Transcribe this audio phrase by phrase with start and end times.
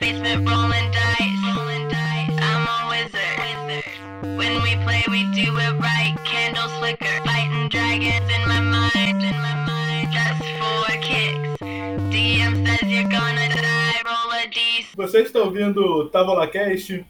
[0.00, 1.56] basement rolling dice.
[1.56, 2.36] Rolling dice.
[2.40, 3.84] I'm a wizard.
[4.36, 6.14] When we play, we do it right.
[6.24, 9.22] Candles flicker, fighting dragons in my mind.
[9.22, 11.62] In my mind, just for kicks.
[12.12, 14.02] DM says you're gonna die.
[14.06, 14.86] Roll a d.
[14.96, 17.04] Você está ouvindo TavolaCast?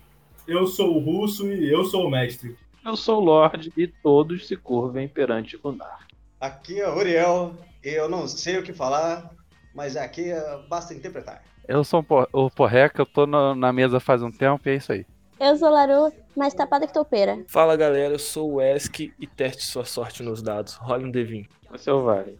[0.46, 2.56] Eu sou o Russo e eu sou o mestre.
[2.84, 6.06] Eu sou o Lorde e todos se curvem perante Gundar.
[6.40, 9.30] Aqui é o Uriel, e eu não sei o que falar,
[9.74, 11.42] mas aqui é- basta interpretar.
[11.68, 14.72] Eu sou o Por- o Porreca, eu tô na, na mesa faz um tempo e
[14.72, 15.04] é isso aí.
[15.38, 17.44] Eu sou Laru, mais tapada que toupeira.
[17.46, 20.74] Fala galera, eu sou o Esk e teste sua sorte nos dados.
[20.74, 21.46] Role um D20.
[21.70, 22.38] Você é o Vale.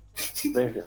[0.52, 0.87] Bem-vindo.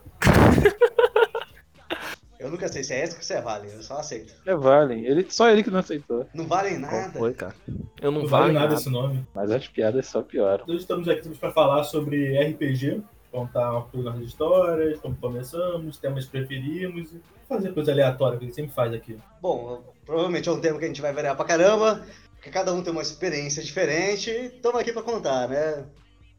[2.39, 4.34] Eu nunca sei se é esse ou se é Vale, eu só aceito.
[4.48, 5.05] É Valen.
[5.05, 6.26] Ele, só ele que não aceitou.
[6.34, 7.20] Não valem Qual nada.
[7.20, 7.55] foi, cara?
[8.01, 8.81] Eu não, Não vale vale nada nada.
[8.81, 9.26] esse nome.
[9.35, 10.65] Mas as piadas só pioram.
[10.67, 16.26] Hoje estamos aqui para falar sobre RPG, contar um pouco das histórias, como começamos, temas
[16.26, 19.17] que preferimos e fazer coisa aleatória que a gente sempre faz aqui.
[19.41, 22.05] Bom, provavelmente é um tema que a gente vai variar pra caramba,
[22.35, 25.85] porque cada um tem uma experiência diferente, e estamos aqui pra contar, né?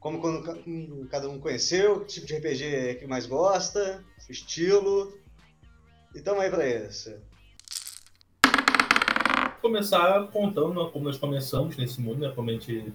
[0.01, 5.13] Como quando hum, cada um conheceu, que tipo de RPG que mais gosta, estilo.
[6.15, 7.15] E tamo aí pra isso.
[9.61, 12.33] Começar contando como nós começamos nesse mundo, né?
[12.35, 12.93] Como a gente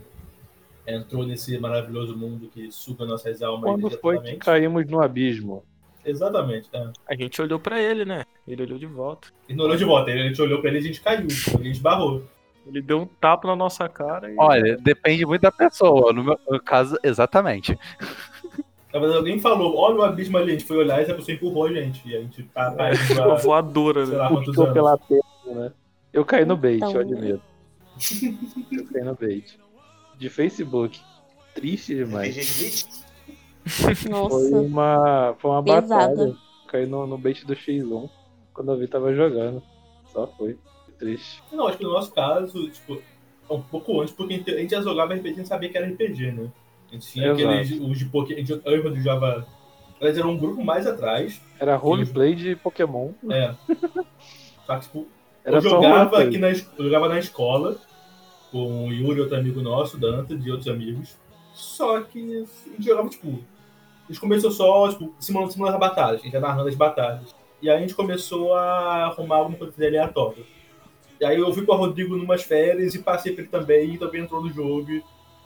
[0.86, 5.64] entrou nesse maravilhoso mundo que suga nossas almas Quando foi que caímos no abismo?
[6.10, 6.90] Exatamente, é.
[7.08, 8.24] A gente olhou pra ele, né?
[8.48, 9.28] Ele olhou de volta.
[9.48, 11.28] Ele não olhou de volta, a gente olhou pra ele e a gente caiu,
[11.60, 12.24] a gente barrou.
[12.66, 14.36] Ele deu um tapa na nossa cara e.
[14.38, 16.12] Olha, depende muito da pessoa.
[16.12, 17.78] No meu caso, exatamente.
[18.92, 21.66] Talvez alguém falou, olha o abismo ali, a gente foi olhar e essa pessoa empurrou
[21.66, 22.08] a gente.
[22.08, 24.22] E a gente tá tá indo Uma há, voadora, sei né?
[24.22, 24.74] lá quantos Puxou anos.
[24.74, 25.72] pela perna, né?
[26.12, 27.42] Eu caí no bait, Então, eu admito.
[28.72, 29.60] Eu caí no bait.
[30.18, 31.00] De Facebook.
[31.54, 33.07] Triste demais.
[33.68, 33.96] Beat?
[33.98, 34.56] Foi Nossa.
[34.58, 36.16] uma, foi uma Pesado.
[36.16, 36.36] batalha.
[36.68, 38.10] Caí no, no bait do X1
[38.54, 39.62] quando eu vi tava jogando.
[40.12, 40.58] Só foi.
[40.98, 41.44] Triste.
[41.52, 42.96] Não, acho que no nosso caso, tipo,
[43.50, 45.78] é um pouco antes, porque a gente- a já jogava RPG e não sabia que
[45.78, 46.50] era RPG, né?
[46.90, 47.48] A gente tinha Exato.
[47.48, 49.46] aqueles, os de Pokémon, eu e o Rodrigo jogava,
[50.02, 53.12] elas eram um grupo mais atrás, Era roleplay de Pokémon.
[53.30, 53.54] é.
[54.66, 55.08] Só que, tipo,
[55.46, 56.28] Era eu jogava roleplay.
[56.28, 57.78] aqui na, jogava na escola,
[58.52, 61.16] com o Yuri, outro amigo nosso, Danta, de outros amigos.
[61.54, 63.57] Só que a gente jogava, tipo, a
[64.12, 67.36] gente começou só, tipo, simulando, simulando as batalhas, a gente ia narrando as batalhas.
[67.62, 70.46] E aí a gente começou a arrumar alguma coisa de aleatório.
[71.20, 73.98] E aí eu fui com o Rodrigo numas férias e passei pra ele também, e
[73.98, 74.92] também entrou no jogo.
[74.92, 75.04] E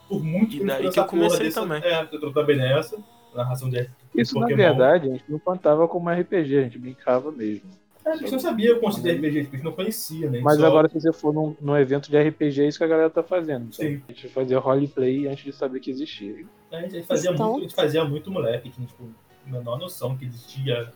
[0.10, 1.82] por muito E tempo daí nessa que eu comecei dessa- também.
[1.84, 2.98] É, entrou também nessa,
[3.34, 4.58] narração de Isso, na Pokémon.
[4.58, 7.70] verdade, a gente não contava como RPG, a gente brincava mesmo.
[8.04, 10.40] É, a gente não sabia o conceito de RPG, tipo, a gente não conhecia, né?
[10.44, 12.88] Mas só- agora, se você for num, num evento de RPG, é isso que a
[12.88, 13.74] galera tá fazendo.
[13.74, 14.02] Sim.
[14.10, 16.46] A gente fazia roleplay antes de saber que existia.
[16.72, 19.08] É, A gente fazia, Então- muito, a gente fazia muito moleque, tinha tipo,
[19.48, 20.92] a menor noção que existia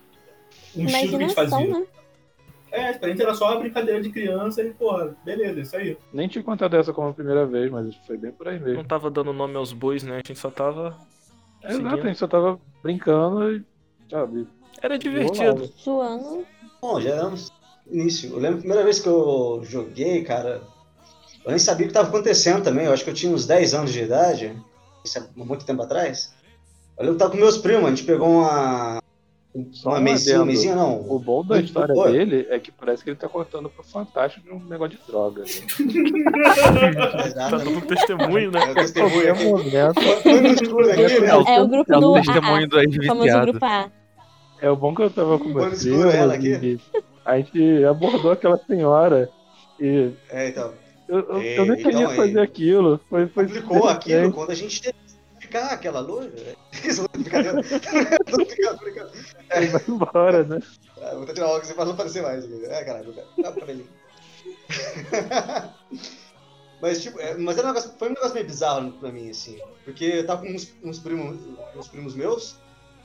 [0.76, 1.66] um estilo que a gente fazia.
[1.66, 1.86] né?
[2.72, 5.96] É, pra gente era só uma brincadeira de criança e, porra, beleza, isso aí.
[6.12, 8.84] Nem tinha contado essa como a primeira vez, mas foi bem por aí Não mesmo.
[8.84, 10.14] tava dando nome aos bois, né?
[10.14, 10.88] A gente só tava.
[11.62, 12.02] Exato, seguindo.
[12.02, 13.64] a gente só tava brincando e,
[14.10, 14.46] sabe,
[14.82, 15.64] Era divertido.
[15.82, 16.44] Zoando.
[16.80, 17.50] Bom, já éramos
[17.90, 18.30] início.
[18.30, 20.62] Eu lembro a primeira vez que eu joguei, cara,
[21.44, 22.86] eu nem sabia o que estava acontecendo também.
[22.86, 24.56] Eu acho que eu tinha uns 10 anos de idade,
[25.04, 26.34] isso é muito tempo atrás.
[26.98, 29.00] Eu lembro que tava com meus primos, a gente pegou uma.
[29.72, 31.18] Só Uma um mesinha, mesinha O não.
[31.18, 34.62] bom da história dele é que parece que ele tá contando pro Fantástico de um
[34.68, 35.44] negócio de droga.
[35.44, 37.56] Tá Exato.
[37.58, 38.74] dando testemunho, né?
[38.74, 41.28] Testemunho no escuro aqui, né?
[41.48, 43.58] É o grupo É do o AA, testemunho do ex-viciado.
[44.60, 46.80] É o bom que eu tava com Vamos excluir ela aqui.
[47.24, 49.30] a gente abordou aquela senhora
[49.78, 50.72] e É, então.
[51.08, 52.16] eu, eu, É, eu nem então queria aí.
[52.16, 53.00] fazer aquilo.
[53.10, 54.94] Foi, foi Complicou aquilo quando a gente teve
[55.38, 56.00] que ficar aquela.
[56.84, 57.60] Isso, brincadeira.
[57.62, 59.12] Brincando.
[59.54, 60.58] Ele vai embora, né?
[61.02, 62.44] Ah, vou tirar óculos pra não aparecer mais.
[62.64, 63.26] É, caralho, cara.
[63.42, 63.88] Dá pra cabelinho.
[66.80, 69.58] Mas, tipo, é, mas era um negócio, foi um negócio meio bizarro pra mim, assim.
[69.84, 71.38] Porque eu tava com uns, uns, primos,
[71.74, 72.56] uns primos meus,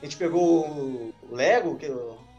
[0.02, 1.86] a gente pegou o Lego, que,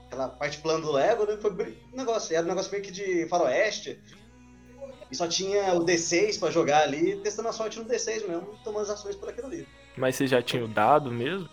[0.07, 1.38] aquela parte plana do Lego, né?
[1.38, 3.98] Foi um negócio, era um negócio meio que de faroeste.
[5.10, 8.83] E só tinha o D6 pra jogar ali, testando a sorte no D6 mesmo, tomando
[8.83, 9.68] as ações por aquilo ali.
[9.95, 11.48] Mas você já tinha o dado mesmo?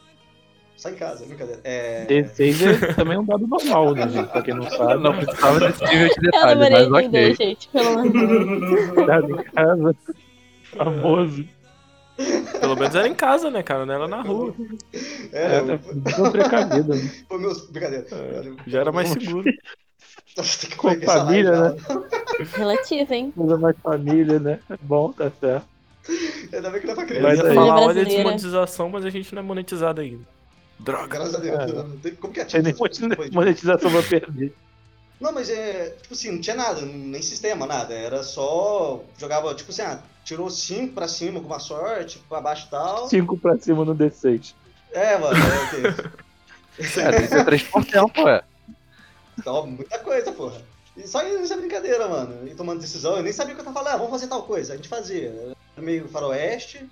[0.76, 1.60] Só em casa, brincadeira.
[1.62, 2.06] É...
[2.06, 4.30] D6 é também um dado normal, né, gente?
[4.30, 5.02] Pra quem não sabe.
[5.02, 7.46] Não precisava desse nível de detalhe, mas a entender, ok.
[7.46, 7.68] gente.
[7.68, 8.96] Pelo amor de Deus.
[9.06, 9.96] Dado em casa.
[10.64, 11.59] Famoso.
[12.61, 13.84] Pelo menos era em casa, né, cara?
[13.87, 14.55] Não era na rua.
[15.32, 17.11] É, É, tá tão precavido, né?
[17.28, 17.67] foi meus.
[17.70, 18.06] Brincadeira.
[18.67, 19.44] Já era mais seguro.
[20.37, 21.76] Nossa, tem que Com família, né?
[22.55, 23.32] Relativo, hein?
[23.37, 24.61] Coisa mais família, né?
[24.70, 25.67] É bom, tá certo.
[26.52, 27.28] Ainda bem que não é pra Eu criança.
[27.28, 30.25] Mas aí- falar, olha a desmonetização, mas a gente não é monetizado ainda.
[30.78, 31.06] Droga.
[31.08, 31.58] Graças a Deus.
[31.58, 31.66] É.
[31.73, 34.55] não tem- Como que é Depois de- monetização pra perder.
[35.20, 35.90] Não, mas é.
[36.00, 37.93] Tipo assim, não tinha nada, nem sistema, nada.
[37.93, 39.02] Era só.
[39.19, 43.08] Jogava, tipo assim, ah, tirou 5 pra cima com uma sorte, pra baixo e tal.
[43.08, 44.55] 5 pra cima no D6.
[44.93, 46.11] É, mano, é o quê?
[46.78, 48.43] É, tem que ser 3%, ué.
[49.38, 50.61] Então, muita coisa, porra.
[50.96, 52.46] E só isso é brincadeira, mano.
[52.49, 53.94] E tomando decisão, eu nem sabia o que eu tava falando.
[53.94, 54.72] Ah, vamos fazer tal coisa.
[54.72, 55.28] A gente fazia.
[55.76, 56.88] Era meio faroeste.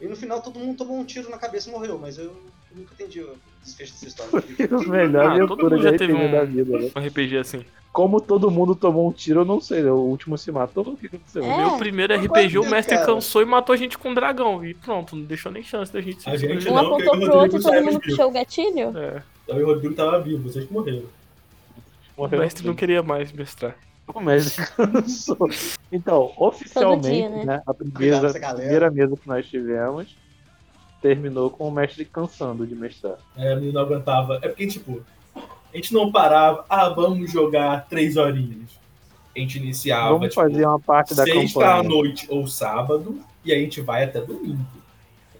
[0.00, 1.98] E no final todo mundo tomou um tiro na cabeça e morreu.
[1.98, 2.36] Mas eu
[2.74, 3.30] nunca entendi o
[3.62, 4.44] desfecho dessa história.
[4.76, 6.90] O melhor Ah, todo mundo já teve um- da vida, né?
[6.94, 7.64] Um RPG assim.
[7.92, 9.80] Como todo mundo tomou um tiro, eu não sei.
[9.82, 9.90] né?
[9.92, 10.82] O último se matou.
[10.84, 11.44] O que aconteceu?
[11.44, 11.56] É.
[11.58, 13.06] Meu primeiro RPG, o mestre cara.
[13.06, 14.64] cansou e matou a gente com um dragão.
[14.64, 16.74] E pronto, não deixou nem chance da gente se A gente descobrir.
[16.74, 18.98] Um apontou pro outro e todo mundo puxou o gatilho?
[18.98, 21.04] É, Eu e o Rodrigo tava vivo, vocês morreram.
[22.16, 22.40] o Morreu.
[22.40, 23.76] mestre não queria mais mestrar.
[24.12, 25.48] O mestre cansou.
[25.92, 27.44] Então, oficialmente, dia, né?
[27.44, 28.54] né, a Cuidado primeira, galera.
[28.58, 30.16] primeira mesa que nós tivemos
[31.04, 33.16] terminou com o mestre cansando de mestrar.
[33.36, 34.38] É, a menina não aguentava.
[34.40, 35.02] É porque, tipo,
[35.36, 38.70] a gente não parava, ah, vamos jogar três horinhas.
[39.36, 41.74] A gente iniciava, Vamos tipo, fazer uma parte da sexta campanha.
[41.74, 44.64] à noite ou sábado, e a gente vai até domingo.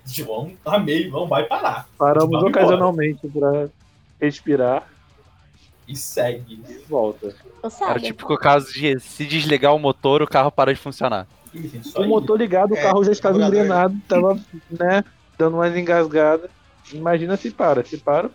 [0.07, 1.89] Tipo, vamos, amei, não vai parar.
[1.97, 3.69] Paramos Vamos ocasionalmente pra
[4.21, 4.87] respirar
[5.89, 6.61] E segue.
[6.69, 7.35] e volta.
[7.63, 11.27] Eu Era tipo o caso de se desligar o motor, o carro para de funcionar.
[11.85, 14.35] Só O motor ligado, o É, carro já estava engrenado, tava,
[14.71, 15.03] né,
[15.39, 16.51] dando umas engasgadas.
[16.93, 18.31] Imagina se para, se para,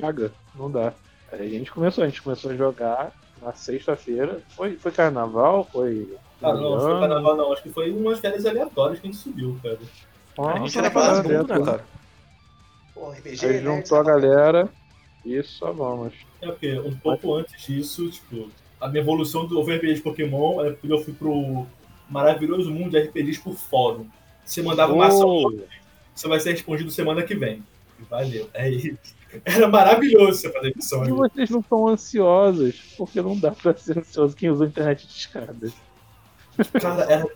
[0.00, 0.92] caga, não dá.
[1.32, 4.40] Aí a gente começou, a gente começou a jogar na sexta-feira.
[4.50, 6.16] Foi, foi carnaval, foi.
[6.42, 7.52] Ah, não, não foi carnaval, não.
[7.52, 9.78] Acho que foi umas férias aleatórias que a gente subiu, cara.
[9.78, 11.64] a gente Nossa, era quase quase mundo, né, né?
[11.64, 11.84] cara?
[12.94, 13.62] Pô, RPG, Aí né?
[13.62, 14.68] juntou a galera
[15.24, 16.14] e só vamos.
[16.40, 18.50] É porque um pouco antes disso, tipo,
[18.80, 21.66] a minha evolução do RPG de Pokémon é quando eu fui pro
[22.08, 24.06] maravilhoso mundo de RPGs por fórum.
[24.44, 25.60] Você mandava uma ação Oh,
[26.14, 27.62] você vai ser respondido semana que vem.
[28.10, 28.98] Valeu, é isso.
[29.44, 33.98] Era maravilhoso você fazer missão e vocês não estão ansiosos, porque não dá pra ser
[33.98, 35.72] ansioso quem usa a internet de escada.
[36.80, 37.26] Cara, era,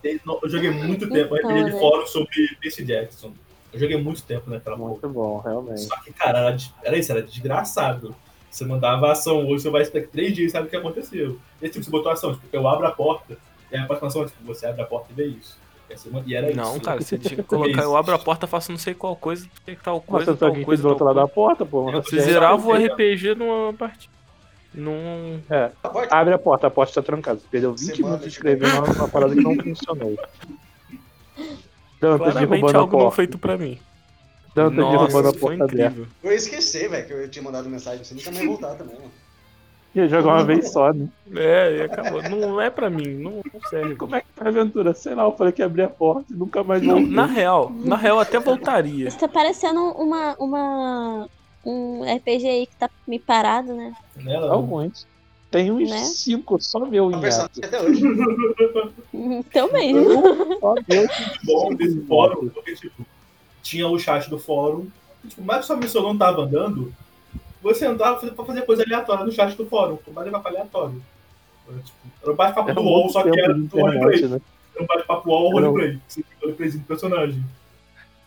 [0.42, 1.80] eu joguei muito tempo Então, RPG de né?
[1.80, 3.32] fórum sobre Percy Jackson.
[3.72, 4.90] Eu joguei muito tempo naquela porra.
[4.90, 5.80] Muito bom, realmente.
[5.80, 8.14] Só que, cara, era, era isso, era desgraçado.
[8.50, 11.38] Você mandava a ação hoje, você vai aqui três dias e sabe o que aconteceu.
[11.60, 13.36] E tipo, você botou ação, tipo, eu abro a porta,
[13.70, 15.58] e a próxima ação é tipo, você abre a porta e vê isso.
[15.88, 16.80] E assim, E era Não, isso.
[16.82, 19.74] cara, você tinha que colocar, eu abro a porta, faço não sei qual coisa, tem
[19.74, 21.28] que tal coisa, você tá tal aqui coisa, do outro lado coisa.
[21.28, 21.90] da porta, pô.
[21.92, 22.72] Você Já zerava o.
[22.74, 24.12] RPG numa partida.
[24.74, 25.40] Num.
[25.48, 27.40] É, porta- abre a porta, a porta está trancada.
[27.40, 30.16] Você perdeu 20 Semana, minutos escrevendo uma, uma parada que não funcionou.
[32.00, 33.16] Dantas Claramente derrubando a algo não porta.
[33.16, 33.78] feito pra mim.
[34.54, 36.06] Dantas derrubando Nossa, a foi porta incrível.
[36.22, 38.04] Eu ia esquecer, velho, que eu tinha mandado mensagem.
[38.04, 39.10] Você nunca mais voltar também, mano.
[39.94, 41.08] Ia jogar uma vez só, né?
[41.34, 42.22] É, e acabou.
[42.22, 43.96] Não é pra mim, não, não serve.
[43.96, 44.94] Como é que foi a aventura?
[44.94, 47.12] Sei lá, eu falei que ia abrir a porta e nunca mais Não, voltei.
[47.14, 49.08] na real, na real até voltaria.
[49.08, 51.28] Isso tá parecendo uma, uma,
[51.64, 53.92] um RPG aí que tá me parado, né?
[54.16, 55.06] Nela, Alguns.
[55.50, 55.98] Tem uns Né?
[56.04, 57.58] cinco, só meu em ato.
[57.64, 58.02] até hoje.
[59.14, 60.22] Então mesmo.
[60.60, 61.08] Só meu.
[61.44, 63.06] bom desse fórum, porque, tipo,
[63.62, 64.86] tinha o chat do fórum,
[65.26, 66.92] tipo, mas sua missão não tava andando,
[67.62, 71.02] você entrava pra fazer coisa aleatória no chat do fórum, levar pra aleatório.
[71.68, 74.22] Era, tipo, era um bate-papo do UOL, só que era de do roleplay.
[74.26, 74.40] né?
[74.74, 75.98] Era um bate-papo UOL roleplay.
[76.06, 77.44] Você tinha roleplayzinho do personagem.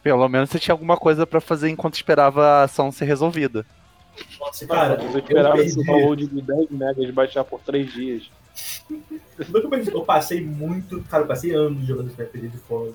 [0.03, 3.65] Pelo menos você tinha alguma coisa pra fazer enquanto esperava a ação ser resolvida.
[4.39, 8.31] Nossa, cara, eu esperava eu esse download de 10 megas baixar por 3 dias.
[9.93, 12.93] Eu passei muito, cara, eu passei anos jogando esse RPG de fórum.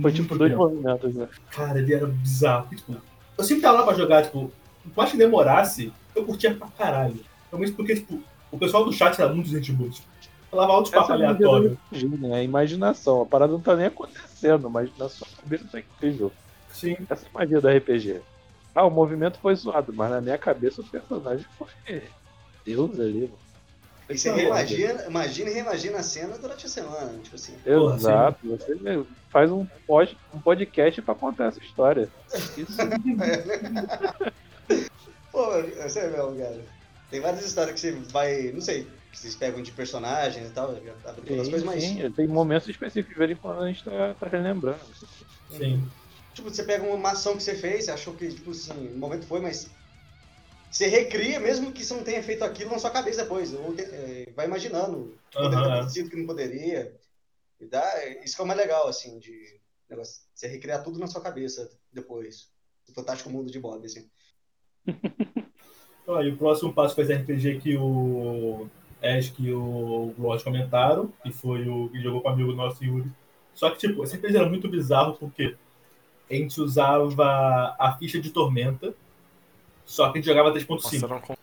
[0.00, 1.28] Foi tipo dois movimentos, né?
[1.50, 2.68] Cara, ele era bizarro.
[2.74, 2.96] Tipo,
[3.36, 4.50] eu sempre tava lá pra jogar, tipo,
[4.88, 7.20] por mais que demorasse, eu curtia pra caralho.
[7.50, 9.90] Realmente porque, tipo, o pessoal do chat era muito gente boa.
[9.90, 10.06] Tipo,
[10.50, 12.44] falava altos papos Essa é a né?
[12.44, 13.22] Imaginação.
[13.22, 16.32] A parada não tá nem acontecendo, mas na sua cabeça tá incrível.
[16.72, 16.96] Sim.
[17.08, 18.20] Essa é a magia do RPG.
[18.74, 22.02] Ah, o movimento foi zoado, mas na minha cabeça o personagem foi
[22.64, 23.44] Deus ali, mano.
[24.08, 27.18] E você reimagina, imagina e reimagina a cena durante a semana.
[27.22, 27.54] Tipo assim.
[27.64, 28.48] Porra, Exato.
[28.48, 32.08] Você faz um, pod, um podcast pra contar essa história.
[32.56, 32.76] Isso.
[35.30, 36.64] Pô, é sério mesmo, cara.
[37.10, 38.52] Tem várias histórias que você vai.
[38.52, 38.86] Não sei.
[39.10, 40.70] Que vocês pegam de personagem e tal.
[40.70, 41.82] Abre as coisas mais.
[41.82, 44.80] Sim, tem momentos específicos em quando a gente tá, tá relembrando.
[45.50, 45.88] Sim.
[46.32, 49.26] Tipo, você pega uma ação que você fez, você achou que, tipo assim, o momento
[49.26, 49.70] foi, mas.
[50.70, 53.54] Você recria, mesmo que você não tenha feito aquilo na sua cabeça depois.
[53.54, 54.98] Ou, é, vai imaginando.
[54.98, 56.96] o que Poderia ter acontecido, que não poderia.
[57.60, 61.06] E dá, isso que é o mais legal, assim, de negócio, você recriar tudo na
[61.06, 62.48] sua cabeça depois.
[62.88, 64.10] O Fantástico Mundo de Bob, assim.
[64.86, 68.66] E o próximo passo foi esse RPG que o
[69.02, 73.10] Ash e o Gloss comentaram, que foi o que jogou com o amigo nosso Yuri.
[73.54, 75.54] Só que, tipo, esse RPG era muito bizarro porque
[76.30, 78.94] a gente usava a ficha de tormenta,
[79.86, 81.04] só que a gente jogava Nossa, 3.5.
[81.04, 81.36] era uma, con-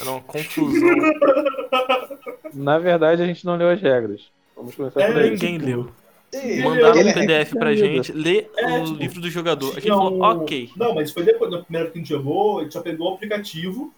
[0.00, 0.88] era uma confusão.
[2.54, 4.30] Na verdade, a gente não leu as regras.
[4.56, 5.30] Vamos começar É, por aí.
[5.30, 5.90] Ninguém tipo, leu.
[6.34, 9.70] Sim, Mandaram ele- um PDF pra gente, lê É, o tipo, livro do jogador.
[9.72, 10.70] A gente falou, ok.
[10.76, 13.14] Não, mas foi depois da primeira que a gente jogou, a gente só pegou o
[13.14, 13.92] aplicativo,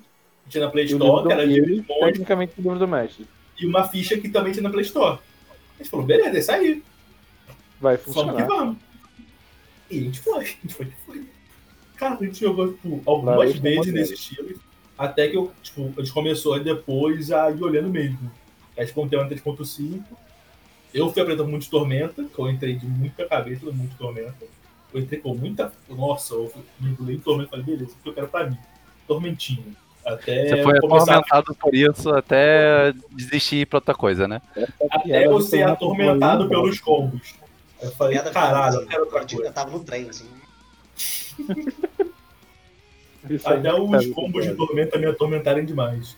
[0.45, 2.89] que tinha na Play Store, do- que era livro de monte, tecnicamente, o livro do
[2.89, 3.27] mestre.
[3.61, 5.19] e uma ficha que também tinha na Play Store.
[5.75, 6.83] A gente falou, beleza, é isso aí.
[7.81, 8.47] Vai Vamos que funcionar.
[8.47, 8.77] vamos.
[9.91, 11.23] E a gente foi, a gente foi, foi.
[11.97, 14.61] Cara, a gente jogou tipo, algumas Laranja vezes nesse estilo.
[14.99, 18.31] Até que eu, tipo, a gente começou depois a ir olhando mesmo.
[18.77, 20.03] Aí tipo, um tema 3.5.
[20.95, 24.47] Eu fui aprendendo muito de Tormenta, que eu entrei de muita cabeça no muito Tormenta.
[24.93, 25.73] Eu entrei com muita.
[25.89, 28.57] Nossa, eu mergulhei em Tormenta e falei, beleza, o que eu quero pra mim?
[29.09, 29.75] Tormentinho.
[30.07, 34.41] Até Você foi atormentado por isso até desistir pra outra coisa, né?
[34.91, 37.35] até eu ser atormentado pelos combos.
[37.83, 40.29] Eu falei, caralho, eu quero outra eu tava no trem, assim.
[43.45, 46.17] Até não os combos de tormenta me atormentarem demais.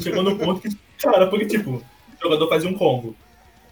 [0.00, 1.84] Chegou no ponto que, cara, porque tipo, o
[2.20, 3.14] jogador fazia um combo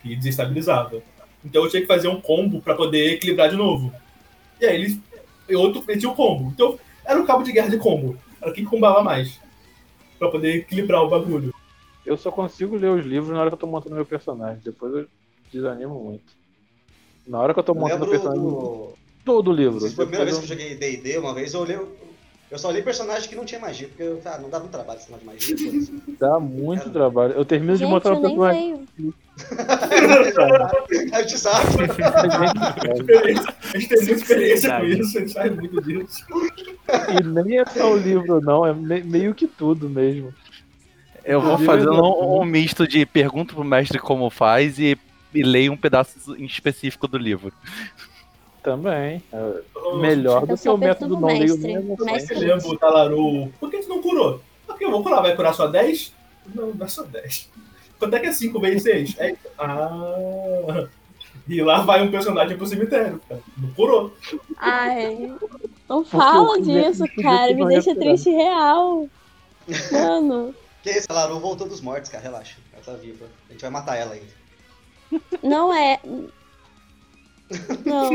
[0.02, 1.02] que desestabilizava.
[1.44, 3.92] Então eu tinha que fazer um combo pra poder equilibrar de novo.
[4.60, 5.00] E aí ele.
[5.48, 6.50] E outro metia o combo.
[6.50, 8.18] Então era um cabo de guerra de combo.
[8.40, 9.40] Era quem combava mais.
[10.18, 11.54] Pra poder equilibrar o bagulho.
[12.04, 14.60] Eu só consigo ler os livros na hora que eu tô montando meu personagem.
[14.64, 15.06] Depois eu
[15.52, 16.36] desanimo muito.
[17.26, 18.94] Na hora que eu tô montando o personagem, do.
[19.24, 19.80] todo o livro.
[19.80, 21.78] Foi a primeira vez que eu joguei DD uma vez, eu olhei.
[22.50, 25.10] Eu só olhei personagem que não tinha magia, porque ah, não dava um trabalho esse
[25.12, 26.02] negócio de magia.
[26.18, 27.34] Dá muito trabalho.
[27.34, 28.86] Eu termino de Gente, montar eu o nem personagem.
[31.12, 31.84] A gente sabe.
[31.84, 36.24] Experiência- A gente tem muita experiência com isso, a gente sabe muito disso.
[37.20, 38.64] E nem é só o livro, não.
[38.66, 40.32] É me- meio que tudo mesmo.
[41.24, 44.96] Eu vou fazendo um, um misto de pergunto pro mestre como faz e,
[45.34, 47.52] e leio um pedaço em específico do livro.
[48.68, 49.22] Também.
[49.32, 51.72] É melhor do Eu que o método perturbo não mestre.
[51.74, 51.96] mesmo.
[51.98, 53.52] O mestre- Você lembra o Talaru?
[53.58, 54.40] Por que você não curou?
[54.66, 56.12] Porque eu vou curar, vai curar só 10?
[56.54, 57.48] Não, não é só 10.
[57.98, 59.16] Quanto é que é 5 vezes 6?
[59.18, 59.34] É...
[59.58, 60.86] Ah.
[61.48, 63.40] E lá vai um personagem pro cemitério, cara.
[63.56, 64.12] Não curou.
[64.58, 65.34] Ai,
[65.88, 67.54] não fala disso, cara.
[67.54, 69.08] Me não deixa triste real.
[69.90, 72.56] Mano, Que isso, a Laru voltou dos mortos, cara, relaxa.
[72.72, 73.24] Ela tá viva.
[73.48, 75.22] A gente vai matar ela ainda.
[75.42, 75.98] não é.
[77.84, 78.10] Não.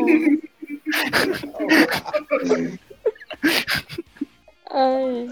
[4.72, 5.30] Ai,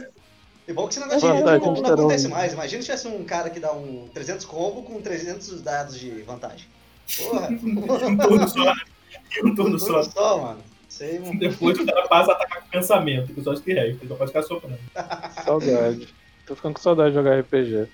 [0.67, 2.53] E bom que esse negócio de combo não terão- acontece mais.
[2.53, 6.67] Imagina se tivesse um cara que dá um 300 combo com 300 dados de vantagem.
[7.17, 8.73] Porra, Um turno só.
[9.35, 10.01] E um turno só.
[10.01, 10.59] tudo só, mano.
[11.01, 11.39] Aí, mano.
[11.39, 14.07] Depois o cara passa a atacar com pensamento, que só que resta.
[14.07, 14.77] Só pode ficar soprando.
[15.43, 16.07] Saudade.
[16.45, 17.87] Tô ficando com saudade de jogar RPG.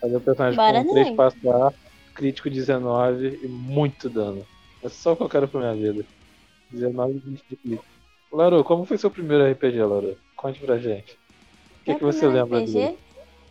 [0.00, 1.16] Fazer o personagem Bora, com 3 neném.
[1.16, 1.72] passar,
[2.14, 4.44] crítico 19 e muito dano.
[4.86, 6.06] É só o que eu quero pra minha vida.
[6.70, 7.84] 19 e 20 de crítico.
[8.32, 10.16] Laru, como foi seu primeiro RPG, Laru?
[10.36, 11.18] Conte pra gente.
[11.80, 12.72] O que, que você lembra RPG?
[12.72, 12.98] dele?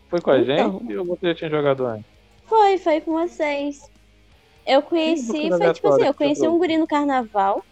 [0.10, 0.80] Foi com a Então.
[0.80, 2.06] gente ou você já tinha jogado antes?
[2.46, 3.90] Foi, foi com vocês.
[4.66, 7.64] Eu conheci, foi tipo assim, eu conheci um guri no carnaval.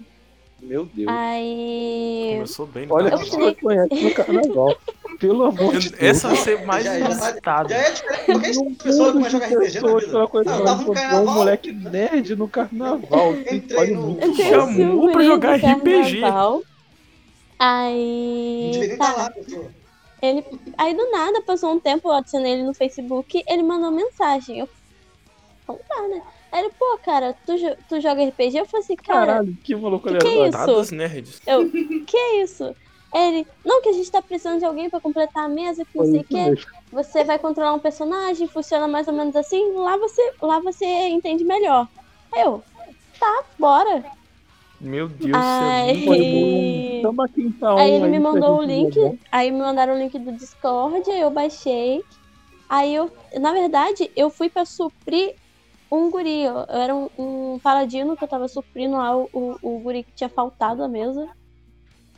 [0.64, 1.08] Meu Deus.
[1.10, 2.32] Aí.
[2.36, 2.86] Começou bem.
[2.86, 3.50] no Olha eu que carnaval.
[3.54, 4.78] você conhece no carnaval.
[5.20, 6.02] Pelo amor de Eu- Deus.
[6.02, 7.70] Essa vai ser mais Já- já inusitada.
[7.70, 8.26] Já é diferente.
[8.26, 10.28] Qualquer Num pessoa que vai jogar de RPG na pessoas, vida.
[10.28, 11.36] coisa, Não, ela tava no encontrou um carnaval.
[11.36, 13.34] moleque nerd no carnaval.
[13.52, 16.22] Entrei no- Eu Chamou pra jogar RPG.
[16.22, 16.54] carnaval.
[16.58, 16.64] Não
[17.60, 18.72] Aí.
[18.74, 18.86] Tá.
[18.86, 19.66] estar lá, pessoa.
[20.22, 20.44] Ele,
[20.78, 24.60] aí do nada, passou um tempo, eu adicionei ele no Facebook, ele mandou mensagem.
[24.60, 24.70] Eu,
[25.64, 26.22] então tá, né?
[26.54, 27.54] Aí ele, pô, cara, tu,
[27.90, 28.60] tu joga RPG?
[28.60, 30.94] Eu falei assim, cara, Caralho, que maluco Que que é isso?
[30.96, 31.42] Nerds.
[31.48, 31.68] eu,
[32.06, 32.76] que é isso?
[33.12, 36.06] Ele, não, que a gente tá precisando de alguém pra completar a mesa, que não
[36.06, 36.54] sei o quê.
[36.92, 41.44] Você vai controlar um personagem, funciona mais ou menos assim, lá você, lá você entende
[41.44, 41.88] melhor.
[42.36, 42.64] Eu,
[43.20, 44.04] tá, bora.
[44.80, 47.10] Meu Deus, é Aí- bom.
[47.10, 49.18] Chama quem tá Aí ele me pra mandou o link, jogar.
[49.32, 52.04] aí me mandaram o link do Discord, aí eu baixei.
[52.70, 55.34] Aí eu, na verdade, eu fui pra suprir
[55.94, 56.44] um guri.
[56.44, 60.14] Eu era um, um paladino que eu tava suprindo lá o, o, o guri que
[60.14, 61.30] tinha faltado à mesa.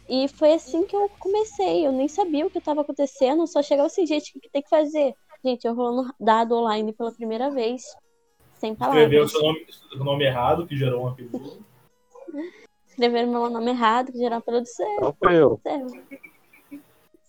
[0.08, 1.86] E foi assim que eu comecei.
[1.86, 4.70] Eu nem sabia o que tava acontecendo, só chegava assim, gente, o que tem que
[4.70, 5.14] fazer?
[5.44, 7.84] Gente, eu rolando dado online pela primeira vez.
[8.58, 9.32] Sem Escreveu o palavras.
[9.32, 11.66] seu nome, seu nome errado, que gerou um apelido.
[12.88, 15.02] Escreveram meu nome errado, que pelo do céu.
[15.02, 15.60] Não foi eu.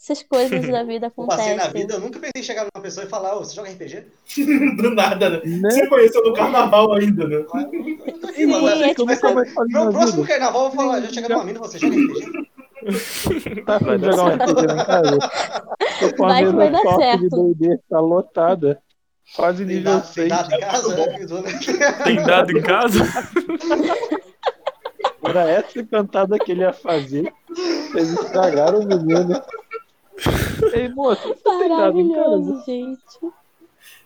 [0.08, 1.56] Essas coisas da vida Eu passei acontecem.
[1.56, 4.04] na vida, eu nunca pensei em chegar numa pessoa e falar, ô, você joga RPG?
[4.80, 5.40] Do nada, né?
[5.44, 5.70] Né?
[5.70, 7.44] Você conheceu no carnaval ainda, né?
[8.36, 8.68] Sim, mano.
[8.68, 11.58] é ser- mais falei Meu na próximo carnaval eu vou falar, já chegar numa mina,
[11.58, 12.46] você joga RPG?
[13.66, 15.18] Tá Vai afim de jogar um RPG lá em casa?
[15.98, 17.54] Tô com a Vai que vai mesa dar top de certo.
[17.54, 18.82] D&D, tá lotada.
[19.34, 20.28] Quase Tem nível dado, tem 6.
[20.28, 21.42] dado em casa?
[21.42, 21.60] né?
[22.04, 23.00] Tem dado em casa?
[25.24, 27.32] Era essa cantada que ele ia fazer.
[27.92, 29.42] Eles estragaram o menino.
[30.72, 32.62] Ei, moço, você tem dado em casa?
[32.66, 33.00] Gente.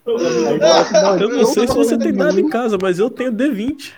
[0.07, 3.93] Não, Eu não sei se você tem dado em casa, mas eu tenho D20.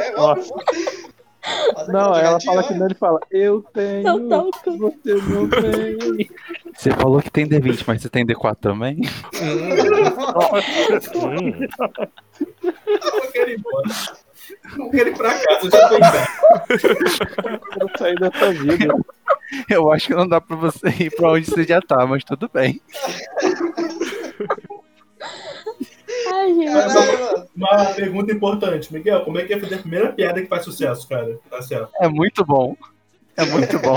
[0.00, 0.54] É, Nossa.
[1.74, 4.76] Fazer Não, ela fala que não, ele fala, eu tenho, Não toco.
[4.78, 6.28] você não tem.
[6.76, 9.00] Você falou que tem D20, mas você tem D4 também?
[9.40, 9.70] Hum,
[13.22, 13.88] Eu quero ir embora.
[14.76, 16.28] Não quero ir pra casa, eu já tô em casa.
[16.68, 18.94] Eu quero sair dessa vida.
[19.74, 22.50] Eu acho que não dá pra você ir pra onde você já tá, mas tudo
[22.52, 22.80] bem.
[26.32, 26.64] Ai.
[26.64, 27.48] Caralho, mano.
[27.56, 31.08] Uma pergunta importante, Miguel, como é que é fazer a primeira piada que faz sucesso,
[31.08, 31.38] cara?
[31.48, 31.90] Tá certo.
[32.00, 32.76] É muito bom.
[33.36, 33.96] É muito bom.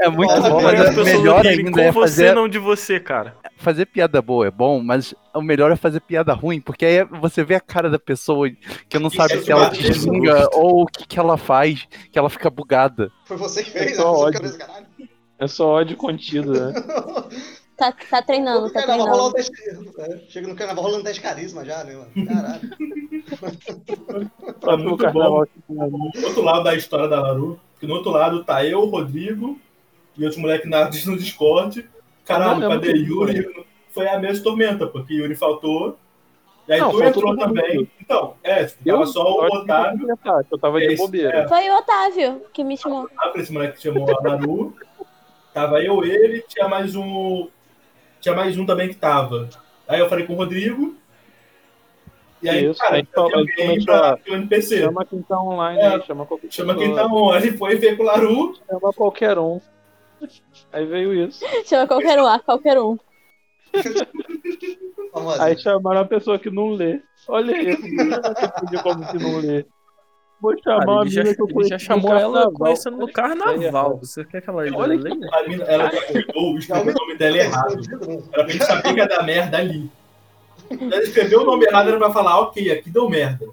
[0.00, 2.34] É muito Nossa, bom, mas as é pessoas melhor rirem ainda é com você, fazer,
[2.34, 3.36] não de você, cara.
[3.58, 7.44] fazer piada boa é bom, mas o melhor é fazer piada ruim, porque aí você
[7.44, 8.48] vê a cara da pessoa
[8.88, 12.18] que não sabe é se ela te xinga ou o que, que ela faz, que
[12.18, 13.10] ela fica bugada.
[13.24, 14.40] Foi você que fez, É só ódio.
[14.40, 14.86] cabeça, caralho.
[15.38, 16.72] É só ódio contido, né?
[17.76, 19.32] Tá, tá treinando, tá treinando.
[19.32, 19.52] teste.
[19.98, 22.24] é, Chega no carnaval rolando teste de carisma já, né, mano?
[22.24, 22.70] Caralho.
[24.60, 25.44] Tá muito bom.
[25.44, 28.86] tipo, No outro lado da história da Laru, que no outro lado tá eu, o
[28.86, 29.58] Rodrigo,
[30.16, 31.88] e outro moleque na, no Discord.
[32.24, 33.66] Caralho, Não, cadê Yuri?
[33.90, 35.98] Foi a mesma tormenta, porque Yuri faltou.
[36.66, 37.40] E aí Não, tu entrou mundo.
[37.40, 37.90] também.
[38.00, 39.92] Então, é, tipo, eu tava só o Otávio.
[40.08, 41.38] eu completar, que Eu tava de Esse, bobeira.
[41.40, 41.48] é.
[41.48, 43.08] Foi o Otávio que me chamou.
[43.18, 44.74] Ah, pra esse moleque que chamou a Naru.
[45.52, 47.48] Tava eu, ele, tinha mais um.
[48.20, 49.48] Tinha mais um também que tava.
[49.86, 50.96] Aí eu falei com o Rodrigo.
[52.44, 54.76] E aí, Isso, cara, aí tem aí alguém pra a- o NPC.
[54.80, 55.86] Chama, Chama quem tá online É.
[55.94, 56.74] aí, chama qualquer pessoa.
[56.76, 57.30] quem tá on.
[57.32, 58.54] Aí ele foi ver com o Laru.
[58.68, 59.60] Chama qualquer um.
[60.72, 61.44] Aí veio isso.
[61.64, 62.98] Chama qualquer um, ah, qualquer um.
[65.40, 67.00] Aí chamaram a pessoa que não lê.
[67.28, 67.76] Olha aí,
[68.82, 69.64] como que não lê.
[70.40, 72.52] Vou chamar Cara, já, mina que eu conheci já no chamou ela carnaval.
[72.52, 73.92] conhecendo no carnaval.
[73.94, 75.28] é Você quer que ela Olha que leia?
[75.32, 77.76] A mina, ela escreveu o nome dela errado.
[78.32, 79.90] Era pra gente saber que ia dar merda ali.
[80.70, 83.46] Ela escreveu o nome errado, era pra falar, ok, aqui deu merda.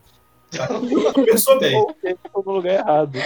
[1.25, 1.74] Pensou bem.
[1.74, 3.17] Voltei tô no lugar errado.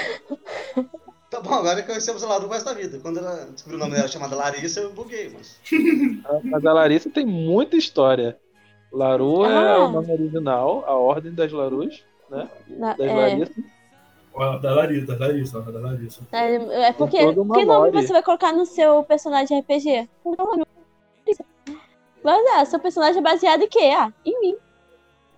[1.29, 2.99] Tá bom, agora conhecemos a Laru resto da vida.
[3.01, 5.59] Quando ela descobriu o nome dela chamada Larissa, eu buguei, mas.
[6.43, 8.37] Mas a Larissa tem muita história.
[8.91, 9.85] Laru é Ah.
[9.85, 12.47] o nome original, a ordem das Larus, né?
[12.69, 13.55] Na- Das é, Larissas.
[14.33, 16.21] Ó, Da Larissa, da Larissa, da Larissa.
[16.31, 16.55] é,
[16.89, 17.17] é porque.
[17.17, 17.91] Que nome lore.
[17.91, 20.07] você vai colocar no seu personagem de RPG?
[22.25, 23.93] Mas ah, seu personagem é baseado em quê?
[23.95, 24.57] Ah, em mim.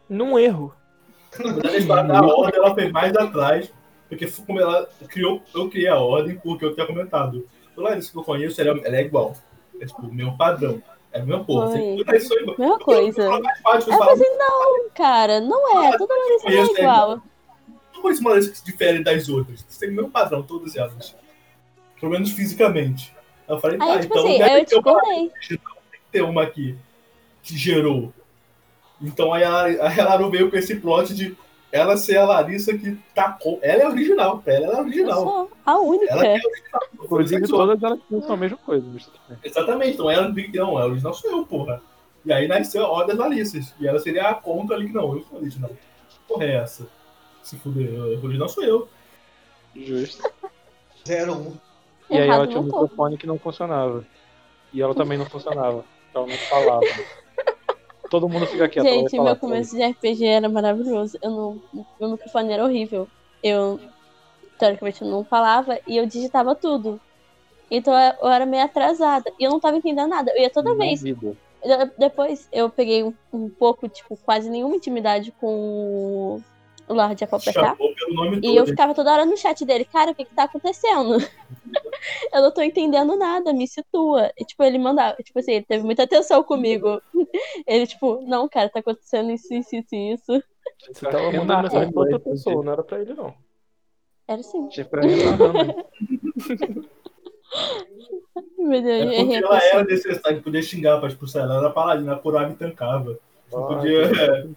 [0.08, 0.74] Num erro.
[2.08, 3.70] Na ordem ela foi mais atrás,
[4.08, 7.46] porque foi como ela criou, eu criei a ordem porque eu tinha comentado.
[7.76, 9.36] O Larissa que eu conheço, ela, ela é igual.
[9.82, 10.82] É tipo, o meu padrão.
[11.12, 11.78] É a mesma porra.
[11.78, 12.58] É igual.
[12.58, 13.22] Mesma coisa.
[13.22, 15.98] Eu mais fácil, eu Eu falei assim, não, cara, não é.
[15.98, 17.22] Toda Larissa não Conheço, é é igual.
[17.94, 19.66] não conheço uma Larissa que se difere das outras.
[19.68, 21.14] Você tem o mesmo padrão, todas elas.
[22.00, 23.14] Pelo menos fisicamente.
[23.46, 25.32] Aí eu falei, tá, tipo então assim, eu ter uma discordei.
[26.12, 26.78] Ter uma aqui
[27.44, 28.14] que gerou.
[29.02, 31.38] Então aí a, Laru veio com esse plot de
[31.72, 33.60] ela ser a Larissa que tá com.
[33.62, 35.22] Ela é original, ela é original.
[35.22, 36.14] sou a única.
[36.14, 36.82] Ela é original.
[36.94, 38.86] Inclusive, todas elas pensam a mesma coisa.
[39.44, 41.82] Exatamente, então ela não, a original sou eu, porra.
[42.26, 43.76] E aí nasceu a Ordem das Larissas.
[43.80, 45.72] E ela seria a contra ali que não, eu sou a original.
[46.28, 46.88] Porra é essa?
[47.44, 48.90] Se fuder, a original sou eu.
[49.76, 50.30] Justo.
[51.08, 51.58] 01.
[52.10, 54.06] E aí ela tinha um microfone que não funcionava.
[54.74, 55.86] E ela também não funcionava.
[56.18, 56.86] Ela não falava.
[58.10, 58.86] Todo mundo fica quieto.
[58.86, 61.18] Gente, falar, meu começo de RPG era maravilhoso.
[61.22, 61.62] Eu não,
[62.00, 63.08] meu microfone era horrível.
[63.44, 63.80] Eu,
[64.58, 67.00] teoricamente, eu não falava e eu digitava tudo.
[67.70, 69.32] Então eu era meio atrasada.
[69.38, 70.32] E eu não tava entendendo nada.
[70.32, 71.02] Eu ia toda "Na vez.
[71.02, 76.42] vida." De- Depois eu peguei um, um pouco, tipo, quase nenhuma intimidade com
[76.88, 77.28] o Lorde
[78.10, 81.18] nome E eu ficava toda hora no chat dele, cara, o que que tá acontecendo?
[82.34, 84.32] eu não tô entendendo nada, me situa.
[84.38, 87.02] E, tipo, ele mandava, tipo assim, ele teve muita atenção comigo.
[87.68, 90.44] Ele, tipo, não, cara, tá acontecendo isso, isso, isso, isso.
[90.92, 93.34] Você tava mandando mensagem pra outra pessoa, não era pra ele, não.
[94.28, 94.68] Era assim.
[94.68, 95.86] Tinha que ficar renarrando.
[98.58, 101.56] Meu Deus, É porque ela era necessária, podia xingar pra expulsar ela.
[101.56, 103.18] Ela era paladina, ela curava e tancava.
[103.52, 104.48] Não podia é,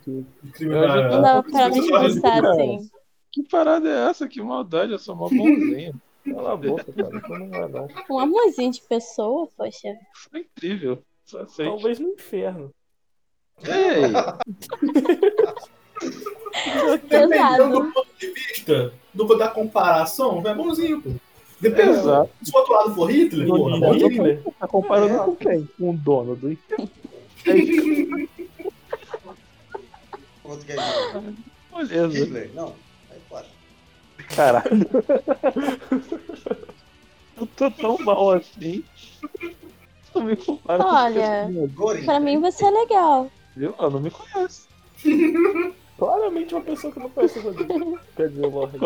[0.45, 1.09] incriminar ela.
[1.11, 2.51] Não dava pra me Isso só expulsar cara.
[2.51, 2.91] assim.
[3.33, 4.29] Que parada é essa?
[4.29, 5.95] Que maldade, eu sou mó bonzinho.
[6.25, 7.39] Cala a boca, cara.
[7.39, 7.89] Não é não.
[8.11, 9.89] Um amorzinho de pessoa, poxa.
[10.15, 11.03] Isso é incrível.
[11.25, 11.71] Só aceito.
[11.71, 12.75] Talvez no inferno.
[13.63, 14.11] Ei,
[17.09, 21.11] Dependendo do ponto de vista do, da comparação, é bonzinho, pô.
[21.61, 21.91] Depende.
[21.91, 22.31] exato.
[22.43, 23.95] Se o outro lado for Hitler, porra.
[23.95, 24.43] Hitler.
[24.59, 25.69] Tá comparando com quem?
[25.79, 26.49] Com o dono do
[30.51, 32.19] Outro que é Beleza.
[32.25, 32.51] Hitler.
[32.55, 32.75] Não,
[33.11, 33.47] aí fora.
[34.35, 34.71] Caralho.
[37.41, 38.85] Eu tô tão mal assim.
[40.15, 42.05] Não me compara com Olha, Gorin.
[42.05, 43.31] pra mim vai ser legal.
[43.57, 43.75] Viu?
[43.79, 44.67] Ela não me conhece.
[45.97, 47.99] Claramente uma pessoa que não conhece o Rodrigo.
[48.17, 48.79] Quer dizer, o Lorde.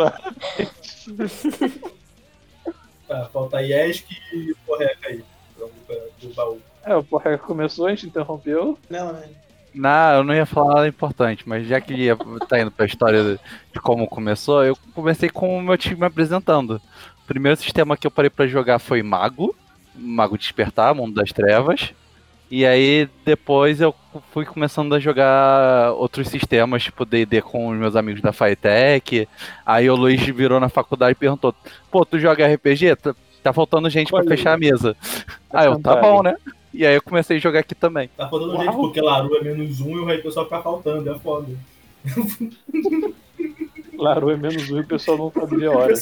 [3.07, 5.25] Tá, falta Yesk e Porreca aí.
[5.59, 6.61] Vamos pra- do baú.
[6.85, 8.79] É, o Porra começou, a gente interrompeu.
[8.91, 9.29] Não, né?
[9.75, 12.17] Não, eu não ia falar nada importante, mas já que ia,
[12.49, 13.39] tá indo pra história
[13.73, 16.81] de, como começou, eu comecei com o meu time me apresentando.
[17.23, 19.55] O primeiro sistema que eu parei pra jogar foi Mago,
[19.95, 21.93] Mago Despertar, Mundo das Trevas.
[22.51, 23.93] E aí depois eu
[24.31, 29.27] fui começando a jogar outros sistemas, tipo D&D com os meus amigos da Fitec.
[29.67, 31.55] Aí o Luiz virou na faculdade e perguntou:
[31.91, 32.95] "Pô, tu joga RPG?
[32.97, 34.29] Tá, tá faltando gente aí.
[34.29, 34.95] fechar a mesa".
[35.53, 36.37] Aí eu, tá bom, né?
[36.75, 38.11] E aí eu comecei a jogar aqui também.
[38.17, 41.47] Tá faltando gente porque Laru é menos um e o só fica faltando, é foda.
[43.97, 45.95] Laru é menos um e o pessoal não sabe de hora.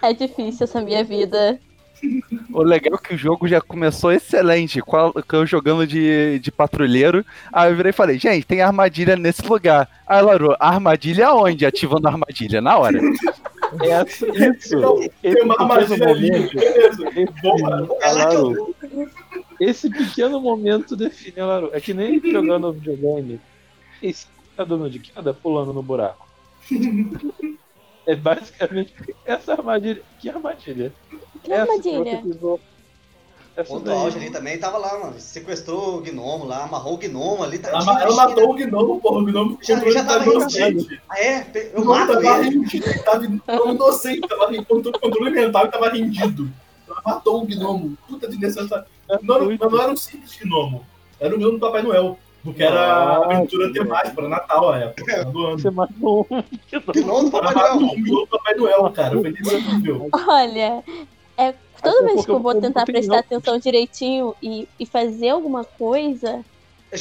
[0.00, 1.58] É difícil essa minha vida.
[2.52, 7.24] O legal é que o jogo já começou excelente, a- eu jogando de, de patrulheiro.
[7.52, 9.88] Aí eu virei e falei, gente, tem armadilha nesse lugar.
[10.06, 11.66] Aí Laru, armadilha onde?
[11.66, 13.00] Ativando a armadilha na hora.
[13.80, 14.26] É isso.
[15.22, 17.04] Esse Tem uma armadilha ali, beleza.
[17.42, 17.88] Boa.
[18.02, 19.64] É.
[19.64, 21.70] Esse pequeno momento define a Laru.
[21.72, 23.40] É que nem jogando videogame.
[24.02, 26.26] Esse tá dando de queda pulando no buraco.
[28.06, 28.92] É basicamente
[29.24, 30.02] essa armadilha.
[30.18, 30.92] Que armadilha?
[31.42, 32.04] Que Essa armadilha?
[32.04, 32.60] que você pisou.
[33.84, 33.94] Daí.
[33.94, 35.14] auge ali também tava lá, mano.
[35.18, 37.58] Sequestrou o gnomo lá, amarrou o gnomo ali.
[37.58, 39.18] Tá, Ela, ela matou o gnomo, porra.
[39.20, 41.00] O gnomo Já- já tá tava inocente.
[41.08, 41.40] Ah, é?
[41.40, 42.50] O Eu gnomo mato tava ele.
[42.50, 42.86] rendido.
[42.88, 43.24] Ele tava
[43.72, 46.50] inocente, tava com controle, controle mental e tava rendido.
[46.88, 47.96] Ela matou o gnomo.
[48.08, 48.84] Puta de necessário.
[49.22, 50.84] Não, não, não era um simples gnomo.
[51.20, 52.18] Era o gnomo do Papai Noel.
[52.42, 55.24] Porque era Ah, aventura temática, para Natal a época.
[55.26, 55.58] do ano.
[55.60, 56.42] Você matou um.
[56.92, 57.92] Gnomo do Ela Papai matou Noel.
[57.92, 59.10] um gnomo do Papai Noel, cara.
[59.20, 59.30] Foi
[59.76, 60.08] nível.
[60.26, 60.82] Olha,
[61.38, 66.44] é, toda vez que eu vou tentar prestar atenção direitinho e, e fazer alguma coisa,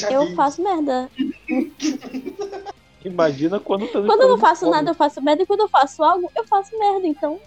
[0.09, 0.35] Eu vi.
[0.35, 1.09] faço merda.
[3.03, 5.43] Imagina quando tá Quando eu não faço nada, eu faço merda.
[5.43, 7.07] E quando eu faço algo, eu faço merda.
[7.07, 7.39] Então,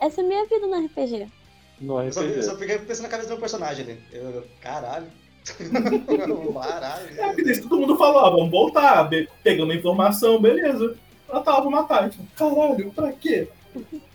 [0.00, 1.26] essa é a minha vida no RPG.
[1.80, 2.42] No Eu só, eu RPG.
[2.44, 3.98] só fiquei pensando na cabeça do meu personagem ali.
[4.12, 5.06] Eu, caralho.
[6.54, 7.20] caralho.
[7.20, 10.96] É, porque isso todo mundo falou, ah, vamos voltar, be- pegando a informação, beleza.
[11.28, 12.08] Ela tava, vou matar.
[12.08, 13.48] Tipo, caralho, pra quê?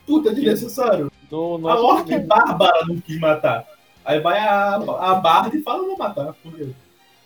[0.07, 1.11] Puta de necessário.
[1.29, 3.67] No A orc bárbara não quis matar.
[4.05, 6.33] Aí vai a, a Bard e fala, vou matar.
[6.41, 6.69] Por quê?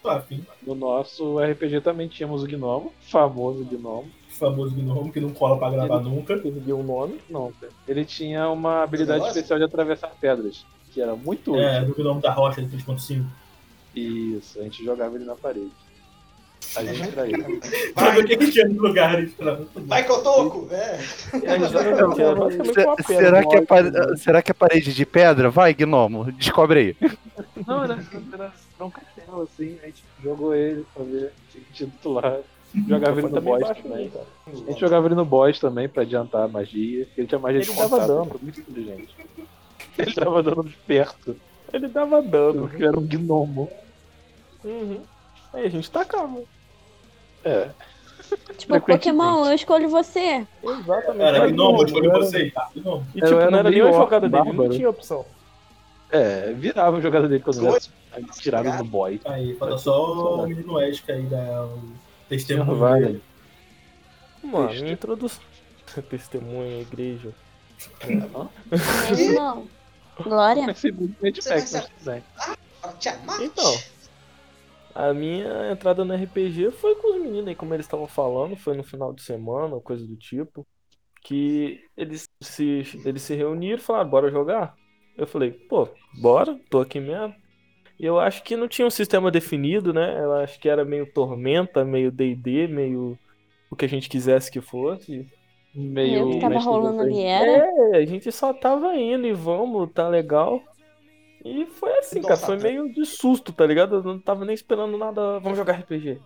[0.02, 0.44] Tô afim.
[0.66, 4.10] No nosso RPG também tínhamos o Gnomo, famoso Gnomo.
[4.30, 6.36] Famoso gnomo que não cola pra gravar nunca.
[6.38, 7.20] Perdeu o nome.
[7.30, 7.54] Não,
[7.88, 11.64] ele tinha uma habilidade especial de atravessar pedras, que era muito útil.
[11.64, 13.24] É, do gnomo da rocha de 3.5.
[13.96, 15.72] Isso, a gente jogava ele na parede.
[16.76, 17.60] A gente era ele.
[17.94, 19.34] Pra ver o que lugares.
[19.34, 19.60] Pra...
[19.76, 20.68] Vai, Cotoco!
[20.72, 21.00] É.
[21.34, 21.70] É, pedra.
[23.06, 23.66] será, que a morta.
[23.66, 25.50] pare- será que a parede de pedra?
[25.50, 27.10] Vai, gnomo, descobre aí.
[27.68, 27.94] Não, era,
[28.34, 28.44] era,
[28.76, 32.38] era um castelo assim, a gente jogou ele pra ver, tinha que titular.
[32.88, 34.06] Jogava ele no boss também.
[34.06, 34.26] né, cara?
[34.48, 37.06] A gente jogava ele no boss também pra adiantar a magia.
[37.18, 38.22] Ele tinha magia de Ele dava contato, dano.
[38.22, 39.16] ele foi muito inteligente.
[39.98, 41.36] Ele tava dando de perto,
[41.74, 42.68] Ele dava dano.
[42.70, 43.70] porque era um gnomo.
[44.64, 45.02] Uhum.
[45.54, 46.42] Aí a gente tacava.
[47.44, 47.70] É.
[48.58, 50.46] Tipo, Pokémon, eu escolho você.
[50.64, 51.22] Exatamente.
[51.22, 52.52] Era gnomo, eu não, escolhi era- você.
[52.52, 53.06] Tá, gnomo.
[53.14, 55.26] E tipo, não era nem a orc jogada dele, não tinha opção.
[56.10, 57.80] É, virava a jogada dele quando era
[58.40, 59.20] tirado no boy.
[59.26, 61.82] Aí, falta só o menino Esca aí da o
[62.30, 63.24] testemunho Vai, dele.
[64.44, 64.82] Mano, Texto.
[64.82, 65.44] minha introdução.
[66.10, 67.30] Testemunha, igreja.
[68.06, 69.68] Meu irmão.
[70.24, 70.74] Glória.
[72.82, 73.42] Fala, Tiamat.
[73.42, 73.78] Então,
[74.96, 78.76] a minha entrada no RPG foi com os meninos aí, como eles estavam falando, foi
[78.76, 80.66] no final de semana, ou coisa do tipo,
[81.24, 84.76] que eles se, eles se reuniram e falaram, bora jogar?
[85.18, 85.88] Eu falei, pô,
[86.22, 87.36] bora, tô aqui mesmo.
[88.00, 90.20] E eu acho que não tinha um sistema definido, né?
[90.20, 93.18] Eu acho que era meio Tormenta, meio D&D, meio
[93.70, 95.28] o que a gente quisesse que fosse.
[95.74, 96.28] Meio.
[96.28, 97.70] o que tava rolando ali era.
[97.94, 100.62] É, a gente só tava indo e vamos, tá legal.
[101.44, 102.70] E foi assim, cara, Nossa, foi cara.
[102.70, 103.96] meio de susto, tá ligado?
[103.96, 106.20] Eu não tava nem esperando nada, vamos jogar RPG.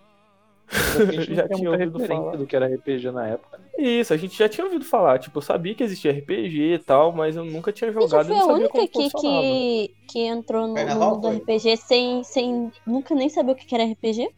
[0.67, 2.37] A gente Já tinha ouvido falar.
[2.37, 3.57] do que era RPG na época.
[3.57, 3.65] né?
[3.77, 7.11] Isso, a gente já tinha ouvido falar, tipo, eu sabia que existia RPG e tal,
[7.11, 9.21] mas eu nunca tinha jogado e fui não a sabia única funcionava.
[9.21, 11.37] que, que entrou no, mundo do foi?
[11.37, 14.29] RPG sem, sem nunca nem saber o que que era RPG.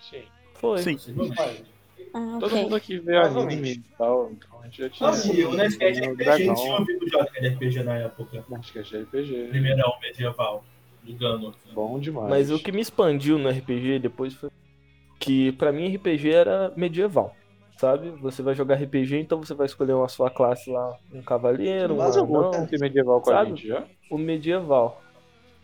[0.00, 0.22] Sim.
[0.54, 0.78] Foi.
[0.78, 0.96] Sim.
[1.36, 1.62] Vai.
[2.14, 3.58] Ah, Todo mundo aqui vê Provavelmente.
[3.58, 5.12] anime e tal, então a gente já tinha.
[5.12, 7.94] Sim, eu na sketch o RPG, a gente tinha dragão, ouvido já de RPG na
[7.98, 8.44] época.
[8.52, 9.48] acho que é RPG.
[9.50, 10.64] Primeirão medieval.
[11.04, 11.54] De Gano.
[11.72, 12.28] Bom demais.
[12.28, 14.50] Mas o que me expandiu no RPG depois foi
[15.18, 17.34] que pra mim RPG era medieval.
[17.78, 18.10] Sabe?
[18.20, 21.98] Você vai jogar RPG, então você vai escolher uma sua classe lá, um cavaleiro, um
[21.98, 23.50] Mas eu vou anão, Tem medieval com a Sabe?
[23.50, 23.84] gente já?
[24.10, 25.00] o medieval.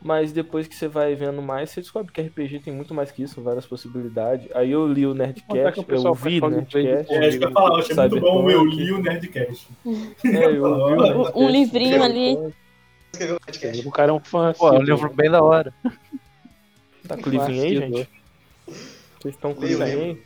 [0.04, 3.22] Mas depois que você vai vendo mais, você descobre que RPG tem muito mais que
[3.22, 4.46] isso, várias possibilidades.
[4.54, 7.14] Aí eu li o Nerdcast, que o eu pessoal vi faz o Nerdcast.
[7.14, 9.66] É, isso que eu ia falar, eu achei muito bom eu li o Nerdcast.
[9.86, 11.38] É, eu vi o Nerdcast.
[11.38, 12.38] Um livrinho ali.
[13.10, 13.88] Escreveu podcast.
[13.88, 14.52] O cara é um fã.
[14.52, 15.72] Pô, é um livro bem da hora.
[17.08, 18.08] Tá com o livrinho aí, gente?
[18.66, 20.22] Vocês estão com o livrinho aí?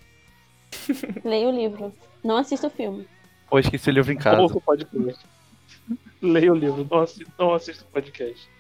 [1.24, 1.94] Leia o livro.
[2.24, 3.06] Não assista o filme.
[3.48, 4.42] Pô, esqueci o livro em casa.
[6.20, 8.57] Leia o livro, não assista, não assista o podcast.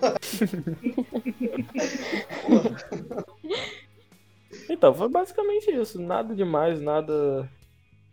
[4.68, 6.00] Então, foi basicamente isso.
[6.00, 7.48] Nada demais, nada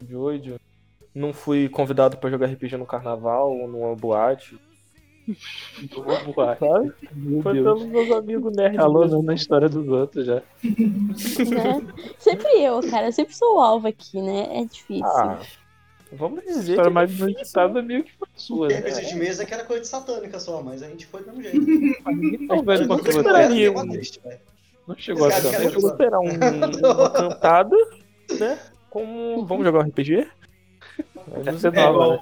[0.02, 0.56] de hoje.
[1.14, 4.58] Não fui convidado pra jogar RPG no carnaval ou numa boate,
[6.36, 6.58] voar.
[6.60, 6.94] sabe?
[7.14, 7.64] Meu Foi Deus.
[7.64, 8.80] pelos meus amigos nerds.
[8.80, 10.42] Alô, na história dos outros já.
[10.64, 11.94] Né?
[12.18, 13.08] Sempre eu, cara.
[13.08, 14.62] Eu sempre sou o alvo aqui, né?
[14.62, 15.06] É difícil.
[15.06, 15.40] Ah,
[16.14, 18.90] vamos A dizer que história é mais inusitada meio que foi sua, Tem né?
[18.90, 21.44] RPG de mesa que era coisa de satânica só, mas a gente foi do mesmo
[21.44, 22.02] jeito.
[22.48, 24.40] Não, velho, nunca esperaria um- triste, velho.
[24.88, 25.88] não chegou a Esse ser Eu tanto.
[25.88, 27.76] esperar um- uma cantada,
[28.40, 28.60] né?
[28.90, 29.46] Como...
[29.46, 30.16] Vamos jogar um RPG?
[30.18, 32.20] Aí Essa você é né?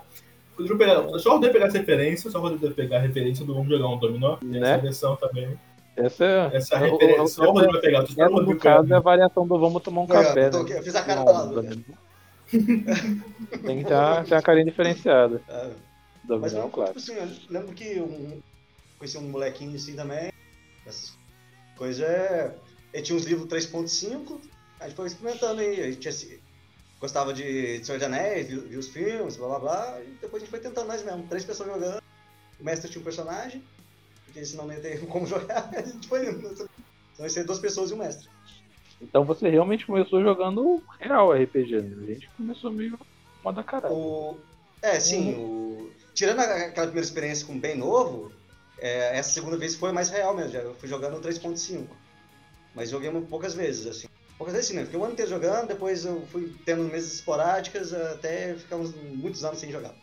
[0.58, 3.70] Deixa eu pegar, só poder pegar essa referência, só poder pegar a referência do Vamos
[3.70, 4.38] Jogar um Dominó.
[4.44, 4.60] Né?
[4.60, 5.58] Essa versão também.
[5.96, 6.50] Essa é.
[6.58, 8.04] Essa o- o- referência, só o Rodrigo vai pegar.
[8.30, 10.50] O no caso, é a variação do vamos tomar um café.
[10.50, 10.78] tô né?
[10.78, 11.46] Eu fiz a cara Não, lá.
[11.46, 11.76] Dominó.
[13.66, 15.42] Tem que ter uma, ter uma carinha diferenciada.
[15.48, 15.72] É,
[16.28, 16.94] Mas Dominó, eu, claro.
[16.94, 18.42] tipo assim, eu lembro que um,
[18.98, 20.32] conheci um molequinho assim também.
[20.86, 21.18] Essas
[21.76, 22.56] coisas é.
[22.92, 24.40] Ele tinha uns livros 3.5,
[24.80, 25.82] a gente foi experimentando aí.
[25.82, 26.42] A gente
[27.00, 30.02] gostava de, de Senhor dos Anéis, viu, viu os filmes, blá blá blá.
[30.02, 31.28] E depois a gente foi tentando nós mesmo.
[31.28, 32.02] Três pessoas jogando.
[32.60, 33.64] O mestre tinha um personagem,
[34.26, 35.70] porque senão não ia ter como jogar.
[35.74, 36.48] A gente foi indo.
[36.48, 38.28] Então ia ser duas pessoas e um mestre.
[39.02, 42.04] Então você realmente começou jogando real RPG, né?
[42.04, 43.00] A gente começou meio
[43.44, 43.94] moda caralho.
[43.96, 44.38] O...
[44.82, 45.34] É, sim.
[45.34, 45.90] O...
[46.14, 48.32] Tirando aquela primeira experiência com bem novo,
[48.78, 50.52] é, essa segunda vez foi mais real mesmo.
[50.52, 50.60] já.
[50.60, 51.88] Eu fui jogando no 3.5.
[52.76, 54.08] Mas joguei poucas vezes, assim.
[54.38, 54.86] Poucas vezes sim, né?
[54.86, 59.44] Fiquei o ano inteiro jogando, depois eu fui tendo mesas esporádicas até ficar uns, muitos
[59.44, 59.94] anos sem jogar.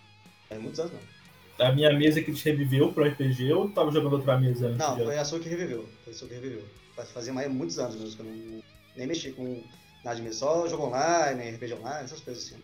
[0.51, 1.67] É, muitos anos não.
[1.67, 4.79] A minha mesa que te reviveu pro RPG ou tava jogando outra mesa antes?
[4.79, 5.89] Não, foi a sua que reviveu.
[6.05, 6.63] Foi a sua que reviveu.
[6.95, 8.63] Faz- Fazia mais muitos anos mesmo que eu não,
[8.97, 9.63] nem mexi com
[10.05, 10.39] nada de mesa.
[10.39, 12.63] Só jogo online, RPG online, essas coisas assim.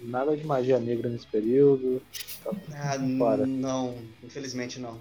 [0.00, 2.02] Nada de magia negra nesse período.
[2.72, 3.46] Ah, Fora.
[3.46, 5.00] não, infelizmente não.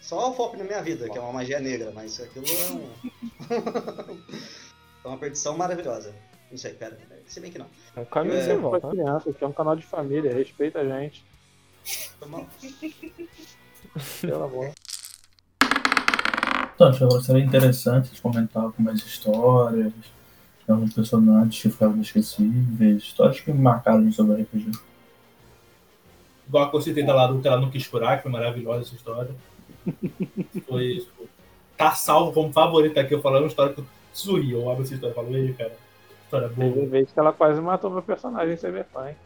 [0.00, 2.88] Só o foco na minha vida, que é uma magia negra, mas aquilo é um...
[5.04, 6.14] é uma perdição maravilhosa.
[6.50, 7.66] Não sei, pera, se bem que não.
[7.96, 8.86] É um caminho É, sem volta.
[8.88, 8.92] né?
[8.94, 11.24] criança, aqui é um canal de família, respeita a gente.
[12.18, 12.46] Foi mal.
[14.20, 14.72] Pelo amor.
[16.74, 19.92] Então, agora seria interessante de comentar algumas histórias,
[20.68, 24.72] alguns personagens que ficaram inesquecíveis, histórias que me marcaram sobre RPG.
[26.48, 28.94] Igual a que citei da Laru, que ela não quis curar, que foi maravilhosa essa
[28.94, 29.30] história.
[30.68, 31.28] Foi tipo,
[31.76, 34.94] tá salvo como favorita aqui, eu falando uma história que eu sorri, eu abro essa
[34.94, 35.72] história e falo, ei, cara,
[36.24, 36.86] história Teve boa.
[36.86, 39.16] vez que ela quase matou meu personagem em Cyberpunk.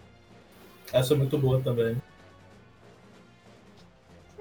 [0.92, 1.96] Essa é muito boa também.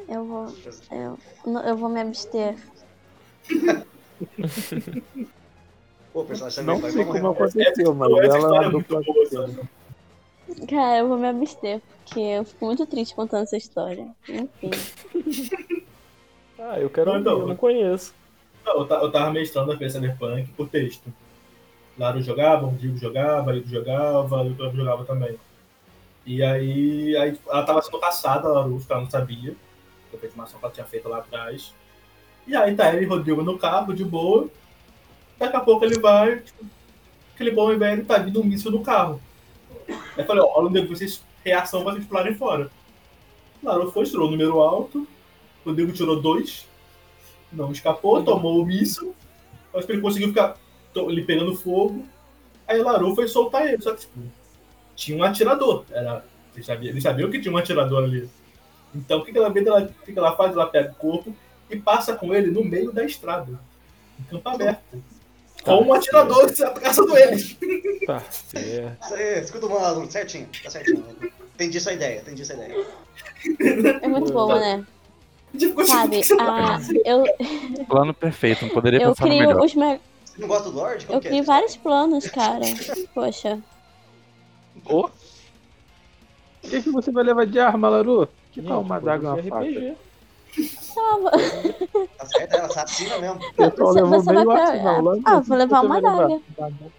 [0.07, 0.53] Eu vou.
[0.91, 1.17] Eu,
[1.61, 2.55] eu vou me abster.
[6.13, 7.43] Pô, o personagem Não sei vai como morrer.
[7.43, 8.71] aconteceu, mas essa ela é
[9.29, 9.69] sabe?
[10.69, 14.08] Cara, eu vou me abster, porque eu fico muito triste contando essa história.
[14.29, 14.71] Enfim.
[16.58, 17.39] Ah, eu quero Não, ouvir, não.
[17.41, 18.13] eu não conheço.
[18.65, 21.13] Não, eu, eu tava mestrando a Cyberpunk por texto.
[21.99, 25.38] Laru jogava, o Diego jogava, Ido jogava, e o Cláudio jogava também.
[26.25, 29.53] E aí, aí ela tava sendo caçada, a Laru, ela não sabia.
[30.10, 31.73] Que a informação que ela tinha feito lá atrás.
[32.47, 34.47] E aí tá ele e Rodrigo no carro, de boa.
[35.38, 36.65] Daqui a pouco ele vai, tipo,
[37.34, 39.19] aquele bom e velho tá vindo um míssil no carro.
[39.88, 42.69] Aí eu falei, ó, olha onde vocês, reação vocês pularem fora.
[43.62, 45.08] Laru foi, tirou o número alto,
[45.65, 46.67] Rodrigo tirou dois,
[47.51, 49.15] não escapou, tomou o míssil,
[49.73, 50.58] acho que ele conseguiu ficar
[50.95, 52.05] ele pegando fogo.
[52.67, 54.19] Aí o Laru foi soltar ele, só que tipo,
[54.95, 55.84] tinha um atirador.
[55.91, 58.29] Era, eles, sabiam, eles sabiam que tinha um atirador ali.
[58.93, 60.53] Então o que, que ela vê, ela, o que, que ela faz?
[60.53, 61.36] Ela pega o corpo
[61.69, 63.60] e passa com ele no meio da estrada,
[64.19, 64.82] em campo aberto.
[65.63, 66.51] Com um atirador
[66.82, 67.58] caçando eles.
[68.06, 69.04] Tá, certo.
[69.04, 71.04] Isso aí, escuta o maluco, certinho, tá certinho.
[71.56, 72.86] Entendi sua ideia, entendi essa ideia.
[74.01, 74.86] É muito bom, né?
[75.58, 77.23] Tipo, Sabe, a, eu,
[77.88, 79.60] Plano perfeito, não poderia eu pensar melhor.
[79.63, 79.99] os me...
[80.25, 81.06] Você não gosta do Lorde?
[81.06, 81.28] Como Eu é?
[81.30, 82.65] crio vários planos, cara.
[83.13, 83.60] Poxa.
[84.86, 85.06] Ô!
[85.06, 85.10] O
[86.62, 88.28] que, que você vai levar de arma, Laru?
[88.51, 89.65] Que tal Gente, uma coisa daga e uma faca?
[89.65, 89.95] RPG.
[90.95, 91.31] Tava.
[92.17, 93.35] Tá certo, ela assassina mesmo.
[93.35, 95.01] O pessoal Você- levou você bem vai o pra- arsenal.
[95.01, 96.39] Laru, Ah, que vou levar uma daga.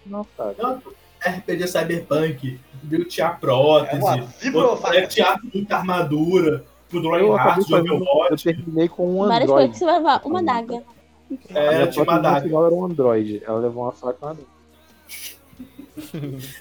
[0.05, 0.25] Não.
[0.57, 0.81] Não,
[1.25, 5.07] RPG Cyberpunk, viu tinha É prótese, outro vibrofaca.
[5.07, 6.63] tinha muita armadura.
[6.89, 8.05] Pro Drawing Eu acabei Hearts de fazendo.
[8.29, 9.71] Eu terminei com um Várias coisas Android.
[9.73, 10.21] que você vai levar.
[10.23, 10.83] Uma daga.
[11.53, 12.41] A É, tinha uma daga.
[12.41, 13.41] final era um Android.
[13.45, 14.47] Ela levou uma faca e uma daga.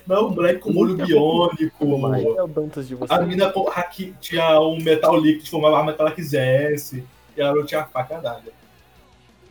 [0.07, 1.99] Não, um moleque com molho biônico.
[1.99, 2.25] mais.
[2.25, 3.12] É o Dantas de você.
[3.12, 7.05] A mina com haki- tinha um metal líquido formava a arma que ela quisesse.
[7.37, 8.57] E ela não tinha faca e a daga.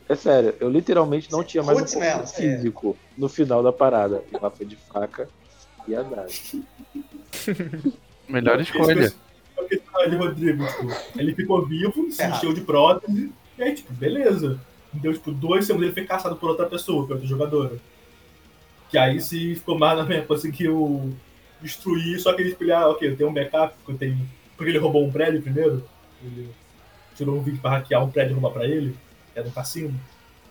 [0.08, 4.24] É sério, eu literalmente não tinha mais um Melo, conflito físico no final da parada.
[4.34, 5.28] Ela foi de faca
[5.88, 6.28] e a daga.
[8.28, 9.14] Melhor escolha.
[9.58, 13.74] É o que tá Rodrigo, tipo, ele ficou vivo, se encheu de prótese, e aí,
[13.74, 14.60] tipo, beleza.
[14.92, 17.78] Deu, tipo, dois segundos ele foi caçado por outra pessoa, por outra jogadora.
[18.90, 21.14] Que aí se ficou mais na minha, conseguiu
[21.62, 24.30] destruir, só que ele tipo, ah, ok, eu tenho um backup, porque eu tenho.
[24.56, 25.84] Porque ele roubou um prédio primeiro.
[26.24, 26.50] Ele
[27.16, 28.96] tirou um vídeo pra hackear um prédio e roubar pra ele,
[29.34, 29.94] que era um cassino.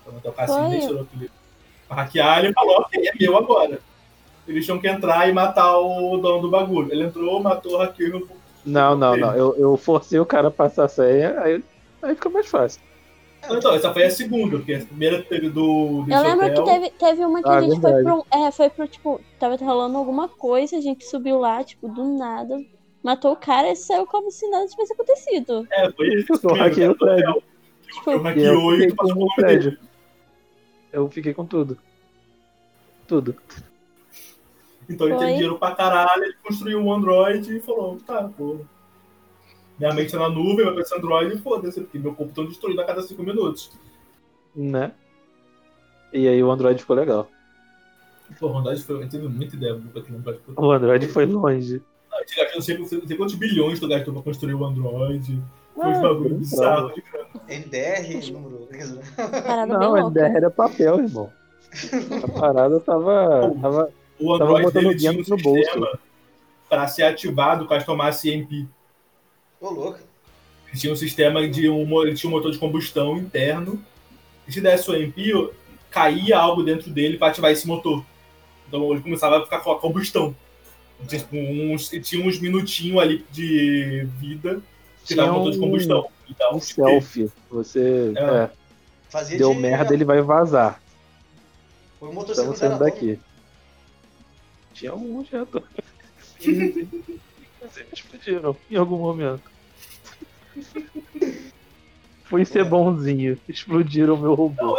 [0.03, 0.69] Então até o cassino Foi.
[0.69, 1.31] nem tirou aquele.
[1.87, 3.79] Pra hackear, ele falou, ok, é meu agora.
[4.47, 6.93] Eles tinham que entrar e matar o dono do bagulho.
[6.93, 8.27] Ele entrou, matou, hackeou e
[8.69, 9.35] Não, não, não.
[9.35, 11.65] Eu, eu forcei o cara a passar a senha, aí,
[12.03, 12.81] aí fica mais fácil.
[13.51, 16.03] Então, essa foi a segunda, porque a primeira teve do.
[16.03, 16.65] do Eu lembro que hotel.
[16.65, 18.05] teve, teve uma que Ah, a gente foi verdade.
[18.31, 18.39] pro.
[18.39, 22.63] É, foi pro, tipo, tava rolando alguma coisa, a gente subiu lá, tipo, do nada.
[23.03, 25.67] Matou o cara e saiu como se nada tivesse acontecido.
[25.71, 26.33] É, foi isso.
[26.43, 27.43] Eu hackei o prédio.
[27.93, 29.31] Tipo, Eu E eu hackeou e passou o dele.
[29.37, 29.79] prédio.
[30.93, 31.77] Eu fiquei com tudo.
[33.07, 33.37] Tudo.
[34.89, 35.25] Então ele Foi.
[35.27, 38.59] teve dinheiro pra caralho, ele construiu um Android e falou, tá, pô.
[39.79, 42.81] Minha mente tá na nuvem, vai pra esse Android e foda-se, porque meu computador destruído
[42.81, 43.71] a cada cinco minutos.
[44.55, 44.93] Né?
[46.13, 47.29] E aí o Android ficou legal.
[48.39, 50.41] Pô, o Android foi, teve muita ideia no Android.
[50.57, 51.83] O Android foi longe.
[52.11, 55.43] Gastou não sei, não sei quantos bilhões tu gastou pra construir o Android.
[55.75, 56.93] Foi Ah, bagulho foi bizarro.
[57.49, 58.69] NDR, número.
[59.69, 61.33] Não, ideia era papel, irmão.
[62.23, 63.53] A parada tava.
[63.61, 65.65] tava O Tava Android botando dele tinha um no bolso.
[65.65, 65.99] sistema
[66.69, 68.69] pra ser ativado caso tomasse EMP.
[69.65, 69.99] Ô, louco.
[70.69, 73.83] Ele tinha um sistema de um, tinha um motor de combustão interno.
[74.47, 75.51] E se desse o EMP,
[75.91, 78.05] caía algo dentro dele para ativar esse motor.
[78.69, 80.37] Então ele começava a ficar com a combustão.
[81.09, 84.61] Tinha, tipo, uns, e tinha uns minutinhos ali de vida
[85.03, 86.09] que dava um motor de combustão.
[86.29, 87.33] Então, um selfie.
[87.51, 88.13] Você.
[88.17, 88.21] É.
[88.23, 88.51] é,
[89.09, 90.79] Fazia deu de- merda, ele vai vazar.
[91.99, 93.19] Foi um motor Estamos saindo daqui.
[94.75, 95.63] Tinha um já tô.
[97.63, 99.54] Mas eles explodiram em algum momento.
[102.25, 103.39] Fui ser bonzinho.
[103.49, 104.77] Explodiram o meu robô.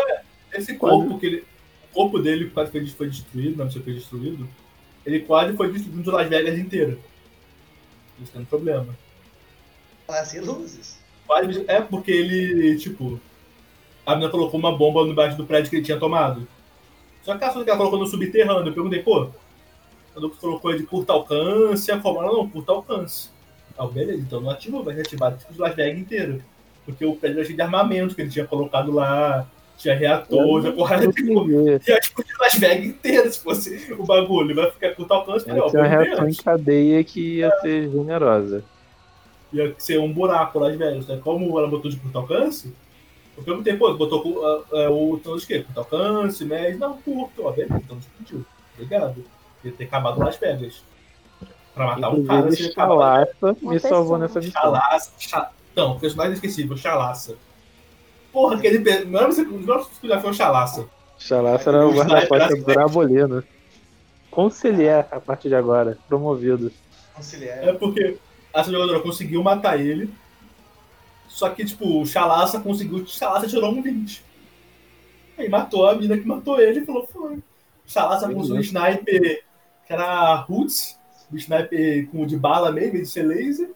[0.53, 1.43] esse corpo que ele.
[1.91, 4.47] O corpo dele quase foi, foi destruído, não sei se foi destruído.
[5.05, 6.97] Ele quase foi destruído de Las Vegas inteira.
[8.21, 8.87] Isso tem um problema.
[10.07, 10.99] Fazia luzes.
[11.25, 13.19] Quase- É porque ele, tipo,
[14.05, 16.47] a menina colocou uma bomba embaixo do prédio que ele tinha tomado.
[17.23, 19.29] Só que a que ela colocou no subterrâneo, eu perguntei, pô,
[20.13, 23.29] quando colocou de curto alcance, a forma, não, curto alcance.
[23.77, 26.39] Ah, beleza, então não ativou, vai ativar tipo, de Las Vegas inteira.
[26.85, 30.71] Porque o prédio era cheio de armamento que ele tinha colocado lá, tinha reator, já
[30.71, 31.81] porrada de queria.
[31.87, 34.55] ia explodir Las Vegas inteira se fosse o bagulho.
[34.55, 37.89] Vai ficar curto alcance, falei, ó, Essa é uma reação em cadeia que ia ser
[37.89, 38.63] generosa.
[39.51, 41.19] ia ser um buraco Las Vegas, né?
[41.21, 42.73] Como ela botou de curto alcance,
[43.37, 45.59] eu perguntei, pô, botou ah, ah, o tanto de quê?
[45.63, 46.79] Curto alcance, médio?
[46.79, 48.45] Não, curto, ó, beleza, então explodiu.
[48.75, 49.23] Obrigado.
[49.63, 50.81] Ia ter acabado Las Vegas.
[51.75, 54.19] Pra matar um cara, você Chalaça Uma me salvou pessoa.
[54.19, 54.61] nessa missão.
[54.61, 55.11] Chalaça.
[55.19, 55.51] Cha...
[55.75, 57.35] Não, personagem esquecível, Chalaça.
[58.31, 58.89] Porra, aquele.
[58.89, 60.89] era você não já foi o Chalaça.
[61.19, 63.43] Chalaça era o guarda-costas Brabolino.
[64.31, 66.71] Conselheiro a partir de agora, promovido.
[67.13, 67.59] Conciliar.
[67.59, 68.17] É porque
[68.53, 70.09] essa jogadora conseguiu matar ele.
[71.27, 72.99] Só que, tipo, o Chalaça conseguiu.
[72.99, 74.23] O Chalaça tirou um 20.
[75.37, 77.35] Aí matou a mina que matou ele e falou: foi.
[77.35, 77.41] O
[77.85, 78.59] Chalaça um mesmo.
[78.59, 79.43] sniper
[79.85, 80.94] que era Roots,
[81.31, 83.71] um sniper com de bala mesmo, de ser laser.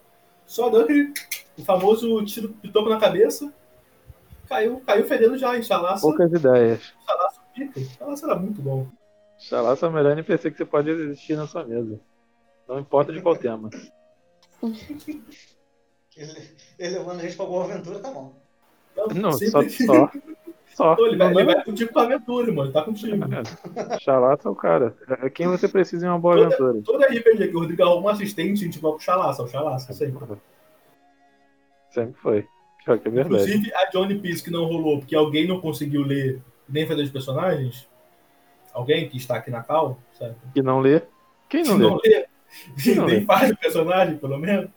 [0.46, 1.12] Só deu aquele.
[1.58, 3.52] O famoso tiro pitoco na cabeça.
[4.48, 5.60] Caiu, caiu fedendo já.
[5.62, 6.92] Chalaça, Poucas ideias.
[7.06, 7.80] Chalaça pica.
[7.98, 8.88] Chalaça era muito bom.
[9.38, 12.00] Chalaça é o melhor NPC que você pode existir na sua mesa.
[12.68, 13.70] Não importa de qual tema.
[16.16, 16.32] Ele,
[16.78, 18.34] ele levando a gente pra boa aventura, tá bom.
[19.14, 20.10] Não, sempre- só, só.
[20.80, 20.96] Só.
[20.96, 22.62] Pô, ele, vai, Não ele vai contigo pra aventura, mano.
[22.64, 23.16] Ele tá contigo.
[24.00, 24.96] Chalaça é o cara.
[25.22, 26.80] É quem você precisa em uma boa aventura.
[26.84, 29.92] Toda RPG que o Rodrigo arruma um assistente, a gente vai pro Chalaça, o Chalaça,
[29.92, 30.24] sempre.
[31.90, 32.46] Sempre foi.
[32.84, 33.34] Pior que é verdade.
[33.44, 37.10] Inclusive, a Johnny Piece que não rolou porque alguém não conseguiu ler nem fazer os
[37.10, 37.88] personagens.
[38.72, 40.36] Alguém que está aqui na cal, certo?
[40.54, 41.02] Que não lê.
[41.48, 42.08] Quem Que não não lê?
[42.08, 42.26] lê,
[42.82, 43.24] Quem não nem lê?
[43.24, 44.70] faz o personagem, pelo menos.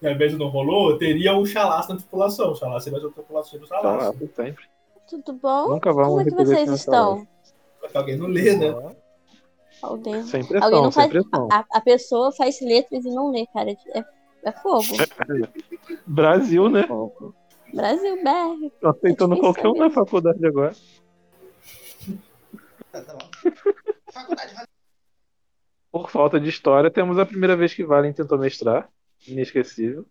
[0.00, 2.52] E ao invés de não rolou, teria o Chalaça na tripulação.
[2.52, 3.98] O Chalaça seria a tripulação do Chalaça.
[3.98, 4.64] Chalaça, sempre.
[5.08, 5.68] Tudo bom?
[5.68, 7.26] Nunca vamos Como é que vocês estão?
[7.94, 8.96] Alguém não lê, né?
[9.82, 11.10] Alguém, Sem alguém pressão, não sem faz.
[11.10, 11.48] pressão.
[11.50, 13.72] A, a pessoa faz letras e não lê, cara.
[13.94, 14.04] É
[14.44, 14.82] É fogo.
[16.06, 16.86] Brasil, né?
[17.72, 18.70] Brasil, BR.
[18.80, 20.74] Tô aceitando É qualquer um na faculdade agora.
[22.92, 23.28] Tá, tá bom.
[24.12, 24.68] Faculdade, vale.
[25.90, 28.88] Por falta de história, temos a primeira vez que Valen tentou mestrar.
[29.26, 30.06] Inesquecível.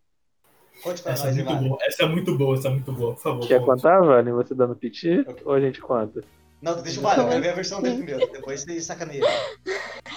[0.82, 1.78] Conte pra Essa é muito boa.
[1.82, 3.48] Essa é muito boa, essa é muito boa, por favor.
[3.48, 3.68] Quer conte.
[3.68, 4.34] contar, Valen?
[4.34, 5.20] Você dando piti?
[5.28, 5.44] Ok.
[5.46, 6.24] Ou a gente conta?
[6.62, 8.32] Não, deixa o Vale, eu quero ver a versão dele primeiro.
[8.32, 9.24] Depois você sacaneia.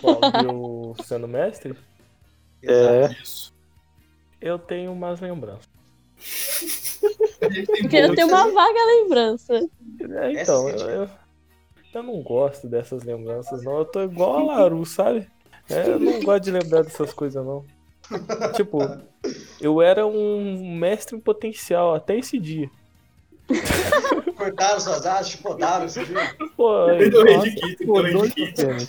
[0.00, 1.74] Qual, eu sendo mestre?
[2.66, 3.12] É.
[3.22, 3.52] Isso.
[4.40, 5.68] Eu tenho umas lembranças.
[7.38, 9.54] Porque eu tenho uma vaga lembrança.
[9.54, 11.10] É, então, Essa eu, é eu,
[11.92, 13.80] eu não gosto dessas lembranças, não.
[13.80, 15.28] Eu tô igual a Laru, sabe?
[15.68, 17.66] É, eu não gosto de lembrar dessas coisas, não.
[18.54, 18.78] Tipo,
[19.66, 22.70] eu era um mestre em potencial até esse dia.
[24.36, 26.18] Cortaram suas asas, chicotaram, você viu?
[26.56, 28.86] Pô, rei nossa, tênis.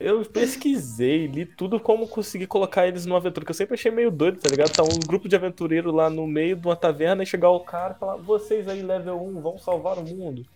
[0.00, 4.10] eu pesquisei, li tudo como conseguir colocar eles numa aventura, que eu sempre achei meio
[4.10, 4.72] doido, tá ligado?
[4.72, 7.94] Tá um grupo de aventureiro lá no meio de uma taverna e chegar o cara
[7.94, 10.46] e falar, vocês aí, level 1, vão salvar o mundo.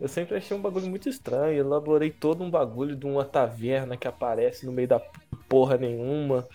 [0.00, 4.06] Eu sempre achei um bagulho muito estranho, elaborei todo um bagulho de uma taverna que
[4.06, 5.00] aparece no meio da
[5.48, 6.46] porra nenhuma,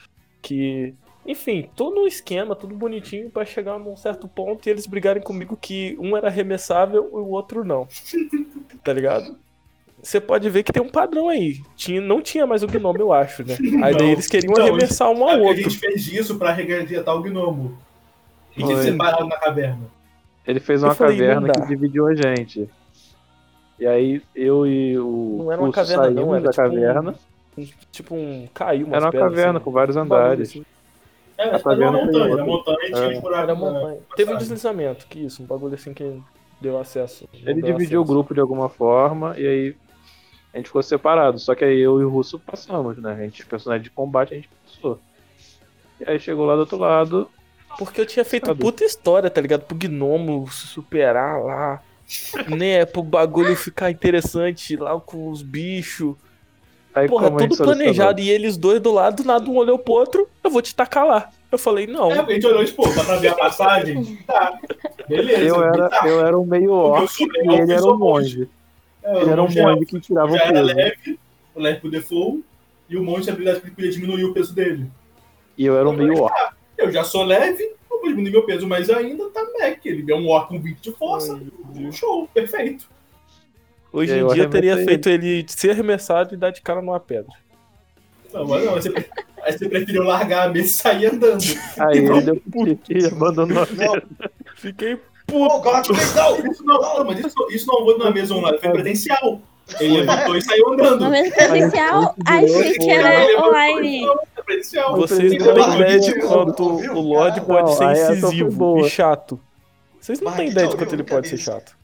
[0.41, 0.95] que...
[1.25, 5.55] Enfim, todo um esquema, tudo bonitinho pra chegar num certo ponto e eles brigarem comigo
[5.59, 7.87] que um era arremessável e o outro não.
[8.83, 9.37] Tá ligado?
[10.01, 11.61] Você pode ver que tem um padrão aí.
[11.75, 13.55] Tinha, não tinha mais o gnomo, eu acho, né?
[13.83, 14.09] Aí daí Não.
[14.13, 15.61] eles queriam Não, arremessar um ao porque a outro.
[15.61, 17.77] gente fez isso pra regreditar o gnomo.
[18.57, 18.83] A gente Foi.
[18.83, 19.85] separado na caverna.
[20.47, 22.67] Ele fez uma falei, caverna que dividiu a gente.
[23.79, 27.15] E aí eu e o Não era uma caverna, não, era da tipo um- caverna.
[27.91, 28.47] Tipo um.
[28.51, 30.59] Caiu uma Era uma caverna com vários andares.
[31.41, 32.35] É, A era uma caverna tem montanha.
[32.35, 33.41] Na montanha tinha É.
[33.41, 33.99] Era montanha.
[34.15, 36.21] Teve um deslizamento, que isso, um bagulho assim que
[36.59, 37.27] deu acesso.
[37.33, 38.13] Ele deu dividiu o acesso.
[38.13, 39.75] grupo de alguma forma e aí
[40.53, 41.39] a gente ficou separado.
[41.39, 43.13] Só que aí eu e o Russo passamos, né?
[43.13, 44.99] A gente, personagem de combate, a gente passou.
[45.99, 47.29] E aí chegou lá do outro lado.
[47.77, 48.59] Porque eu tinha feito Sabe?
[48.59, 49.61] puta história, tá ligado?
[49.61, 51.81] Pro gnomo se superar lá.
[52.49, 56.15] Né, pro bagulho ficar interessante lá com os bichos.
[56.93, 58.19] Aí Porra, a tudo planejado.
[58.19, 61.29] E eles dois do lado, nada um olhou pro outro, eu vou te tacar lá.
[61.51, 62.11] Eu falei, não.
[62.11, 64.17] É, a gente olhou, tipo, pra ver a passagem?
[64.27, 64.57] Tá.
[65.07, 65.41] Beleza.
[65.43, 66.07] Eu era, Tá.
[66.07, 68.49] eu era um meio orc e legal, ele era um monge.
[69.03, 70.65] É, Ele era um monge que tirava o já era peso.
[70.75, 71.19] leve,
[71.55, 72.43] o leve pro default,
[72.89, 74.85] e o monge tinha habilidade que ele podia diminuir o peso dele.
[75.57, 76.33] E eu era um meio orc.
[76.77, 79.85] Eu já sou leve, eu vou diminuir meu peso mais ainda, tá mec.
[79.85, 81.39] Ele é um orc com 20 de força.
[81.91, 82.87] Show, perfeito.
[83.93, 86.99] Hoje em eu dia eu teria feito ele ser arremessado e dar de cara numa
[86.99, 87.33] pedra.
[88.33, 88.89] Não, mas não, você,
[89.43, 91.43] aí você preferiu largar a mesa e sair andando.
[91.77, 92.41] Aí ele deu
[92.89, 94.03] e abandonou a mesa.
[94.55, 94.97] Fiquei
[95.31, 96.51] oh, God, please, não!
[96.51, 99.41] Isso não, não, mas isso, isso não foi na mesa online, foi presencial.
[99.79, 101.05] Ele levantou e saiu andando.
[101.05, 104.05] No mesmo presencial, que Ele era online.
[104.05, 104.91] é.
[104.95, 109.39] Vocês não têm ideia de quanto o Lorde pode não, ser foi incisivo e chato.
[109.99, 111.77] Vocês não têm ideia de não, quanto ele pode ser chato.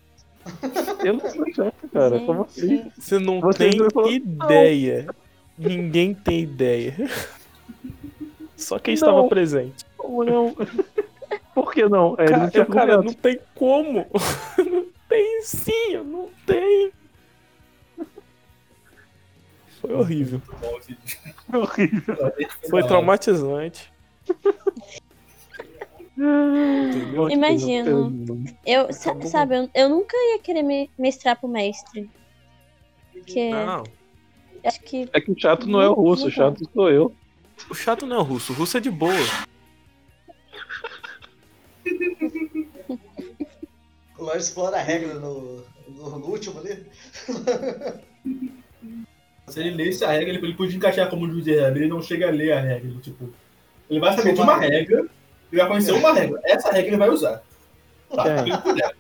[1.03, 2.19] Eu não sou chato, cara.
[2.19, 2.67] Como assim?
[2.67, 5.07] Gente, Você não Vocês tem não ideia.
[5.57, 6.95] Ninguém tem ideia.
[8.55, 8.99] Só quem Não.
[8.99, 9.85] estava presente.
[9.95, 10.55] Como não?
[11.53, 12.15] Por que não?
[12.19, 14.05] É, ele não Cara, cara, não tem como.
[14.57, 16.91] Não tem sim, não tem.
[19.79, 20.41] Foi horrível.
[21.53, 22.33] horrível.
[22.69, 23.89] Foi traumatizante.
[26.17, 27.29] Entendeu?
[27.29, 28.43] Imagino.
[28.65, 32.09] Eu, sa- sabe, eu, eu nunca ia querer me mestrar pro mestre.
[33.13, 33.83] Porque Não,
[34.65, 35.07] acho que.
[35.13, 37.13] É que o chato não é o russo, o chato sou eu.
[37.69, 38.51] o chato não é o russo.
[38.53, 39.13] O russo é de boa.
[44.17, 46.85] O Lorde explora a regra no, no, no último ali.
[49.47, 52.01] Se ele lesse a regra, ele, ele podia encaixar como juiz de regra, ele não
[52.01, 52.91] chega a ler a regra.
[53.01, 53.29] Tipo,
[53.89, 55.07] ele vai saber de uma regra,
[55.51, 56.39] ele vai conhecer uma regra.
[56.43, 57.41] Essa regra ele vai usar.
[58.13, 58.91] Tá, ele puder.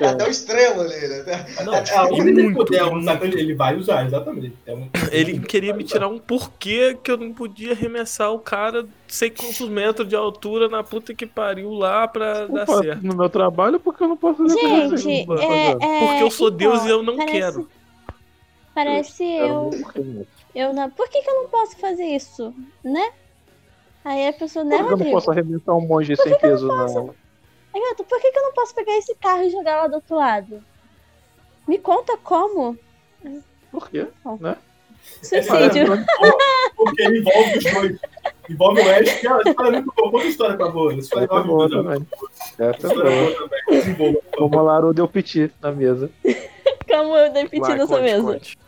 [0.00, 1.46] Até o extremo ali, né?
[1.64, 4.54] Não, É, a única que ele puder ele vai usar, exatamente.
[4.66, 8.86] É um- Ele queria me tirar um porquê que eu não podia arremessar o cara
[9.08, 13.02] sei quantos metros de altura na puta que pariu lá pra dar certo.
[13.02, 15.74] no meu trabalho porque eu não posso fazer Gente, é, é,
[16.06, 17.68] Porque eu sou então, Deus e eu não parece- quero.
[18.74, 19.70] Parece eu.
[20.54, 20.88] Eu não.
[20.90, 22.54] Por que, que eu não posso fazer isso?
[22.84, 23.10] Né?
[24.08, 25.12] Aí a pessoa, né, que eu não Rodrigo?
[25.12, 26.84] posso arremessar um monge sem peso na.
[27.74, 29.96] Aí, gato, por que, que eu não posso pegar esse carro e jogar lá do
[29.96, 30.64] outro lado?
[31.66, 32.74] Me conta como.
[33.70, 34.06] Por quê?
[35.22, 35.86] Suicídio.
[36.74, 37.98] Porque envolve os dois.
[38.48, 40.10] Envolve o Ash, que é uma história muito boa.
[40.10, 40.92] Conta a história pra boa.
[40.92, 42.06] Essa história Essa é boa também.
[42.58, 43.02] Essa Essa é é boa.
[43.04, 43.78] boa também.
[43.78, 44.18] Desenvolva.
[44.38, 46.10] Como a Laru deu piti na mesa.
[46.88, 48.22] Como eu dei piti nessa mesa.
[48.22, 48.58] conte.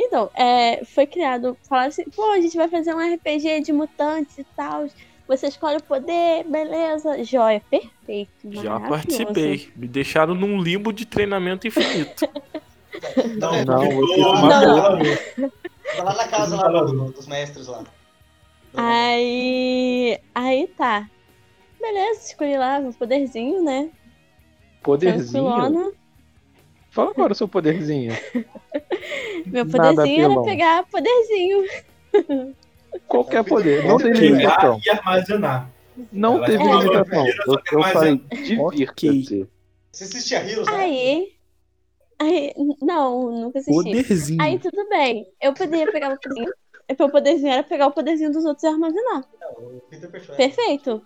[0.00, 4.38] Então, é, foi criado, falaram assim, pô, a gente vai fazer um RPG de mutantes
[4.38, 4.86] e tal.
[5.26, 8.30] Você escolhe o poder, beleza, joia, perfeito.
[8.50, 9.70] Já participei.
[9.76, 12.28] Me deixaram num limbo de treinamento infinito.
[13.38, 15.50] Não, Não, tô- matou.
[15.96, 17.84] Tá lá na casa lá do- dos mestres lá.
[18.74, 20.18] Aí.
[20.34, 21.08] Aí tá.
[21.80, 23.90] Beleza, escolhi lá meu poderzinho, né?
[24.82, 25.44] Poderzinho?
[25.44, 25.92] Tranquilona.
[26.98, 28.12] Fala agora o seu poderzinho.
[29.46, 31.64] Meu Nada poderzinho era pegar poderzinho.
[33.06, 33.84] Qualquer poder.
[33.86, 34.80] Não tem pegar limitação.
[34.84, 35.70] e armazenar.
[36.10, 37.26] Não Ela teve limitação.
[37.46, 39.48] Eu, eu falei, divirta-se.
[39.92, 40.74] Você assistia Heroes, né?
[40.74, 41.32] Aí.
[42.18, 42.52] Aí.
[42.82, 43.80] Não, nunca assisti.
[43.80, 44.42] Poderzinho.
[44.42, 45.24] Aí tudo bem.
[45.40, 46.52] Eu poderia pegar o poderzinho.
[46.98, 49.24] Meu poderzinho era pegar o poderzinho dos outros e armazenar.
[49.56, 50.36] O Peter Perfect.
[50.36, 51.00] Perfeito.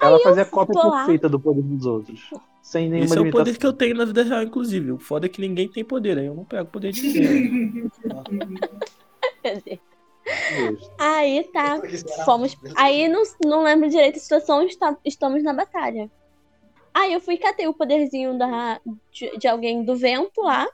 [0.00, 2.30] Ela fazia a cópia perfeita do poder dos outros.
[2.62, 3.44] Sem nenhuma Esse é o limitação.
[3.46, 4.92] poder que eu tenho na vida real, inclusive.
[4.92, 7.90] O foda é que ninguém tem poder, aí eu não pego o poder de ninguém.
[10.98, 11.80] Aí tá.
[11.88, 12.24] Será?
[12.24, 12.56] Fomos.
[12.76, 16.10] Aí não, não lembro direito a situação, está- estamos na batalha.
[16.92, 18.80] Aí eu fui e catei o poderzinho da,
[19.12, 20.66] de, de alguém do vento lá.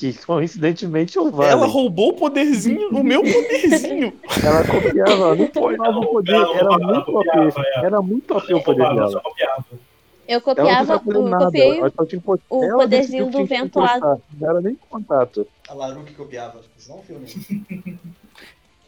[0.00, 1.50] Que coincidentemente o Vale.
[1.50, 4.18] Ela roubou o poderzinho, o meu poderzinho.
[4.42, 7.60] Ela copiava, não copiava o poder, ela era roubava, muito copiava, OP.
[7.60, 7.84] é.
[7.84, 9.20] Era muito OP o poder roubava, dela.
[9.20, 9.64] copiava.
[10.26, 11.82] Eu copiava, eu copiei
[12.48, 14.18] o ela poderzinho do vento lá.
[14.38, 15.46] Não era nem contato.
[15.68, 16.62] A Laru que copiava.
[16.88, 17.98] Não é um filme.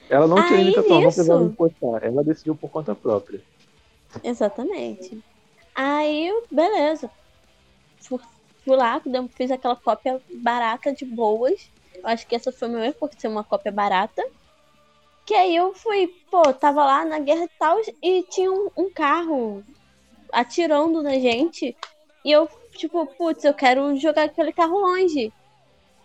[0.08, 2.04] Ela não tinha Aí, limitação, não precisava encostar.
[2.04, 3.40] Ela decidiu por conta própria.
[4.24, 5.18] Exatamente.
[5.74, 7.10] Aí, eu- beleza.
[8.64, 9.00] Fui, lá,
[9.34, 11.68] fiz aquela cópia barata de boas.
[11.94, 14.22] Eu acho que essa foi meu erro, porque ser uma cópia barata.
[15.26, 18.90] Que aí eu fui, pô, tava lá na guerra e tal, e tinha um, um
[18.90, 19.62] carro
[20.32, 21.76] atirando na gente.
[22.24, 25.32] E eu, tipo, putz, eu quero jogar aquele carro longe.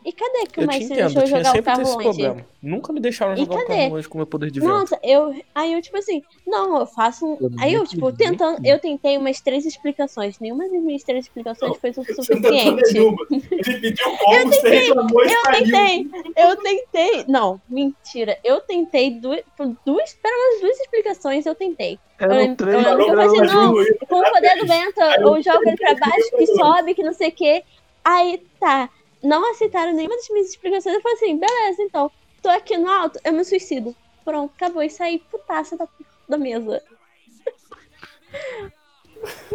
[0.06, 2.04] E cadê que o Eu entendo, deixou eu jogar o carro esse longe?
[2.04, 2.46] problema.
[2.64, 3.68] Nunca me deixaram E jogar o cadê?
[3.82, 4.70] carro longe com o meu poder de vento.
[4.70, 5.36] Nossa, eu.
[5.54, 7.38] Aí eu, tipo assim, não, eu faço um.
[7.42, 8.66] Eu Aí eu, não tipo, tentando.
[8.66, 10.40] Eu tentei umas três explicações.
[10.40, 12.94] Nenhuma das minhas três explicações foi o não suficiente.
[12.94, 13.18] nenhuma.
[13.30, 15.66] Ele pediu como, você reclamou e Eu saiu.
[15.66, 17.26] tentei, eu tentei.
[17.28, 18.38] Não, mentira.
[18.46, 19.42] Eu tentei duas,
[19.86, 22.00] duas, pelo menos duas explicações eu tentei.
[22.18, 23.74] Era Eu eu eu falei, um- não.
[24.08, 27.28] Com o poder do vento, eu jogo ele pra baixo, que sobe, que não sei
[27.30, 27.64] o quê.
[28.06, 28.90] Aí, tá.
[29.24, 30.96] Não aceitaram nenhuma das minhas explicações.
[30.96, 32.12] Eu falei assim, beleza, então.
[32.42, 33.96] Tô aqui no alto, eu me suicido.
[34.24, 34.84] Pronto, acabou.
[34.84, 35.88] E saí putaça da,
[36.30, 36.82] da mesa.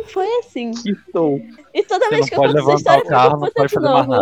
[0.08, 0.72] Foi assim.
[0.72, 1.40] Que som.
[1.72, 3.80] E toda Você vez que eu conto essa história, carro, eu não fico pode de
[3.80, 4.12] novo.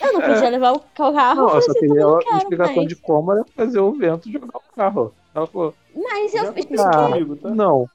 [0.00, 1.46] Eu não podia levar o carro.
[1.46, 2.88] Não, eu só queria quero explicação mais.
[2.88, 5.14] de como era fazer o vento jogar o carro.
[5.34, 7.50] Ela falou, Mas Já eu aconteceu comigo, tá?
[7.50, 7.90] não.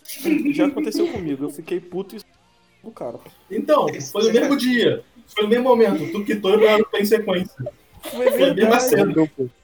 [0.52, 1.44] Já aconteceu comigo.
[1.44, 2.20] Eu fiquei puto e
[2.82, 3.18] do cara.
[3.50, 5.02] Então, foi no mesmo dia.
[5.26, 6.10] Foi no mesmo momento.
[6.12, 7.54] Tu quitou e ela tem sequência.
[8.02, 9.14] Foi Foi a mesma cena.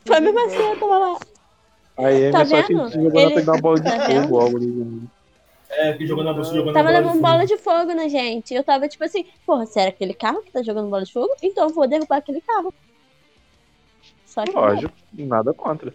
[0.07, 1.19] Foi mesmo assim, eu tava lá.
[1.97, 2.91] Aí Tá a só que vendo?
[2.91, 5.09] jogou Ele- pra pegar uma bola de Tá fogo, algo assim.
[5.71, 8.09] É, que jogando na bolsa, jogando Tava na bola levando de bola de fogo na
[8.09, 8.55] gente.
[8.55, 11.35] Eu tava tipo assim, porra, será aquele carro que tá jogando bola de fogo?
[11.43, 12.73] Então eu vou derrubar aquele carro.
[14.27, 14.61] Só que não.
[14.61, 15.95] Lógico, nada contra.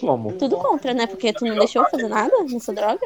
[0.00, 0.32] Como?
[0.32, 1.06] tudo contra, né?
[1.06, 3.00] Porque tu não deixou fazer nada nessa droga?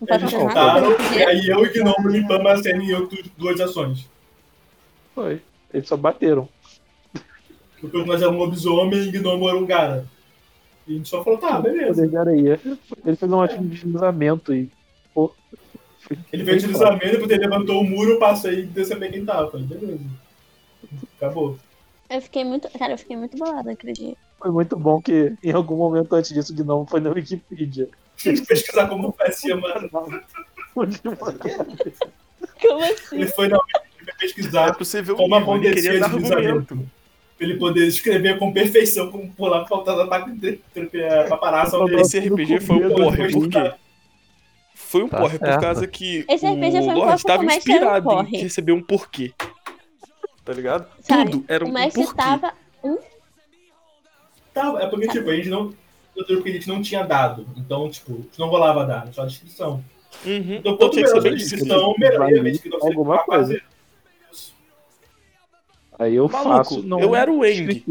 [0.00, 0.80] Não pode Eles fazer nada?
[0.80, 3.60] contaram, eu não e aí eu e o Gnomo limpamos a cena em outras duas
[3.60, 4.08] ações.
[5.14, 5.40] Foi.
[5.72, 6.48] Eles só bateram.
[7.80, 10.06] Porque nós éramos um lobisomem e o Gnomo era um cara.
[10.86, 12.04] E a gente só falou, tá, beleza.
[12.04, 14.70] Ele fez um ótimo deslizamento e.
[15.14, 15.32] Pô,
[16.32, 19.50] Ele fez deslizamento, depois ele levantou o muro, eu passei e desceu bem quem tava.
[19.50, 20.00] Falei, beleza.
[21.16, 21.58] Acabou.
[22.10, 22.68] Eu fiquei muito.
[22.78, 24.14] Cara, eu fiquei muito bolada dia.
[24.38, 27.88] Foi muito bom que em algum momento antes disso o Gnome foi na Wikipedia.
[28.16, 29.90] Tinha que pesquisar como fazia, mano.
[30.76, 31.92] Onde Mas o quê?
[32.60, 33.16] Como assim?
[33.16, 36.76] Ele foi na Wikipedia É pesquisar pra você ver o como acontecia queria dar deslizamento.
[37.36, 40.60] Pra ele poder escrever com perfeição, como pular, faltando ataque de
[41.28, 42.02] pra parar a ação dele.
[42.02, 43.72] Esse RPG foi um porre, por quê?
[44.74, 47.46] Foi um Tá porre por causa que Esse RPG foi um o Lorde estava o
[47.46, 49.32] mestre era um inspirado em receber um porquê.
[50.44, 50.86] Tá ligado?
[51.00, 51.30] Sabe?
[51.32, 52.16] Tudo era um o mestre porquê.
[52.16, 52.52] tava.
[54.52, 55.74] Tá, é porque, tipo, a gente não.
[56.16, 57.46] Eu porque a gente não tinha dado.
[57.56, 59.84] Então, tipo, a gente não rolava dado, só a descrição.
[60.24, 60.54] Uhum.
[60.54, 63.60] Então, Então quanto que melhor a descrição, melhor a descrição você alguma coisa.
[65.98, 66.82] Aí eu Maluco, faço.
[66.82, 67.84] Não, eu era o Eng.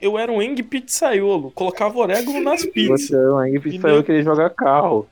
[0.00, 1.50] Eu era um Eng pizzaiolo.
[1.50, 3.06] Colocava orégano nas pizzas.
[3.08, 3.80] Você é o Eng Entendeu?
[3.80, 5.06] saiu querer jogar carro.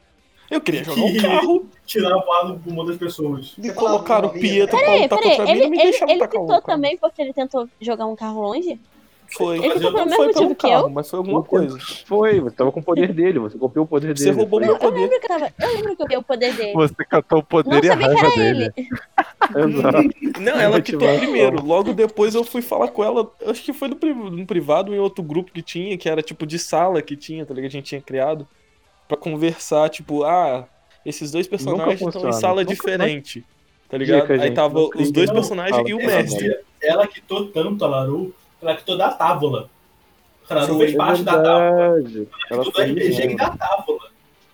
[0.51, 3.55] Eu queria jogar um carro Tirar o lado do pulmão das pessoas.
[3.59, 5.37] e Você colocar o Pietro pra Peraí, lutar peraí.
[5.37, 6.75] contra mim e Ele, não me ele, deixava ele tacar quitou o cara.
[6.75, 8.81] também porque ele tentou jogar um carro longe?
[9.33, 9.59] Foi.
[9.59, 10.91] Ele Não mesmo motivo que carro, eu?
[10.91, 11.79] mas foi alguma coisa.
[12.05, 14.37] Foi, você tava com o poder dele, você copiou o poder Você dele.
[14.37, 15.01] roubou Foi- meu Eu poder.
[15.03, 15.55] lembro que eu tava.
[15.61, 16.73] Eu lembro que eu vi o poder dele.
[16.73, 18.73] Você catou o poder Não e a sabia que raiva era dele.
[18.77, 18.89] ele.
[19.79, 20.41] Exato.
[20.41, 21.65] Não, ela quitou primeiro.
[21.65, 23.31] Logo depois eu fui falar com ela.
[23.47, 26.47] Acho que foi no, pri- no privado, em outro grupo que tinha, que era tipo
[26.47, 27.69] de sala que tinha, tá ligado?
[27.71, 28.47] A gente tinha criado.
[29.09, 30.67] Pra conversar, tipo, ah,
[31.05, 33.45] esses dois personagens estão em sala Nunca- diferente.
[33.89, 34.21] Tá ligado?
[34.23, 35.35] Dica, Aí tava não os dois não.
[35.35, 36.57] personagens e o mestre.
[36.81, 39.71] ela quitou tanto a Laru, que ela quitou da tábua.
[40.49, 40.79] A Laru Foi.
[40.87, 41.51] fez É parte da tábua.
[41.51, 44.11] Ela Quitou do fez RPG e da tábua.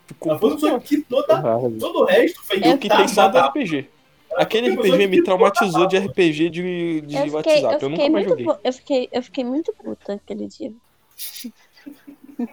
[0.07, 1.77] Ficou Ela foi que quitou da Errado.
[1.81, 3.89] Todo o resto foi Eu que tem só da do RPG.
[4.37, 7.31] Aquele RPG me que traumatizou de RPG de, de Eu fiquei,
[7.63, 7.65] WhatsApp.
[7.65, 8.61] eu Eu fiquei nunca mais muito, joguei.
[8.65, 10.73] eu fiquei, eu fiquei muito puta aquele dia.
[12.39, 12.49] Eu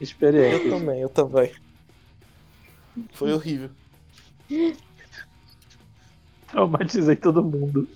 [0.00, 0.70] Experiência.
[0.70, 1.50] também, eu também.
[3.12, 3.70] Foi horrível.
[6.48, 7.88] Traumatizei todo mundo.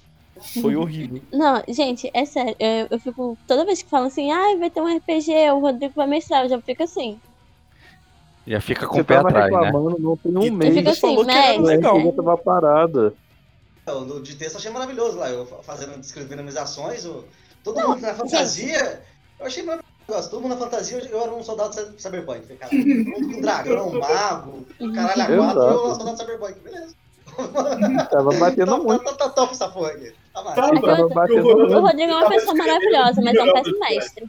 [0.60, 1.20] Foi horrível.
[1.32, 2.56] Não, gente, é sério.
[2.58, 3.36] Eu, eu fico.
[3.46, 6.48] Toda vez que falam assim, ai, vai ter um RPG, o Rodrigo vai mestrar, eu
[6.48, 7.20] já fico assim.
[8.46, 9.72] Já fica com Você o pé tava atrás, né?
[9.72, 10.74] não tem um E mês.
[10.74, 11.62] fica assim, falou que era mestre.
[11.76, 11.98] legal.
[11.98, 13.14] Eu tava parada.
[13.86, 17.24] No de texto eu achei maravilhoso lá, eu fazendo, descrevendo as ações, o-
[17.64, 19.02] todo mundo na fantasia.
[19.38, 20.30] Eu achei maravilhoso.
[20.30, 22.42] Todo mundo na fantasia, eu, eu era um soldado cy- cyberpunk.
[22.42, 26.60] Falei, cara, todo mundo com dragão, mago, caralho, a quatro, eu era um soldado cyberpunk.
[26.60, 26.94] Beleza.
[28.10, 29.04] Tava batendo Tá, muito.
[29.04, 30.12] tá, tá top essa porra aqui.
[30.34, 30.42] Tá.
[30.42, 31.80] Tava, Tava O batendo Rodrigo- O muito.
[31.80, 34.26] Rodrigo é uma tava pessoa maravilhosa, mas é um péssimo mestre.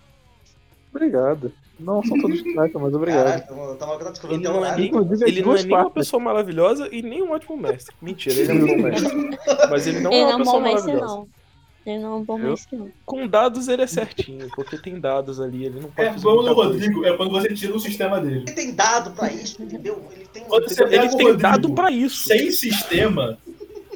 [0.93, 1.51] Obrigado.
[1.79, 3.47] Não, são todos tratam, mas obrigado.
[3.77, 7.01] Tamo descobrindo Ele não é nem, Inclusive, ele não é nem uma pessoa maravilhosa e
[7.01, 7.95] nem um ótimo mestre.
[8.01, 9.39] Mentira, ele é um bom mestre.
[9.69, 11.15] Mas ele não Ele é não uma é um pessoa bom mestre, maravilhosa.
[11.15, 11.38] não.
[11.85, 12.49] Ele não é um bom Eu?
[12.51, 12.91] mestre, não.
[13.05, 16.35] Com dados ele é certinho, porque tem dados ali, ele não pode É fazer igual
[16.35, 16.71] o muita coisa.
[16.73, 18.43] Rodrigo, é quando você tira o sistema dele.
[18.45, 20.03] Ele tem dado pra isso, entendeu?
[20.11, 20.43] Ele tem.
[20.43, 22.27] Quando você pega Ele tem Rodrigo dado pra isso.
[22.27, 23.37] sem sistema,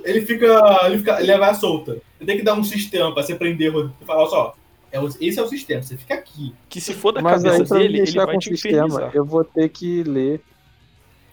[0.03, 0.45] ele fica.
[0.85, 1.97] Ele, fica, ele vai solta.
[2.17, 4.55] Você tem que dar um sistema pra você prender o Rodrigo e falar, só,
[4.91, 6.53] é o- esse é o sistema, você fica aqui.
[6.69, 8.85] Que se for da Mas aí, cabeça me dele, ele vai com o te sistema,
[8.87, 9.11] infernizar.
[9.13, 10.41] eu vou ter que ler.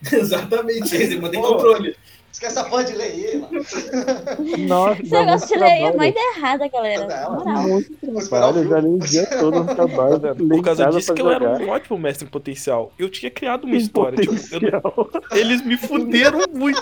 [0.13, 1.95] Exatamente, você mantém controle.
[2.33, 4.69] Esquece essa porra de ler aí, mano.
[4.69, 7.07] Nossa, Esse negócio de muito ler é uma ideia errada, galera.
[7.45, 7.63] Não.
[7.69, 10.21] Muito o trabalho, eu já li o dia todo no trabalho.
[10.21, 11.65] Tá li Por causa disso que pra eu era jogar.
[11.65, 12.93] um ótimo mestre em potencial.
[12.99, 14.17] Eu tinha criado uma Em história.
[14.19, 16.81] Tipo, eu- eles me fuderam muito.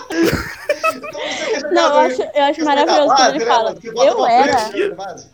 [1.71, 3.75] Não, eu acho, eu acho maravilhoso quando ele fala.
[3.83, 4.57] Eu era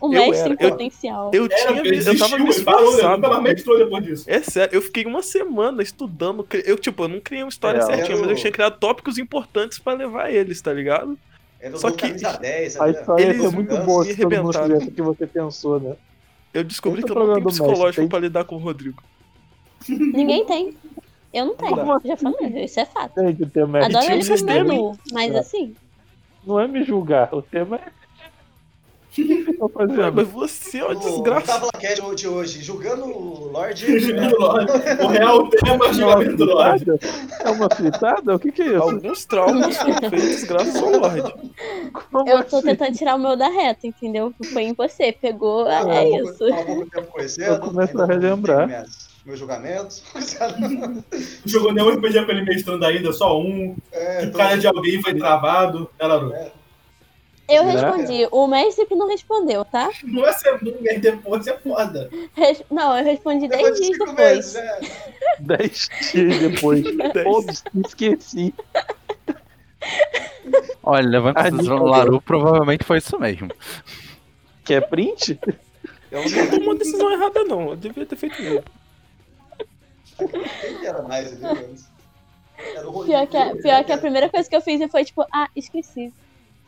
[0.02, 1.30] um Eu mestre em potencial.
[1.32, 1.60] Eu tinha
[2.06, 3.42] eu tava me esforçando.
[3.42, 4.24] mestrou depois disso.
[4.26, 6.46] É sério, eu fiquei uma semana estudando.
[6.64, 9.94] Eu, tipo, eu não criei uma história certinha, mas eu tinha criado tópicos importantes pra
[10.06, 11.18] levar eles, tá ligado?
[11.72, 12.38] Só Só que- que.
[12.38, 12.90] 10, A sabe?
[12.92, 15.96] história ia Eles ser muito boa se todo mundo que você pensou, né?
[16.54, 18.54] Eu descobri Esse que é eu não problema tenho mestre, psicológico tem- pra lidar com
[18.56, 19.02] o Rodrigo.
[19.88, 20.76] Ninguém tem.
[21.32, 21.76] Eu não tenho.
[21.76, 23.20] Como Já falei, isso é fato.
[23.20, 23.84] Gente, o tema é.
[23.84, 25.38] Adoro um ele como sistema, menu, mas É.
[25.38, 25.74] assim.
[26.46, 27.95] Não é me julgar, o tema é.
[29.58, 30.12] O fazendo?
[30.12, 31.46] mas você é uma O desgraça.
[31.46, 33.86] Tava Cat de hoje, julgando o Lorde.
[33.86, 35.04] O.
[35.04, 36.84] O real tema é o julgamento do Lorde.
[37.40, 38.34] É uma fritada?
[38.34, 38.82] O que, que é isso?
[38.82, 41.34] Alguns traumas foram feitos graças ao Lorde.
[42.12, 42.66] Como Eu tô assim?
[42.66, 44.32] tentando tirar o meu da reta, entendeu?
[44.52, 45.12] Foi em você.
[45.12, 46.38] Pegou, é, é isso.
[46.66, 47.54] Pouco tempo conhecendo.
[47.54, 48.86] Eu começo a não relembrar.
[49.24, 50.04] Meus julgamentos.
[50.14, 51.02] Não
[51.46, 53.74] jogou nenhum RPG com ele mestrando ainda, só um.
[53.92, 55.88] É, Que o tô- cara de alguém foi travado.
[55.98, 56.32] Né, Laru?
[57.48, 57.72] Eu Né?
[57.72, 58.28] respondi.
[58.32, 59.88] O mestre que não respondeu, tá?
[60.02, 62.10] Não é ser um mês depois, é foda.
[62.34, 64.16] Res- Não, eu respondi Depois 10 de dias depois.
[64.16, 64.80] meses, né?
[65.40, 66.84] Dez dias depois.
[67.26, 68.54] Ops, esqueci.
[70.82, 71.86] Olha, levando em Ah, consideração o não.
[71.86, 73.48] Laru, provavelmente foi isso mesmo.
[74.64, 75.38] Quer print?
[76.10, 77.70] Ela não tomou a decisão errada, não.
[77.70, 78.64] Eu devia ter feito mesmo.
[80.18, 81.30] Quem que era mais.
[83.04, 86.12] Pior que, a, pior que a primeira coisa que eu fiz foi tipo, ah, esqueci.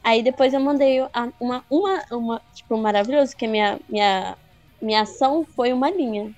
[0.08, 4.38] Aí depois eu mandei a- uma, uma, uma tipo, maravilhoso, que a minha, minha,
[4.80, 6.30] minha ação foi uma linha.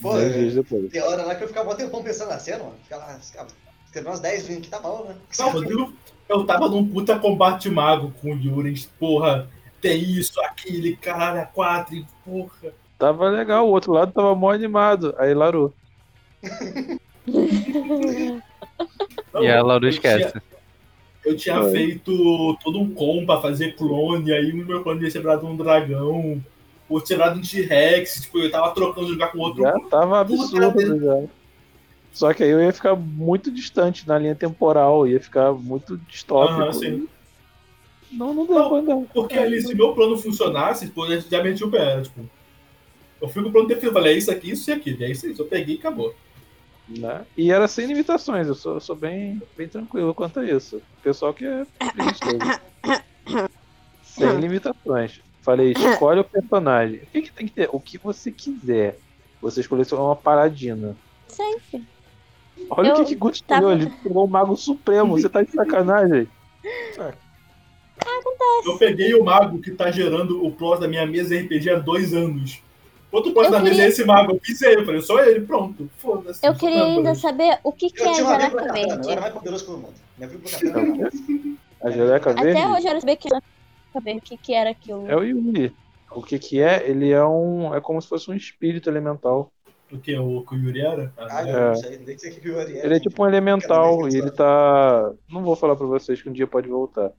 [0.00, 0.90] Foi- é, dias depois.
[0.90, 2.76] tem hora lá que eu ficava um tempão pensando na cena, mano.
[2.82, 3.50] Ficava lá, ficava-
[3.84, 5.14] escrevendo umas 10 linhas que tá bom, né?
[5.38, 5.92] Não, Rodrigo,
[6.26, 9.46] eu tava num puta combate mago com o Yuri, porra,
[9.82, 12.72] tem isso, aquele, caralho, a quatro, e porra.
[12.98, 15.14] Tava legal, o outro lado tava mó animado.
[15.18, 15.74] Aí Laru.
[19.32, 20.30] Não, E a Laru eu esquece.
[20.30, 20.42] tinha-
[21.24, 21.70] Eu tinha Foi.
[21.72, 25.56] feito todo um com pra fazer clone, aí o meu clone ia ser virado um
[25.56, 26.42] dragão,
[26.88, 29.62] ou ser virado um T-Rex, tipo, eu tava trocando de lugar com outro.
[29.62, 31.22] Já tava absurdo já.
[32.12, 36.60] Só que aí eu ia ficar muito distante na linha temporal, ia ficar muito distópico.
[36.60, 37.08] Aham, sim.
[38.10, 38.96] Não, não deu pra andar.
[39.14, 42.28] Porque ali, se meu plano funcionasse, pô, já meti o pé, tipo.
[43.20, 45.04] Eu fui com o plano definido, falei, é isso aqui, isso e aquilo.
[45.04, 46.14] É isso aí, eu peguei e acabou.
[46.90, 47.24] Né?
[47.36, 50.76] E era sem limitações, eu sou, eu sou bem, bem tranquilo quanto a isso.
[50.98, 53.48] O pessoal que é preguiçoso.
[54.02, 55.20] sem limitações.
[55.40, 56.96] falei, escolhe o personagem.
[57.02, 57.68] O que, que tem que ter?
[57.72, 58.98] O que você quiser.
[59.40, 60.96] Você escolheu só uma paradina.
[61.28, 61.86] Sempre.
[62.68, 63.86] Olha Eu o que, que Guto tava- escolheu.
[63.88, 65.16] Ele pegou o Mago Supremo.
[65.18, 66.28] Você tá de sacanagem.
[68.66, 72.12] Eu peguei o mago que tá gerando o plot da minha mesa RPG há dois
[72.12, 72.60] anos.
[73.12, 74.32] Outro plot Eu da mesa queria- é esse mago.
[74.34, 75.90] Eu fiz ele, eu falei, só ele, pronto.
[75.98, 76.46] Foda-se.
[76.46, 79.10] Eu queria ainda saber o que, que é amigo Jaraca katana, eu Verde.
[79.10, 79.94] era mais poderoso que o mundo.
[80.20, 82.14] Era.
[82.14, 83.46] A Até Verde hoje eu quero saber que Jaraca
[84.02, 85.10] Verde, o que, que era aquilo.
[85.10, 85.74] é o Yuri.
[86.12, 86.88] O que que é?
[86.88, 87.74] Ele é um...
[87.74, 89.50] É como se fosse um espírito elemental.
[89.92, 90.16] O que?
[90.16, 91.12] O que o Yuri era?
[91.18, 91.50] Ah, Ah, não.
[91.50, 92.84] eu não sei, nem sei o que que o Yuri é.
[92.84, 95.10] Ele é tipo um elemental e ele tá.
[95.28, 97.10] Não vou falar pra vocês que um dia pode voltar.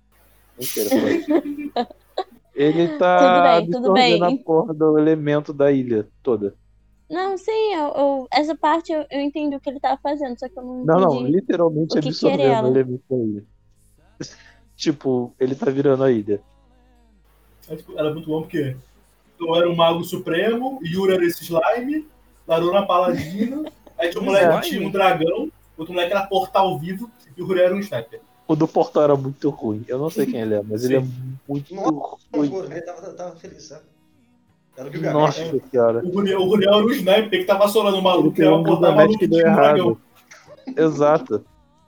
[0.58, 1.72] Mentira, pode.
[2.54, 4.14] Ele tá Tudo bem, tudo bem.
[4.14, 6.56] absorvendo a porra do elemento da ilha toda.
[7.10, 10.48] Não, sim, eu, eu- essa parte eu, eu entendi o que ele tava fazendo, só
[10.48, 13.44] que eu não Não, não, literalmente O que absorvendo o elemento da ilha.
[14.76, 16.42] tipo, ele tá virando a ilha.
[17.70, 18.76] Aí, tipo, Era muito bom porque
[19.40, 22.08] eu era o mago supremo, Yuri era esse slime,
[22.48, 23.66] Laruna paladino,
[23.98, 27.48] aí tinha um moleque que tinha um dragão, outro moleque era portal vivo e o
[27.48, 28.22] Yuri era um sniper.
[28.52, 29.86] O do portal era muito ruim.
[29.88, 31.00] Eu não sei quem ele é, mas ele é
[31.48, 32.54] muito Nossa, ruim.
[32.70, 33.84] Ele tava, tava feliz, sabe?
[34.76, 35.14] Era o Gilgamesh.
[35.40, 36.00] Nossa senhora.
[36.04, 38.52] O Yuri, o Yuri era um sniper que tava solando o maluco, Ele que era
[38.52, 40.02] pegou um Gilgamesh maluco que deu errado.
[40.76, 41.46] Exato.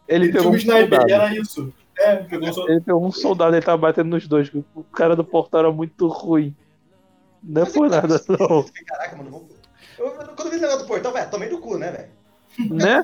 [0.07, 1.11] Ele Ele tinha pegou um sniper, soldado.
[1.11, 1.74] era isso.
[1.97, 2.72] É, pegou um soldado.
[2.72, 4.49] Ele pegou um soldado, ele tava batendo nos dois.
[4.74, 6.55] O cara do portal era muito ruim.
[7.43, 8.66] Não é por nada, não.
[8.88, 9.49] Caraca, mano,
[9.97, 12.22] quando eu vi esse negócio do portal, velho, tomei no cu, né, velho?
[12.60, 13.04] Né?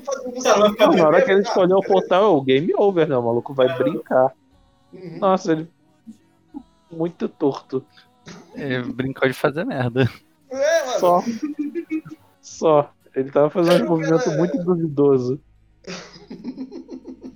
[0.80, 3.18] Não, na hora que ele Ah, escolheu o portal, o game over, né?
[3.18, 3.78] O maluco vai É.
[3.78, 4.34] brincar.
[4.93, 5.18] Uhum.
[5.20, 5.68] Nossa, ele.
[6.91, 7.84] Muito torto.
[8.54, 10.10] Ele brincou de fazer merda.
[10.50, 11.00] É, mano.
[11.00, 11.24] Só.
[12.41, 12.93] Só.
[13.16, 15.39] Ele tava fazendo um movimento muito duvidoso.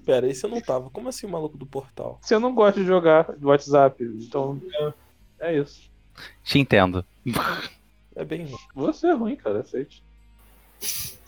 [0.05, 0.89] Pera, esse eu não tava.
[0.89, 2.19] Como assim o maluco do portal?
[2.21, 4.61] Se eu não gosto de jogar do WhatsApp, então.
[5.39, 5.89] É isso.
[6.43, 7.03] Te entendo.
[8.15, 8.57] É bem ruim.
[8.75, 10.02] Você é ruim, cara, aceite.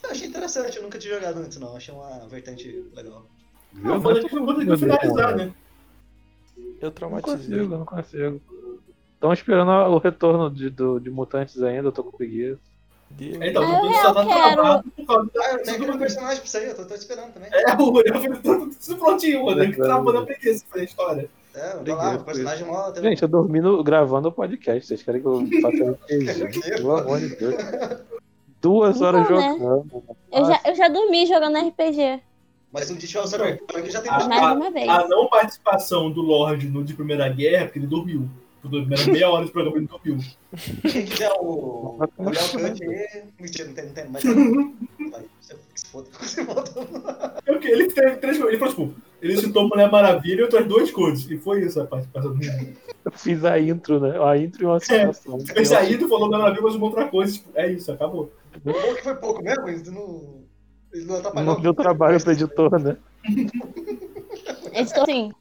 [0.03, 1.75] Eu achei interessante, eu nunca tinha jogado antes, não.
[1.75, 3.25] Achei uma vertente legal.
[3.73, 5.51] Não, vou ter que vou ter que finalizar, né?
[6.57, 7.37] Eu Não traumatizei.
[7.37, 8.41] consigo, não consigo.
[9.15, 12.59] Estão esperando o retorno de, do, de mutantes ainda, eu tô com preguiça.
[13.09, 13.37] Deus.
[13.41, 14.53] Então, Ah, eu eu dando quero.
[14.53, 16.95] travado por causa Ah, eu tenho que um personagem pra isso aí, eu tô, tô
[16.95, 17.49] esperando também.
[17.53, 19.63] É, o Uriel foi tudo tudo prontinho, mano.
[19.63, 21.29] Ele que travou na preguiça pra história.
[21.53, 22.93] É, vai lá, o personagem mó.
[22.93, 24.85] Gente, eu dormi no- gravando o podcast.
[24.87, 26.61] Vocês querem que eu faça RPG?
[26.77, 27.55] Pelo amor de Deus.
[28.65, 29.57] Duas horas Então, né?
[29.59, 30.03] jogando.
[30.31, 32.19] Eu já, eu já dormi jogando RPG,
[32.71, 34.89] Mas um dia o Cyberpunk já tem Ah, mais uma vez.
[34.89, 38.27] A não participação do Lorde no de Primeira Guerra, porque ele dormiu.
[38.63, 40.17] Por primeira meia hora de programa ele dormiu.
[40.81, 41.99] Quem quiser o.
[42.17, 43.23] O Léo Kant aí.
[43.39, 44.05] Mentira, não tem, não tem.
[44.09, 44.23] Mas.
[45.39, 46.07] Você se foda.
[46.21, 47.35] Se foda.
[47.45, 48.47] É porque Ele teve três coisas.
[48.47, 51.29] Ele falou, tipo, ele citou Mulher Maravilha e outras duas coisas.
[51.29, 52.43] E foi isso a participação do.
[52.43, 54.17] Eu fiz a intro, né?
[54.19, 55.39] A intro e uma situação.
[55.41, 57.33] Fez saída e falou Mulher Maravilha, mas uma outra coisa.
[57.33, 58.31] Tipo, é isso, acabou.
[58.63, 60.43] Pouco que foi pouco mesmo, isso não.
[60.93, 61.53] Ele não atrapalhou.
[61.55, 62.97] Não deu trabalho pro editor, né?
[64.73, 65.31] Editor, sim.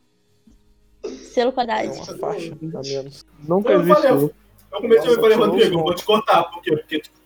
[1.05, 1.89] Selo É qualidade.
[1.99, 3.27] uma faixa, a menos.
[3.47, 4.35] Nunca Eu falei, existiu.
[4.73, 6.45] Eu comecei Nossa, a falei, tirou Rodrigo, vou te cortar.
[6.45, 6.77] Por quê?
[6.77, 7.17] Porque tipo,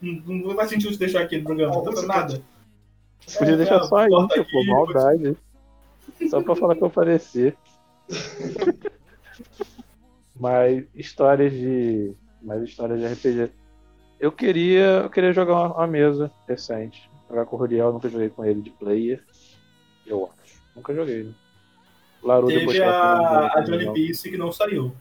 [0.00, 1.74] não, não faz sentido te deixar aqui no programa.
[1.74, 2.42] Não tá nada.
[3.38, 5.36] Podia É, deixar só a corta intro, pô, aqui, maldade.
[6.28, 7.54] Só pra falar que eu apareci.
[10.38, 12.12] Mas histórias de.
[12.42, 13.50] Mais histórias de RPG.
[14.20, 15.02] Eu queria.
[15.02, 17.10] Eu queria jogar uma, uma mesa recente.
[17.28, 19.24] Jogar com o Ruriel, nunca joguei com ele de player.
[20.06, 20.60] Eu acho.
[20.76, 21.32] Nunca joguei, né?
[22.22, 24.92] Laru Teve a, a Johnny Piece que não saiu.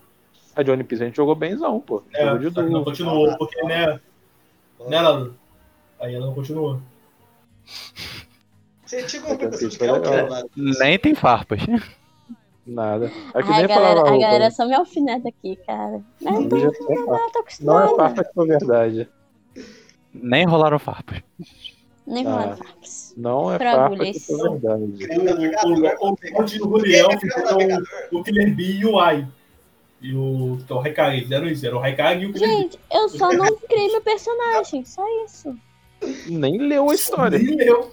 [0.56, 2.04] A Johnny Piece a gente jogou benzão, pô.
[2.14, 4.00] É, Jogou não continuou, porque, né?
[4.88, 5.36] Né, Lalu?
[6.00, 6.82] Aí ela não continuou.
[8.86, 10.80] Você tinha Foi é?
[10.80, 11.62] Nem tem farpas.
[12.70, 13.12] Nada.
[13.34, 14.16] É que Ai, nem a galera, falava.
[14.16, 16.02] a galera só me alfineta aqui, cara.
[16.22, 16.94] Mas Eu não, já sei, pá.
[16.94, 19.10] eu tô Não é farpa que foi verdade.
[20.14, 21.22] Nem rolaram farpas.
[22.06, 22.32] Nem Ah.
[22.32, 23.14] rola farpas.
[23.18, 24.26] Não é Pra farpa que agulhas.
[24.26, 24.84] foi verdade.
[25.64, 26.16] O, o,
[28.16, 29.28] o, o Killer Bee e o Ai.
[30.02, 30.58] E o.
[30.70, 31.66] É o Haikage, eles fizeram isso.
[31.66, 32.50] Era o Haikage e o Killer.
[32.50, 35.56] Gente, eu só não criei meu personagem, só isso.
[36.28, 37.38] Nem leu a história.
[37.38, 37.90] Nem leu.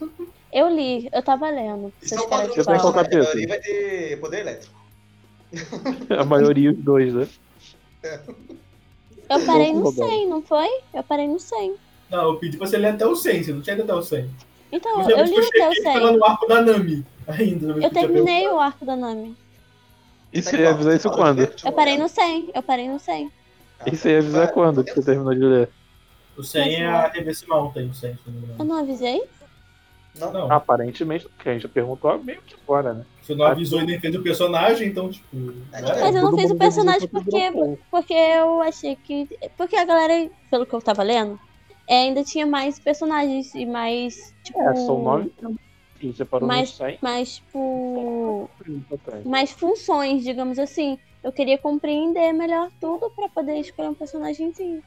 [0.56, 1.92] Eu li, eu tava lendo.
[2.02, 3.46] É padrão de Eu tenho capítulo.
[3.46, 4.74] vai ter poder elétrico.
[6.18, 7.28] A maioria os dois, né?
[9.28, 10.08] Eu parei no Vamos rodar.
[10.08, 10.68] 100, não foi?
[10.94, 11.74] Eu parei no 100.
[12.08, 14.02] Não, eu pedi pra você ler até o 100, você não tinha ido até o
[14.02, 14.30] 100.
[14.72, 16.16] Então, eu depois li eu até o cheguei, tava 100.
[16.16, 17.66] no arco da Nami ainda.
[17.72, 19.36] Eu terminei o arco da Nami.
[20.32, 21.52] E você ia avisar isso quando?
[21.62, 23.30] Eu parei no 100, eu parei no 100.
[23.84, 25.68] E você ia avisar quando que você terminou de ler?
[26.34, 29.22] O 100 é a Reverse Mountain, o 100, se não me Eu não avisei?
[30.18, 33.06] Não, Não, Aparentemente, porque a gente perguntou meio que fora, né?
[33.20, 35.26] você não avisou e nem fez o personagem, então, tipo.
[35.72, 35.88] É, né?
[36.00, 37.50] Mas eu não fiz o personagem porque,
[37.90, 39.28] porque eu achei que.
[39.56, 41.38] Porque a galera, pelo que eu tava lendo,
[41.88, 44.32] é, ainda tinha mais personagens e mais.
[44.44, 44.60] Tipo.
[44.60, 45.32] É, são nove
[45.98, 46.98] que você parou Mas- nos 100.
[47.02, 48.50] Mais, tipo.
[49.24, 50.98] Mais funções, digamos assim.
[51.24, 54.82] Eu queria compreender melhor tudo pra poder escolher um personagemzinho.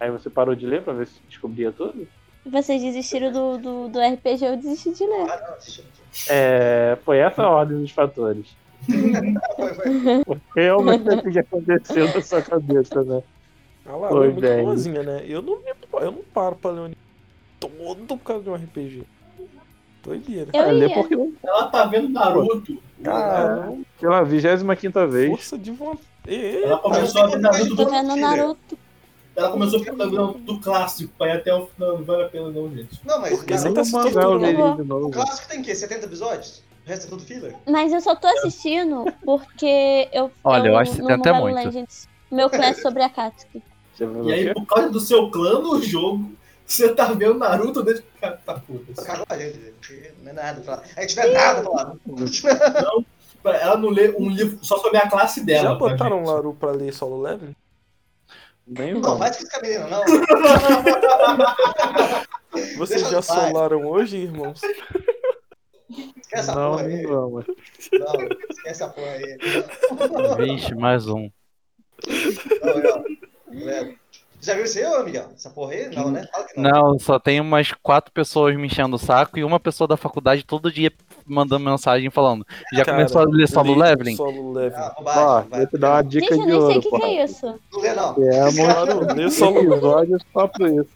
[0.00, 2.08] Aí você parou de ler pra ver se descobria tudo?
[2.50, 5.30] Vocês desistiram do, do, do RPG, eu desisti de ler.
[5.30, 5.84] Ah, não.
[6.30, 8.46] É, foi essa a ordem dos fatores.
[10.54, 13.22] Realmente o que aconteceu na sua cabeça, né?
[13.86, 14.64] A Lara Foi é muito bem.
[14.64, 15.24] boazinha, né?
[15.26, 16.92] Eu não, me- eu não paro pra ler um
[17.58, 19.02] todo por causa de um RPG.
[20.02, 20.50] Doideira.
[20.54, 20.94] Eu ia.
[20.94, 21.14] porque.
[21.44, 22.78] Ela tá vendo Naruto.
[23.02, 25.30] Cara, Pela 25 vez.
[25.30, 26.02] força de vontade.
[26.26, 28.78] Ela começou a ver Naruto Tô do, vendo Naruto.
[29.38, 31.98] Ela começou a ver do clássico, pra ir até o final.
[31.98, 33.00] Não vale a pena, não, gente.
[33.04, 35.10] Não, mas Por que não, tá o eu leria de o novo.
[35.10, 35.74] clássico tem o quê?
[35.74, 36.62] 70 episódios?
[36.84, 37.54] O resto é tudo filler?
[37.66, 40.30] Mas eu só tô assistindo porque eu.
[40.42, 41.66] Olha, eu acho que no 70 é Mobile muito.
[41.66, 43.62] Legends, meu class sobre a Katsuki.
[44.00, 46.32] E o aí, por causa do seu clã no jogo,
[46.66, 48.08] você tá vendo Naruto desde que.
[48.20, 49.02] Cara, tá puta.
[49.02, 49.58] Calma, gente.
[49.80, 50.88] porque Não é nada pra falar.
[50.96, 53.60] A gente não é nada pra falar.
[53.60, 55.70] Ela não lê um livro só sobre a classe dela.
[55.70, 56.28] Já pra botaram um gente.
[56.34, 57.50] Laru pra ler solo level?
[58.68, 59.18] Nem Não, vamos.
[59.18, 60.02] faz com esse menino, não.
[62.76, 64.60] Vocês Deixa já solaram hoje, irmãos?
[66.20, 67.02] Esquece Não, porra aí.
[67.02, 67.46] não vamos.
[67.92, 68.14] Não,
[68.50, 69.38] esquece essa porra aí.
[70.46, 71.30] Vixe, mais um.
[72.62, 73.04] Não, não.
[74.48, 74.52] É.
[74.52, 75.26] Já viu isso aí, ô Miguel?
[75.34, 75.94] Essa porra aí?
[75.94, 76.26] Não, né?
[76.56, 76.70] Não.
[76.92, 80.44] Não, só tem umas quatro pessoas me enchendo o saco e uma pessoa da faculdade
[80.44, 80.90] todo dia
[81.26, 82.46] mandando mensagem falando.
[82.72, 84.16] Já Cara, começou a ler solo Li leveling?
[84.16, 84.82] Solo leveling.
[84.82, 85.48] Ah, Ó, bobagem.
[85.50, 85.60] vai.
[85.60, 87.60] vou te dar uma dica Gente, eu de nem sei o que, que é isso.
[87.72, 88.14] Não lê, não.
[88.14, 89.72] Temos Lê solo level.
[89.74, 90.88] episódios só pra isso.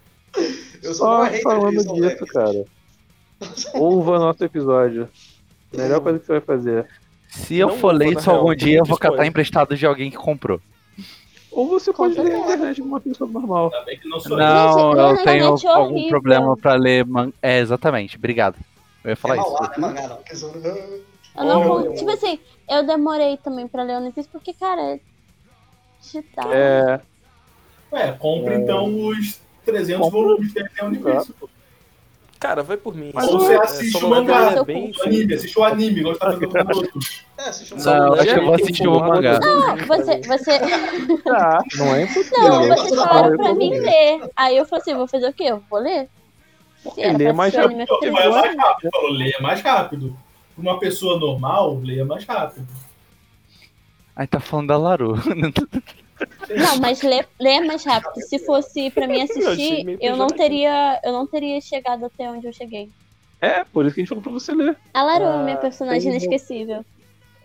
[0.82, 2.64] Eu sou Só falando disso, cara.
[3.74, 5.08] Ouva nosso episódio.
[5.76, 6.86] Melhor coisa que você vai fazer.
[7.28, 10.16] Se eu Não for ler isso algum dia, eu vou catar emprestado de alguém que
[10.16, 10.60] comprou.
[11.52, 13.70] Ou você pode Com ler na internet como uma pessoa normal.
[13.72, 16.08] Ainda bem que não ler eu na tenho internet é algum horrível.
[16.10, 17.32] problema pra ler manga.
[17.42, 18.56] É, exatamente, obrigado.
[19.04, 19.56] Eu ia É falar isso.
[19.76, 20.16] é mangá, não.
[20.16, 22.38] Porque sou- Eu não Tipo assim,
[22.68, 25.00] eu demorei também pra ler One Piece porque, cara, é
[26.00, 26.52] digital.
[26.52, 27.00] É.
[27.90, 27.98] eu.
[27.98, 28.58] É, compre É.
[28.58, 30.20] então os 300 Compra.
[30.20, 31.34] volumes que tem difícil.
[32.42, 33.12] Cara, vai por mim.
[33.14, 36.18] Mas você é, assiste o level mangá, é bem o anime, assiste o anime, você
[36.18, 36.98] tá o Naruto.
[37.38, 39.38] É, assiste um Não, Solo eu acho que eu vou assistir o mangá.
[39.38, 40.58] Não, vídeo, você, você.
[41.22, 42.38] Tá, não é impossível.
[42.42, 44.28] Não, sou falaram pra mim ler.
[44.34, 45.44] Aí eu falei assim, vou fazer o quê?
[45.44, 46.08] Eu vou ler.
[46.98, 48.90] Era Lê pra mais o Não, fiquei vai mais rápido.
[48.90, 50.18] Falou, leia mais rápido.
[50.58, 52.66] Uma pessoa normal, leia mais rápido.
[54.16, 55.14] Aí tá falando da Laru.
[56.50, 58.20] Não, mas ler, ler mais rápido.
[58.22, 61.00] Se fosse pra mim Eu assistir, meio eu não teria.
[61.04, 62.90] Eu não teria chegado até onde eu cheguei.
[63.40, 64.76] É, por isso que a gente falou pra você ler.
[64.94, 66.84] A Laru, Ah, minha personagem tem- inesquecível.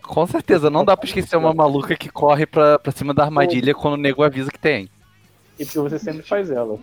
[0.02, 3.74] Com certeza, não dá pra esquecer uma maluca que corre pra, pra cima da armadilha
[3.74, 4.88] quando o nego avisa que tem.
[5.58, 6.78] E porque você sempre faz ela.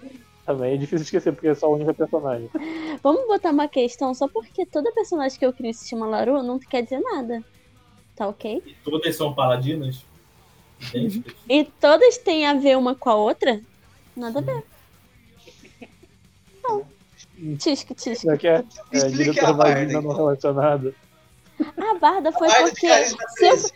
[0.45, 2.49] Também é difícil esquecer, porque é só a única personagem.
[3.01, 6.59] Vamos botar uma questão, só porque toda personagem que eu crio se chama Laru não
[6.59, 7.41] quer dizer nada.
[8.15, 8.61] Tá ok?
[8.65, 10.05] E todas são paladinas.
[10.93, 11.35] Idênticas.
[11.49, 13.61] E todas têm a ver uma com a outra?
[14.15, 14.63] Nada a ver.
[16.63, 16.85] Não.
[17.57, 18.25] Tisque, tisque.
[18.25, 18.63] Já que é,
[18.93, 20.93] é a Barda, Marina não relacionada.
[21.77, 22.87] A Barda foi Barda de porque.
[22.87, 23.73] carisma Se eu, 13.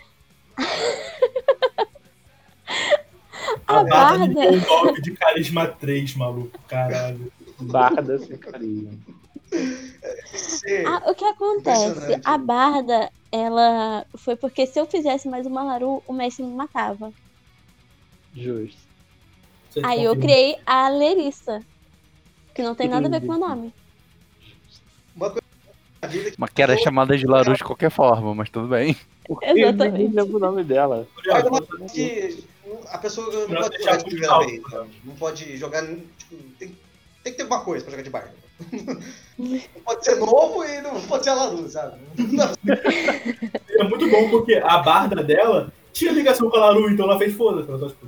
[3.68, 6.60] a Barda um golpe de carisma 3, maluco.
[6.68, 7.32] Caralho.
[7.62, 9.00] Barda sem carinho.
[10.32, 12.22] Você- Ah, o que acontece?
[12.24, 14.06] A Barda, ela.
[14.16, 17.12] Foi porque se eu fizesse mais uma Laru, o Messi me matava.
[18.36, 18.78] Justo.
[19.70, 21.62] Você Aí eu criei a Lerissa.
[22.54, 23.74] Que não tem nada a ver com o meu nome.
[26.02, 28.96] a vida que Mas que era chamada de Laru de qualquer forma, mas tudo bem.
[29.44, 30.14] Exatamente.
[30.16, 31.08] lembra o nome dela.
[31.28, 32.44] Uma coisa que
[32.88, 34.62] a pessoa não Não pode jogar de primeira vez.
[34.70, 34.90] sabe?
[35.04, 35.86] Não pode jogar.
[35.86, 36.76] Tipo, tem,
[37.24, 38.34] tem que ter alguma coisa pra jogar de barda.
[39.38, 41.98] Não pode ser novo e não pode ser a Laru, sabe?
[43.80, 47.34] É muito bom porque a barda dela tinha ligação com a Laru, então ela fez
[47.34, 47.70] foda-se.
[47.70, 48.08] ela só, tipo,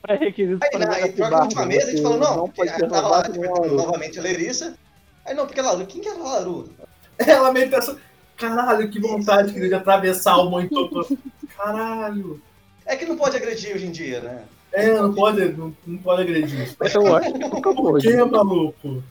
[0.00, 2.80] Pré-requisito Aí, na, aí pior que última mesa a gente falou, não, não porque pode
[2.80, 4.78] ter tava lá novamente a Larissa.
[5.24, 6.70] Aí não, porque a Laru, quem que era a Laru?
[7.18, 7.98] Ela meio pensa,
[8.36, 11.18] caralho, que vontade que de atravessar o monitor todo.
[11.56, 12.40] Caralho.
[12.84, 14.44] É que não pode agredir hoje em dia, né?
[14.72, 16.76] É, não pode, não, não pode agredir.
[16.78, 18.06] Mas eu acho que nunca Por pôde.
[18.06, 19.02] que, maluco?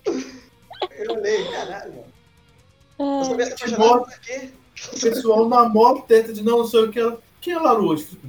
[0.97, 1.93] Eu olhei, caralho,
[2.99, 4.03] Eu soubesse que apaixonado bom.
[4.05, 4.49] por quê?
[4.93, 6.99] O pessoal na mó tenta de não, não sei o que.
[6.99, 7.95] ela- Quem é a Laru?
[7.95, 8.27] Tipo,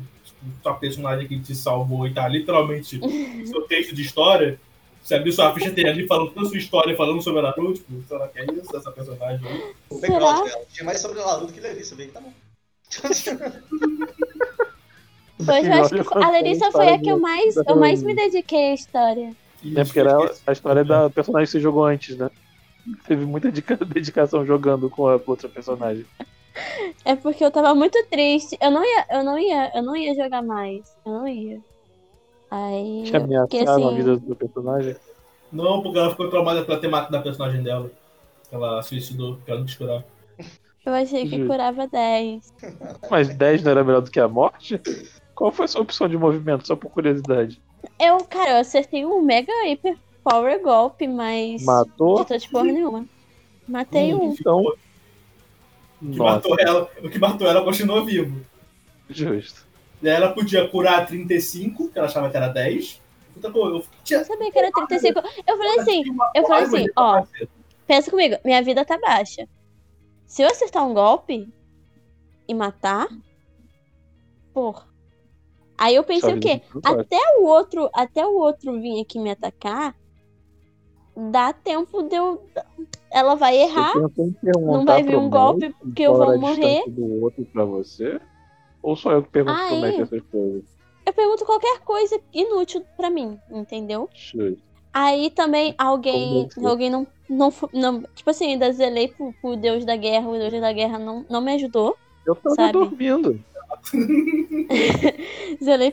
[0.63, 3.01] Sua personagem que te salvou e tá literalmente
[3.49, 4.61] seu texto de história.
[5.03, 7.75] Você abriu sua ficha, tem ali falando toda a sua história, falando sobre a Naruto,
[7.75, 9.75] tipo, sei lá que é isso, essa personagem aí.
[9.91, 10.65] O background dela.
[10.73, 12.33] Tinha mais sobre Naruto que sabia que tá bom.
[15.45, 18.71] Pois eu acho que a Larissa foi a que eu mais, eu mais me dediquei
[18.71, 19.35] à história.
[19.75, 22.31] É porque era a história da personagem que você jogou antes, né?
[23.07, 26.05] Teve muita dedica- dedicação jogando com a outra personagem.
[27.05, 28.57] É porque eu tava muito triste.
[28.61, 30.97] Eu não ia, eu não ia, eu não ia jogar mais.
[31.05, 31.61] Eu não ia.
[32.51, 33.05] Aí.
[33.07, 33.97] Que eu fiquei ameaçaram a assim.
[33.97, 34.97] vida do personagem.
[35.53, 37.91] Não, porque ela ficou traumada pela temática da personagem dela.
[38.51, 40.05] Ela suicidou, porque ela não quis curar.
[40.85, 41.47] Eu achei que Justo.
[41.49, 42.55] curava 10.
[43.11, 44.81] Mas 10 não era melhor do que a morte?
[45.35, 47.61] Qual foi a sua opção de movimento, só por curiosidade?
[47.99, 51.65] Eu, cara, eu acertei um mega hiper power golpe, mas.
[51.65, 52.19] Matou?
[52.19, 53.07] Não tô de porra nenhuma.
[53.67, 54.33] Matei um.
[54.33, 54.61] Então.
[56.03, 58.45] O que, Nossa, matou ela, o que matou ela continuou vivo.
[59.09, 59.67] justo.
[60.03, 63.01] Ela podia curar 35, que ela achava que era 10.
[63.35, 64.21] Outra coisa, eu tinha.
[64.21, 65.23] Eu sabia que era 35.
[65.47, 67.25] Eu falei assim, eu falei assim, ó,
[67.87, 69.49] pensa comigo, minha vida tá baixa.
[70.27, 71.49] Se eu acertar um golpe
[72.47, 73.09] e matar,
[74.53, 74.86] porra.
[75.79, 76.63] Aí eu pensei o quê?
[76.83, 79.95] Até o outro, até o outro vir aqui me atacar,
[81.31, 82.43] dá tempo de eu.
[83.11, 83.93] Ela vai errar.
[84.57, 86.85] Não vai vir um golpe, porque eu vou morrer.
[86.89, 88.21] do outro pra você?
[88.83, 89.81] Ou só eu que pergunto Ah, pro é?
[89.81, 90.65] médico essas coisas?
[91.05, 94.09] Eu pergunto qualquer coisa inútil pra mim, entendeu?
[94.15, 94.63] Justo.
[94.93, 96.67] Aí também alguém, Como deve ser.
[96.67, 100.53] alguém não, não, não, tipo assim, ainda zelei pro, pro Deus da Guerra, o Deus
[100.61, 101.97] da Guerra não, não me ajudou.
[102.27, 102.73] Eu tava Sabe?
[102.73, 103.39] dormindo.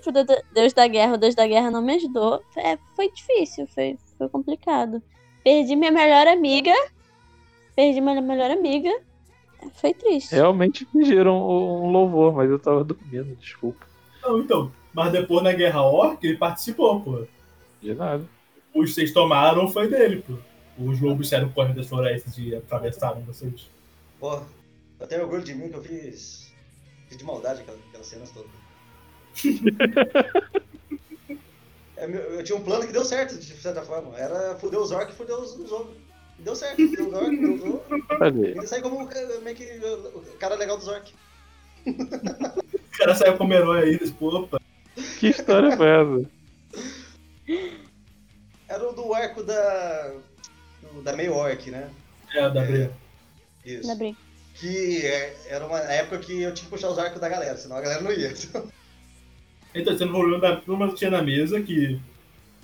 [0.01, 2.41] Pro Deus da- Deus da Guerra, o Deus da Guerra não me ajudou.
[2.57, 5.01] É, foi difícil, foi, foi complicado.
[5.43, 6.73] Perdi minha melhor amiga,
[7.75, 8.89] perdi minha melhor amiga,
[9.75, 10.33] foi triste.
[10.35, 13.85] Realmente fingiram um louvor, mas eu tava dormindo, desculpa.
[14.21, 14.71] Não, então.
[14.93, 17.23] Mas depois na Guerra Orc, ele participou, pô.
[17.81, 18.23] De nada.
[18.73, 20.33] Os que vocês tomaram foi dele, pô.
[20.77, 23.69] Os lobos saíram correndo das florestas e atravessaram vocês.
[24.19, 24.39] Pô,
[24.99, 26.52] eu tenho orgulho de mim que eu fiz.
[27.13, 28.49] Fiz de maldade aquela- aquelas cenas todas.
[31.95, 34.17] É, eu tinha um plano que deu certo, de certa forma.
[34.17, 35.95] Era fuder os orcs e fuder os, os ogros.
[36.39, 38.45] Deu certo, fudeu os orcs, fudeu os ogros.
[38.47, 39.07] Ainda saí como
[39.43, 39.63] meio que
[40.15, 41.13] o cara legal dos orcs.
[42.93, 44.59] O cara saiu como herói aí, pô, opa.
[45.19, 46.29] Que história foi essa?
[48.67, 50.13] Era o do arco da.
[51.03, 51.89] da meio orc, né?
[52.35, 52.91] É, da briga.
[53.65, 53.87] Isso.
[53.87, 54.17] Na briga.
[54.55, 57.77] Que é- era uma época que eu tinha que puxar os arcos da galera, senão
[57.77, 58.33] a galera não ia.
[59.75, 61.99] Então, sendo o problema da turma que tinha na mesa, que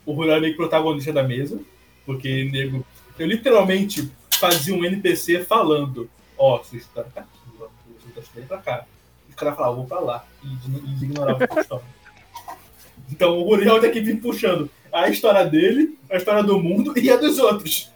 [0.05, 1.59] o Rui era meio protagonista da mesa,
[2.05, 2.85] porque nego.
[3.17, 7.29] Eu literalmente fazia um NPC falando, ó, sua história tá aqui,
[7.59, 7.67] ó,
[7.99, 8.85] sua história pra cá.
[9.27, 10.23] E os caras falavam, vou pra lá.
[10.43, 11.85] E, ignoravam a história.
[13.11, 17.09] Então o Ruriel tem que vir puxando a história dele, a história do mundo e
[17.09, 17.91] a dos outros.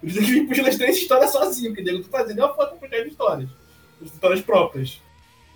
[0.00, 2.88] Que vir puxando as três histórias sozinho, que nego tá fazendo é uma foto pra
[2.88, 3.50] puxar as histórias.
[4.02, 5.00] As histórias próprias.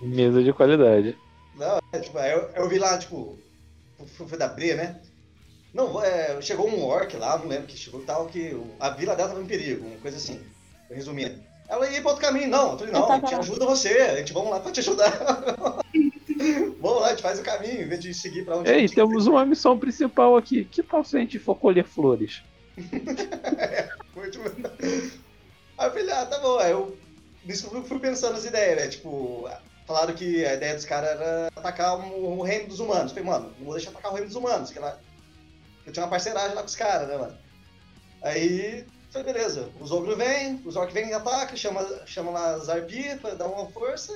[0.00, 1.16] Mesa de qualidade.
[1.56, 3.38] Não, é, tipo, eu, eu vi lá, tipo,
[4.06, 5.00] foi da Bria, né?
[5.74, 9.14] Não, é, chegou um orc lá, não lembro que chegou tal, que o- a vila
[9.14, 10.40] dela tava em perigo, uma coisa assim,
[10.90, 11.38] resumindo.
[11.68, 14.32] Ela ia pra outro caminho, não, eu falei, não, a gente ajuda você, a gente
[14.32, 15.10] vamos lá pra te ajudar.
[16.80, 19.26] vamos lá, a gente faz o caminho, em vez de seguir pra onde Ei, temos
[19.28, 20.64] uma missão principal aqui.
[20.64, 22.42] Que tal se a gente for colher flores?
[24.12, 24.44] foi, tipo...
[25.78, 26.94] Aí eu falei, ah, tá bom, aí eu
[27.44, 28.88] nisso eu fui pensando as ideias, né?
[28.88, 29.48] Tipo,
[29.86, 33.12] falaram que a ideia dos caras era atacar o, o reino dos humanos.
[33.12, 34.98] Eu falei, mano, não vou deixar atacar o reino dos humanos, que lá.
[35.86, 37.36] Eu tinha uma parceragem lá com os caras, né, mano?
[38.22, 42.68] Aí, falei, beleza, os ogros vêm, os orcs vêm e atacam, chama, chama lá as
[42.68, 44.12] arpias pra dar uma força,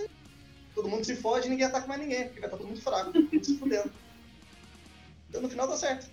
[0.74, 3.12] todo mundo se fode e ninguém ataca mais ninguém, porque vai estar todo mundo fraco,
[3.12, 3.90] todo mundo se fudendo.
[5.30, 6.10] Então no final dá certo.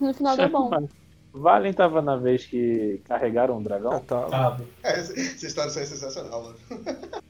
[0.00, 0.88] No final deu bom.
[1.34, 3.92] Valen tava na vez que carregaram um dragão?
[3.92, 4.28] Ah, tá.
[4.28, 4.64] Sabe?
[4.84, 6.56] Essa, essa história é sensacional, mano.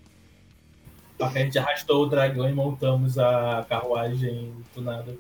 [1.20, 5.16] A gente arrastou o dragão e montamos a carruagem do nada.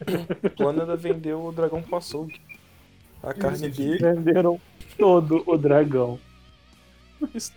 [0.82, 2.40] Era vender o dragão com açougue.
[3.22, 3.98] A carne dele.
[3.98, 4.60] Venderam
[4.96, 6.18] todo o dragão.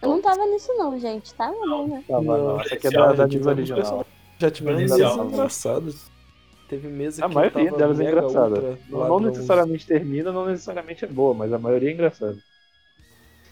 [0.02, 1.34] Eu não tava nisso não, gente.
[1.34, 2.04] Tava não, né?
[2.08, 2.62] Tava, Não.
[2.62, 4.08] Essa aqui é já da, da mesa original.
[4.40, 5.30] Já tivemos Inicial.
[6.68, 8.80] Teve mesa A que maioria tava delas é engraçada.
[8.90, 12.38] Não, necessariamente termina, não necessariamente é boa, mas a maioria é engraçada.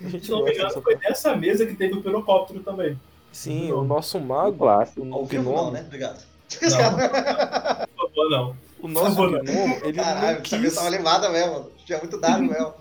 [0.01, 2.99] A gente Se não me engano, dessa foi nessa mesa que teve o pirocóptero também.
[3.31, 5.01] Sim, o nosso mago, Clássico.
[5.01, 5.81] o, o vivo não, gnomo, né?
[5.85, 6.25] Obrigado.
[6.61, 7.87] Não.
[7.95, 8.57] Por favor, não.
[8.79, 10.75] o nosso Por favor, gnomo, ele Caralho, não essa mesa quis.
[10.75, 11.71] tava animada mesmo.
[11.85, 12.73] Tinha muito dado mesmo.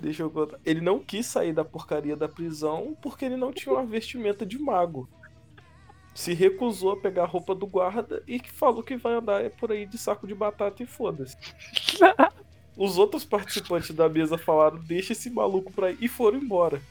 [0.00, 0.58] Deixa eu contar.
[0.64, 4.58] Ele não quis sair da porcaria da prisão porque ele não tinha uma vestimenta de
[4.58, 5.08] mago.
[6.18, 9.70] Se recusou a pegar a roupa do guarda e que falou que vai andar por
[9.70, 11.36] aí de saco de batata e foda-se.
[12.76, 16.82] Os outros participantes da mesa falaram, deixa esse maluco pra ir e foram embora.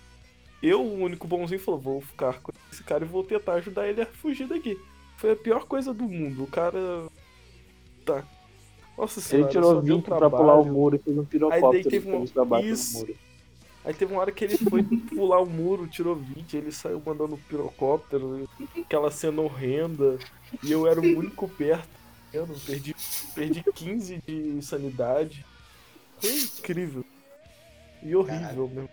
[0.64, 4.02] Eu, o único bonzinho, falou, vou ficar com esse cara e vou tentar ajudar ele
[4.02, 4.80] a fugir daqui.
[5.18, 6.44] Foi a pior coisa do mundo.
[6.44, 6.80] O cara.
[8.06, 8.24] Tá.
[8.98, 9.52] Nossa Ele senhora.
[9.52, 11.72] tirou só deu 20 pra pular o muro e fez um Aí pirocóptero.
[11.74, 12.24] daí teve um-
[12.64, 13.06] Isso.
[13.86, 17.38] Aí teve uma hora que ele foi pular o muro, tirou 20, ele saiu mandando
[17.48, 20.18] pirocóptero, aquela cena horrenda,
[20.62, 21.88] e eu era o único perto.
[22.34, 22.94] Eu não perdi,
[23.34, 25.46] perdi 15 de sanidade.
[26.20, 27.06] Foi incrível.
[28.04, 28.90] E horrível mesmo.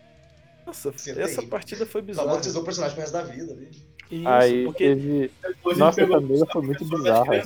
[0.64, 1.48] Nossa, é essa terrível.
[1.48, 2.26] partida foi bizarra.
[2.28, 3.70] Traumatizou o personagem pro resto da vida, velho.
[4.10, 5.30] Isso, Aí porque teve.
[5.76, 7.42] Nossa, essa mesa foi muito bizarra.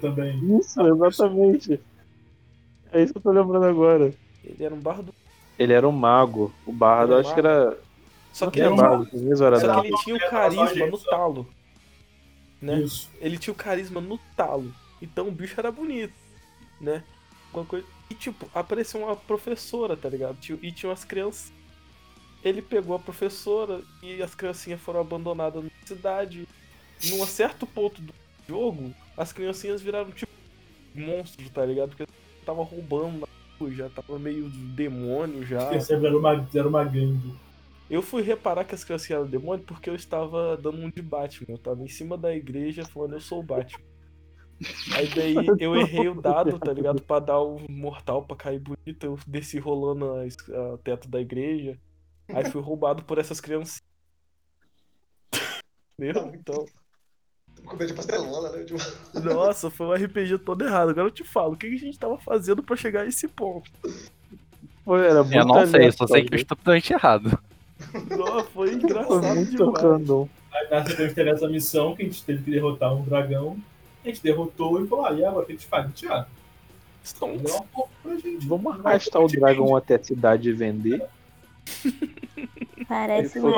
[0.00, 0.58] também.
[0.58, 1.80] Isso, exatamente.
[2.92, 4.14] É isso que eu tô lembrando agora.
[4.44, 5.12] ele era um bardo.
[5.58, 6.52] Ele era um mago.
[6.66, 7.78] O bardo, Ele acho que era.
[8.32, 10.86] Só Não que, tinha era um mesmo era só que ele tinha o carisma só
[10.86, 11.48] no talo.
[12.60, 12.80] Né?
[12.80, 13.10] Isso.
[13.20, 14.74] ele tinha o carisma no talo.
[15.00, 16.14] Então o bicho era bonito,
[16.80, 17.04] né?
[17.52, 17.86] Coisa...
[18.10, 20.36] E tipo, apareceu uma professora, tá ligado?
[20.62, 21.52] E tinha umas crianças.
[22.42, 26.48] Ele pegou a professora e as criancinhas foram abandonadas na cidade.
[27.04, 28.12] Num certo ponto do
[28.48, 30.32] jogo, as criancinhas viraram tipo
[30.94, 31.90] monstros, tá ligado?
[31.90, 32.06] Porque
[32.44, 33.28] tava roubando
[33.64, 35.66] na rua, já tava meio demônio já.
[35.66, 37.34] Percebe, era uma, era uma gangue.
[37.88, 41.54] Eu fui reparar que as criancinhas eram demônio porque eu estava dando um de Batman.
[41.54, 43.84] Eu tava em cima da igreja falando eu sou o Batman.
[44.94, 47.02] Aí daí eu errei o dado, tá ligado?
[47.02, 49.04] Pra dar o mortal pra cair bonito.
[49.04, 51.78] Eu desci rolando a teto da igreja.
[52.28, 53.82] Aí fui roubado por essas crianças.
[55.98, 56.32] Entendeu?
[56.34, 56.64] Então,
[57.94, 58.64] Pastelona, né?
[58.64, 58.80] Tipo,
[59.20, 60.90] nossa, foi um RPG todo errado.
[60.90, 63.26] Agora eu te falo, o que que a gente tava fazendo pra chegar a esse
[63.28, 63.70] ponto?
[64.84, 66.42] Pô, era muito Eu não sei, eu só sei que eu né?
[66.42, 67.38] estupidamente errado.
[68.16, 69.82] Nossa, foi Foi engraçado muito demais.
[69.82, 70.28] random.
[70.52, 73.56] Aí sequência teve essa missão que a gente teve que derrotar um dragão.
[74.04, 75.86] A gente derrotou e falou, ah, e agora o que a gente faz?
[75.86, 75.92] Um
[78.18, 78.46] gente.
[78.46, 81.04] Vamos arrastar o dragão até a cidade e vender.
[82.86, 83.52] Parece Foi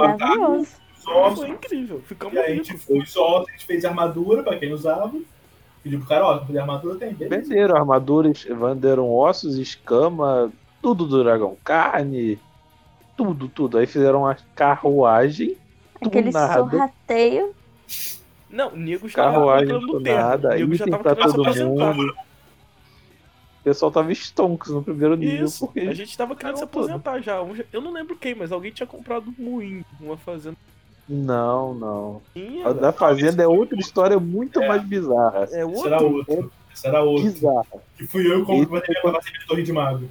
[1.06, 2.02] Só, Foi incrível.
[2.04, 2.84] Ficamos e aí a gente ricos.
[2.84, 5.12] foi só, a gente fez armadura pra quem usava.
[5.82, 7.42] Pediu pro cara, ó, fazer armadura tem, beleza.
[7.48, 10.52] Venderam armaduras, venderam ossos, escama,
[10.82, 11.56] tudo do dragão.
[11.62, 12.38] Carne,
[13.16, 13.78] tudo, tudo.
[13.78, 15.56] Aí fizeram uma carruagem.
[16.04, 17.54] Aquele tunada, sorrateio.
[18.50, 20.94] Não, o nego já Carruagem tunada, querendo se todo
[21.42, 21.94] aposentar.
[21.94, 22.12] mundo.
[23.60, 25.46] O pessoal tava stonks no primeiro nível.
[25.46, 27.44] Isso, porque a gente tava querendo se aposentar já.
[27.54, 30.56] Já- Eu não lembro quem, mas alguém tinha comprado um moinho, uma fazenda.
[31.08, 32.22] Não, não.
[32.32, 34.66] Tinha, A da Fazenda é outra história muito É.
[34.68, 35.40] mais bizarra.
[35.52, 36.16] é Esse era outro.
[36.32, 36.52] outro.
[36.74, 37.24] Esse era outro.
[37.30, 37.66] Bizarra.
[37.96, 40.08] Que fui eu como que vai fazer minha torre de mago.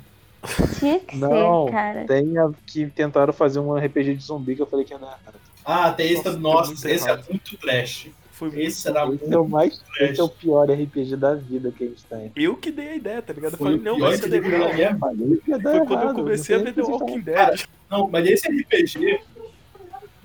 [0.80, 2.06] Tinha que Não, ser, cara.
[2.06, 5.12] Tem a que tentaram fazer um RPG de zumbi que eu falei que não é
[5.12, 5.40] nada.
[5.66, 6.24] Ah, tem esse.
[6.24, 6.38] Nossa,
[6.72, 7.24] Nossa, esse errado.
[7.28, 8.08] é muito trash.
[8.32, 9.80] Foi muito- Esse era muito é o mais.
[9.80, 10.12] trash.
[10.12, 12.32] Esse é o pior RPG da vida que a gente tem.
[12.36, 13.54] Eu que dei a ideia, tá ligado?
[13.54, 14.70] Eu Foi falei, o não, vai ser legal.
[14.70, 17.20] que Foi quando eu comecei a ver The o que Walking.
[17.22, 17.66] Dead.
[17.90, 19.20] Não, mas esse RPG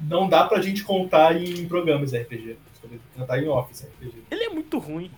[0.00, 2.56] não dá pra gente contar em programas RPG.
[3.16, 4.14] Contar em Office RPG.
[4.30, 5.10] Ele é muito ruim.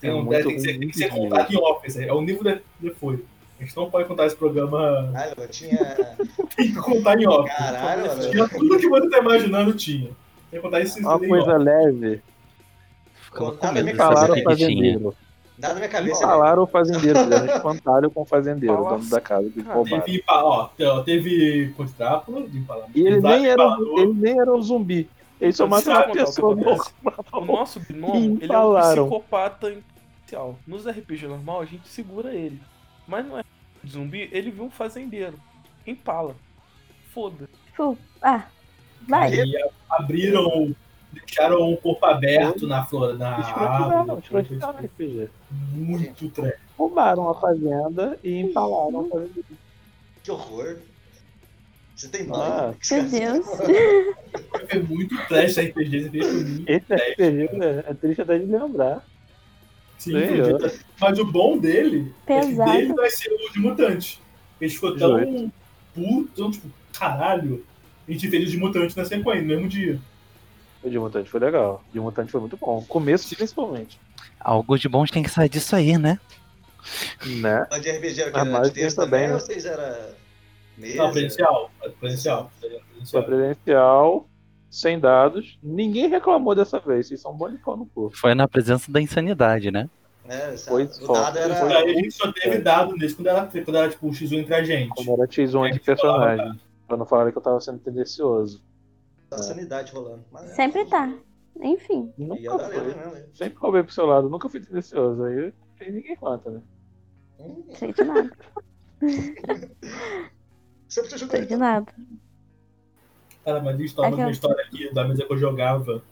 [0.00, 1.96] Tem, É um- muito tem que ser, ruim, tem que ser contado em Office.
[1.96, 3.24] É o nível de, de foi.
[3.58, 5.10] A gente não pode contar esse programa.
[5.12, 5.78] caralho, eu tinha.
[6.56, 7.56] Tem que contar em Office.
[7.56, 8.30] Caralho.
[8.30, 10.10] Tinha tudo que você tá imaginando tinha.
[10.48, 12.22] Tem que contar isso Uma coisa leve.
[13.32, 15.12] Nada com medo falaram fazer pipitinha.
[15.58, 16.20] Nada na minha cabeça.
[16.20, 16.32] né?
[16.32, 17.18] falaram fazendeiro.
[17.24, 19.50] Fizeram um espantalho com o fazendeiro, o dono da casa.
[19.50, 20.02] Que Cara, roubaram.
[20.02, 21.72] Teve, ó, te- ó, teve
[22.56, 22.98] Impalamento.
[22.98, 25.08] E ele nem, era, ele nem era um zumbi.
[25.40, 26.86] Ele só sabe uma o pessoa normal.
[27.32, 29.82] O nosso gnomo, ele é um psicopata
[30.28, 30.58] potencial.
[30.66, 32.60] Nos RPG normal, a gente segura ele.
[33.06, 33.44] Mas não é
[33.86, 35.38] zumbi, ele viu um fazendeiro.
[35.86, 36.34] Empala.
[37.14, 37.48] Foda.
[38.20, 38.44] Ah,
[39.08, 39.32] vai.
[39.40, 39.54] Aí
[39.88, 40.74] abriram,
[41.26, 44.20] deixaram o corpo aberto na flor, na árvore.
[44.84, 45.28] RPG.
[45.72, 46.54] Muito trash.
[46.76, 49.46] Roubaram a fazenda e empalaram a fazendeiro.
[50.22, 50.76] Que horror.
[51.94, 52.40] Você tem mãe?
[52.40, 52.74] Ah.
[52.80, 53.32] Que Meu.
[53.32, 53.46] Deus.
[54.68, 56.10] É muito trash RPG,
[56.66, 59.04] esse RPG né, é triste até de lembrar.
[59.98, 60.78] Sim, Sim.
[61.00, 62.70] Mas o bom dele é que Pesado.
[62.70, 64.22] dele vai ser o de mutante.
[64.60, 65.52] Ele ficou tão
[65.92, 67.64] puto, tão tipo, caralho.
[68.06, 69.98] A gente fez o de mutante na sequência, no mesmo dia.
[70.88, 71.84] O de Mutante foi legal.
[71.88, 72.82] O de Mutante foi muito bom.
[72.88, 74.00] Começo, principalmente.
[74.40, 76.18] Algo de bom tem que sair disso aí, né?
[77.26, 77.66] Né?
[77.70, 78.30] Mas de RPG era?
[78.34, 79.34] Ah, Era mas de também ou né?
[79.34, 80.14] vocês era
[80.76, 80.96] mesa?
[80.96, 81.70] Não, presencial.
[82.00, 82.52] Presencial.
[82.60, 83.22] Foi presencial.
[83.24, 84.28] presencial,
[84.70, 85.58] sem dados.
[85.62, 87.08] Ninguém reclamou dessa vez.
[87.08, 88.16] Vocês são bom de pau no corpo.
[88.16, 89.88] Foi na presença da insanidade, né?
[90.28, 90.56] É?
[90.56, 91.12] Foi o só.
[91.12, 91.54] dado era.
[91.56, 91.74] Foi.
[91.74, 94.62] A gente só teve dado nesse quando era, quando era tipo o X1 entre a
[94.62, 94.90] gente.
[94.90, 96.60] Como era X1 de personagem.
[96.86, 98.62] Pra não falar que eu tava sendo tendencioso.
[99.30, 100.24] A sanidade rolando.
[100.30, 100.54] Mas é.
[100.54, 101.12] Sempre tá.
[101.60, 102.78] Enfim, Nunca da foi.
[102.80, 103.34] lenda mesmo.
[103.34, 105.24] Sempre roubei pro seu lado, nunca fui tendencioso.
[105.24, 105.52] Aí
[105.90, 106.62] ninguém conta, né?
[107.74, 108.30] Sei de nada.
[110.88, 111.46] Sempre te sei ajudei.
[111.46, 111.92] de nada.
[113.44, 116.02] Cara, mas falar Aquela- uma história aqui da mesa que eu jogava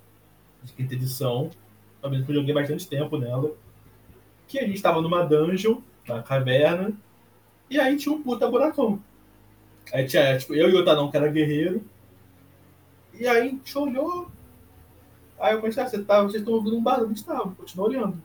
[0.62, 1.51] de quinta edição.
[2.02, 3.52] Uma mesa que eu joguei bastante tempo nela.
[4.48, 6.93] Que a gente tava numa dungeon, na caverna,
[7.68, 9.01] e aí tinha um puta buracão.
[9.93, 11.82] Aí tinha, tipo, eu e o Otanão, que era guerreiro.
[13.18, 14.30] E aí a gente olhou.
[15.38, 18.22] Aí eu pensei, ah, você tá, vocês estão ouvindo um barulho, estava, continuou olhando.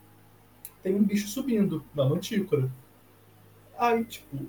[0.82, 2.70] Tem um bicho subindo, na mantícora.
[3.78, 4.46] Aí, tipo,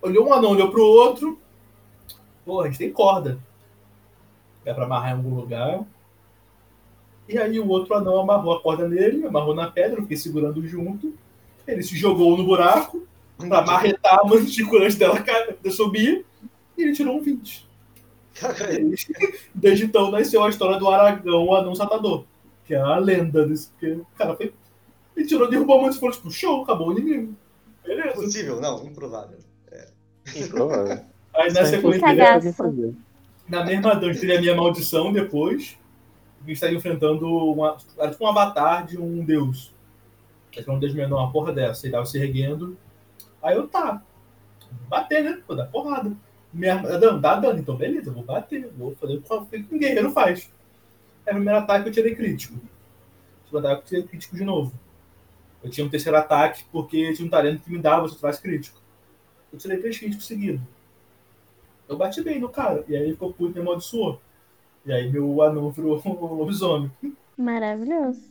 [0.00, 1.38] olhou um anão, olhou pro outro.
[2.44, 3.38] Pô, a gente tem corda.
[4.64, 5.84] Dá pra amarrar em algum lugar.
[7.28, 10.66] E aí o outro anão amarrou a corda nele, amarrou na pedra, eu fiquei segurando
[10.66, 11.14] junto.
[11.66, 13.06] Ele se jogou no buraco
[13.36, 15.22] pra marretar a mantícula antes dela
[15.70, 16.24] subir.
[16.78, 17.66] E ele tirou um 20.
[18.36, 18.94] E
[19.54, 22.24] Desde então nasceu a história do Aragão, o anão satador.
[22.64, 23.70] Que é a lenda desse.
[23.70, 24.52] Porque o cara foi.
[25.16, 27.34] Ele tirou, derrubou e falou, tipo, show, acabou o inimigo.
[27.84, 28.18] Beleza.
[28.18, 29.38] Impossível, não, improvável.
[30.34, 31.04] Improvável.
[31.34, 32.94] Aí na sequência, Que.
[33.48, 35.78] Na mesma dungeon teve a minha maldição depois.
[36.40, 39.74] Gente estaria enfrentando uma, era tipo um avatar de um deus.
[40.56, 41.86] Aí um deus menor, uma porra dessa.
[41.86, 42.76] Ele tava se erguendo.
[43.42, 44.02] Aí eu, tá.
[44.70, 45.42] Vou bater, né?
[45.46, 46.12] Vou dar porrada.
[46.56, 48.66] Minha, dano, dá dano, então beleza, vou bater.
[48.78, 50.50] Vou fazer o que um guerreiro faz.
[51.26, 52.54] Aí o primeiro ataque eu tirei crítico.
[52.54, 54.72] O segundo ataque eu tirei crítico de novo.
[55.62, 58.40] Eu tinha um terceiro ataque porque tinha um talento que me dava se eu tivesse
[58.40, 58.80] crítico.
[59.52, 60.62] Eu tirei três críticos seguidos.
[61.86, 62.82] Eu bati bem no cara.
[62.88, 64.18] E aí ele ficou puto e me amaldiçoou.
[64.86, 66.90] E aí meu anão virou um lobisomem.
[67.36, 68.22] Maravilhoso.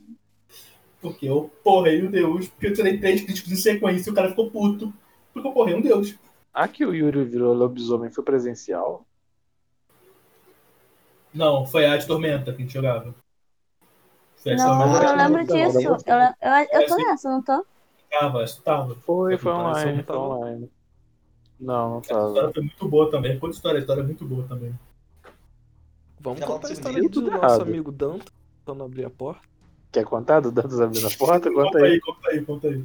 [0.99, 4.29] Porque eu porrei o Deus, porque eu tirei três críticos em sequência e o cara
[4.29, 4.91] ficou puto.
[5.31, 6.15] Porque eu porrei um Deus.
[6.57, 9.05] Ah, que o Yuri virou lobisomem foi presencial?
[11.33, 13.13] Não, foi a de Tormenta que a gente jogava.
[14.37, 15.81] Foi Não, eu a lembro não, disso.
[15.81, 15.97] não.
[16.05, 17.03] Eu, eu, eu tô Sim.
[17.03, 17.65] nessa, não tô?
[18.09, 18.95] tava, tava.
[18.95, 20.19] Foi, foi Comparação online, não foi tava.
[20.19, 20.71] online.
[21.59, 22.53] Não, não Essa história tava.
[22.53, 23.39] foi muito boa também.
[23.39, 24.73] Conta história, a história é muito boa também.
[26.21, 27.61] Vamos Ela contar a história do tudo nosso errado.
[27.63, 28.31] amigo Danto,
[28.63, 29.41] quando abrir a porta.
[29.91, 31.51] Quer contar do Dantas abrindo a porta?
[31.51, 31.93] Conta Conta aí.
[31.93, 32.83] aí, conta aí, conta aí.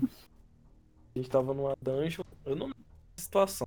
[1.14, 2.89] A gente tava numa dungeon, eu não lembro a
[3.20, 3.66] situação.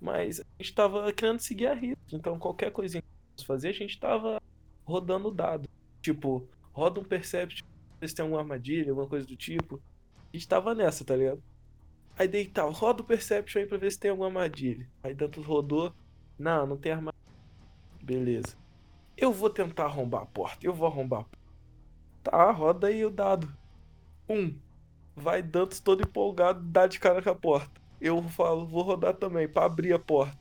[0.00, 1.98] Mas a gente tava querendo seguir a risca.
[2.12, 4.40] Então qualquer coisinha que fosse fazer, a gente tava
[4.84, 5.68] rodando o dado.
[6.00, 7.64] Tipo, roda um Percept,
[8.02, 9.80] se tem alguma armadilha, alguma coisa do tipo.
[10.32, 11.42] A gente tava nessa, tá ligado?
[12.16, 14.88] Aí deitava, roda o Perception aí pra ver se tem alguma armadilha.
[15.02, 15.92] Aí Dantas rodou.
[16.38, 17.24] Não, não tem armadilha.
[18.02, 18.56] Beleza.
[19.16, 20.64] Eu vou tentar arrombar a porta.
[20.64, 21.38] Eu vou arrombar a porta.
[22.22, 23.52] Tá, roda aí o dado.
[24.28, 24.56] Um.
[25.16, 27.80] Vai Dantas todo empolgado, dá de cara com a porta.
[28.04, 30.36] Eu falo, vou rodar também pra abrir a porta.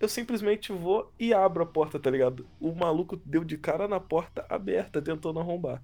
[0.00, 2.46] Eu simplesmente vou e abro a porta, tá ligado?
[2.60, 5.80] O maluco deu de cara na porta aberta, tentando arrombar.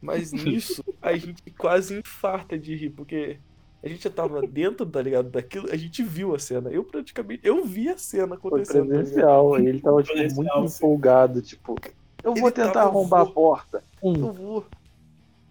[0.00, 3.38] Mas nisso, a gente quase infarta de rir, porque
[3.84, 5.28] a gente já tava dentro, tá ligado?
[5.30, 6.70] Daquilo, a gente viu a cena.
[6.70, 8.88] Eu praticamente, eu vi a cena Foi acontecendo.
[8.88, 8.98] tá ligado?
[9.04, 9.60] presencial.
[9.60, 10.76] e ele tava tipo, muito sim.
[10.78, 11.76] empolgado, tipo,
[12.24, 13.84] eu vou Ele tentar tava arrombar a vo- porta.
[14.02, 14.66] Eu vou.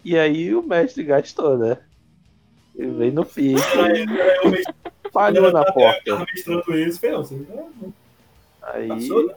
[0.04, 1.78] E aí o mestre gastou, né?
[2.76, 4.74] Ele veio no pique, mesmo
[5.16, 6.26] falhou na tava porta.
[6.26, 6.62] você não
[8.62, 9.34] Aí passou, né?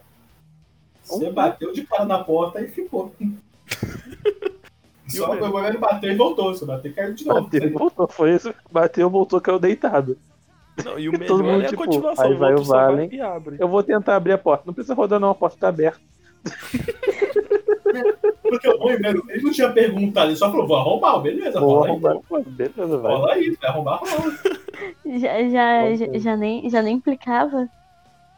[1.04, 3.14] Você bateu de cara na porta e ficou.
[5.08, 6.54] Só E o ele bateu e voltou.
[6.54, 7.42] Se bater, caiu de novo.
[7.44, 8.54] bateu, voltou, foi isso.
[8.70, 10.18] Bateu, voltou, caiu deitado.
[10.84, 12.26] Não, e o Todo melhor mundo, é a tipo, continuação.
[12.26, 13.10] aí vai o Valen.
[13.12, 13.18] e.
[13.58, 14.64] Eu vou tentar abrir a porta.
[14.68, 16.02] Não precisa rodar, não, a porta tá aberta.
[18.42, 21.90] Porque o primeiro, ele não tinha perguntado, ele só falou, vou arrombar, beleza, Vou aí.
[21.92, 22.50] arrombar a porta.
[22.50, 23.12] Beleza, vai.
[23.14, 24.40] Rola aí, vai arrombar, rola.
[25.06, 27.68] Já, já, já, já nem, já nem implicava.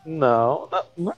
[0.05, 1.13] Não, não, não.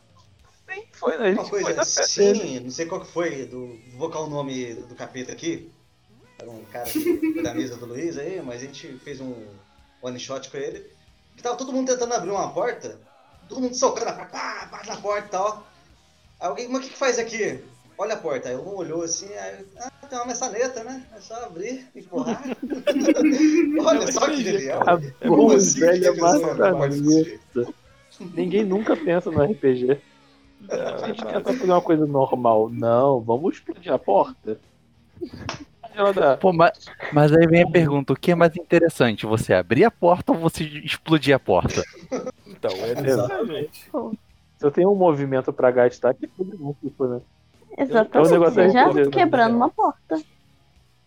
[0.68, 1.30] Nem foi, né?
[1.30, 1.80] A Uma coisa dele.
[1.80, 5.72] assim, não sei qual que foi, do, vou colocar o nome do capeta aqui.
[6.40, 7.00] Era um cara que
[7.34, 9.34] foi da mesa do Luiz aí, mas a gente fez um
[10.02, 10.86] one shot com ele.
[11.38, 13.00] Que tava todo mundo tentando abrir uma porta,
[13.48, 15.68] todo mundo socando a porta, pá, bate na porta e tal.
[16.40, 17.64] Aí alguém, mas o que, que faz aqui?
[17.98, 21.06] Olha a porta, aí um olhou assim, aí, ah, tem uma maçaneta, né?
[21.16, 22.44] É só abrir, empurrar.
[23.86, 24.84] Olha só que genial.
[24.88, 27.74] A É boa bom, assim, velha não pode maçaneta.
[28.34, 30.00] Ninguém nunca pensa no RPG.
[30.70, 32.70] A gente tenta fazer uma coisa normal.
[32.70, 34.60] Não, vamos explodir a porta.
[36.40, 36.72] Pô, mas,
[37.12, 39.26] mas aí vem a pergunta: o que é mais interessante?
[39.26, 41.84] Você abrir a porta ou você explodir a porta?
[42.48, 43.90] Então, é Exatamente.
[44.58, 47.22] Se eu tenho um movimento pra gastar, que todo mundo, tipo, né?
[47.78, 48.32] Exatamente.
[48.32, 49.12] negócio Você já RPG, né?
[49.12, 50.22] quebrando uma porta.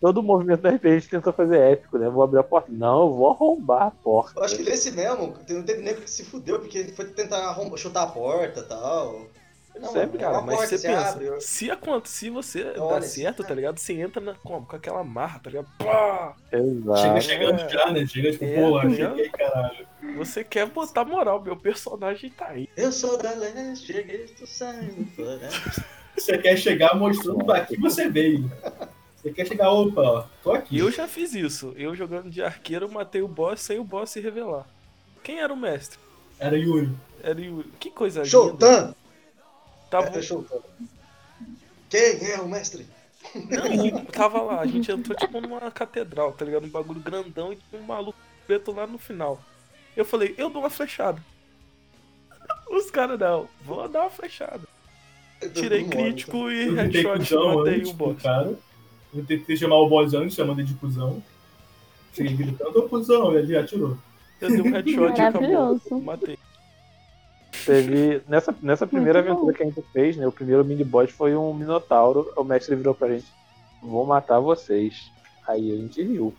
[0.00, 2.08] Todo movimento da RPG tenta fazer épico, né?
[2.08, 2.70] Vou abrir a porta.
[2.70, 4.38] Não, eu vou arrombar a porta.
[4.38, 7.76] Eu acho que nesse mesmo, não teve nego que se fudeu, porque foi tentar arromba-
[7.78, 9.26] chutar a porta e tal.
[9.80, 12.94] Não, Sempre, é Cara, mas porta, você você pensa, abre, eu- se acontecer, você Olha,
[13.00, 13.78] dá certo, tá- tá ligado?
[13.78, 14.64] Você entra na, como?
[14.66, 15.68] com aquela marra, tá ligado?
[15.78, 16.34] Pá!
[16.50, 16.98] Exato.
[17.00, 18.06] Chega chegando já, né?
[18.06, 19.86] Chega tipo, É, tá cheguei, caralho.
[20.16, 22.68] Você quer botar moral, meu personagem tá aí.
[22.74, 25.40] Eu sou da leste, cheguei, tô saindo fora.
[26.16, 28.50] Você quer chegar mostrando daqui você veio.
[29.16, 30.78] Você quer chegar, opa, ó, tô aqui.
[30.78, 31.72] Eu já fiz isso.
[31.76, 34.66] Eu jogando de arqueiro, matei o boss sem o boss se revelar.
[35.22, 35.98] Quem era o mestre?
[36.38, 36.90] Era Yuri.
[37.22, 37.68] Era Yuri.
[37.80, 38.30] Que coisa linda.
[38.30, 38.94] Showtan!
[39.90, 40.60] Tava, Showtan.
[41.88, 42.86] Quem é o mestre?
[43.34, 44.60] não, tava lá.
[44.60, 46.64] A gente entrou tipo numa catedral, tá ligado?
[46.64, 49.40] Um bagulho grandão e tinha um maluco preto lá no final.
[49.96, 51.22] Eu falei, eu dou uma flechada.
[52.68, 54.68] Os caras não, vou dar uma flechada.
[55.54, 58.22] Tirei crítico e Eu tentei headshot matei antes o boss.
[58.22, 58.58] cara.
[59.14, 61.22] Eu tentei chamar o boss antes, chamando ele de cuzão.
[62.14, 63.96] Cheguei gritando, ô cuzão, e ele já atirou.
[64.40, 65.80] Eu dei um headshot e acabou.
[66.02, 66.38] Matei.
[67.64, 68.22] Teve.
[68.28, 69.36] Nessa, nessa primeira Muito bom.
[69.50, 70.26] aventura que a gente fez, né?
[70.26, 72.30] O primeiro mini boss foi um Minotauro.
[72.36, 73.26] O mestre virou pra gente:
[73.82, 75.10] Vou matar vocês.
[75.46, 76.34] Aí a gente riu.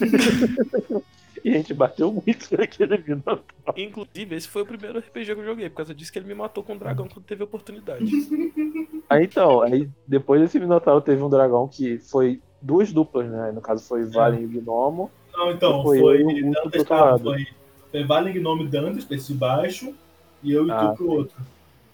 [1.44, 3.44] e a gente bateu muito naquele Minotauro.
[3.76, 6.34] Inclusive, esse foi o primeiro RPG que eu joguei, por causa disso que ele me
[6.34, 8.04] matou com o dragão quando teve a oportunidade.
[9.08, 13.50] Aí então, aí depois desse Minotauro teve um dragão que foi duas duplas, né?
[13.50, 15.10] No caso foi Valen e Gnomo.
[15.32, 17.46] Não, então, Foi foi, e Dantas tava, foi,
[17.90, 19.94] foi Valen Gnome Dantas, pra esse baixo,
[20.42, 20.90] e eu e Ah.
[20.90, 21.36] tu pro outro.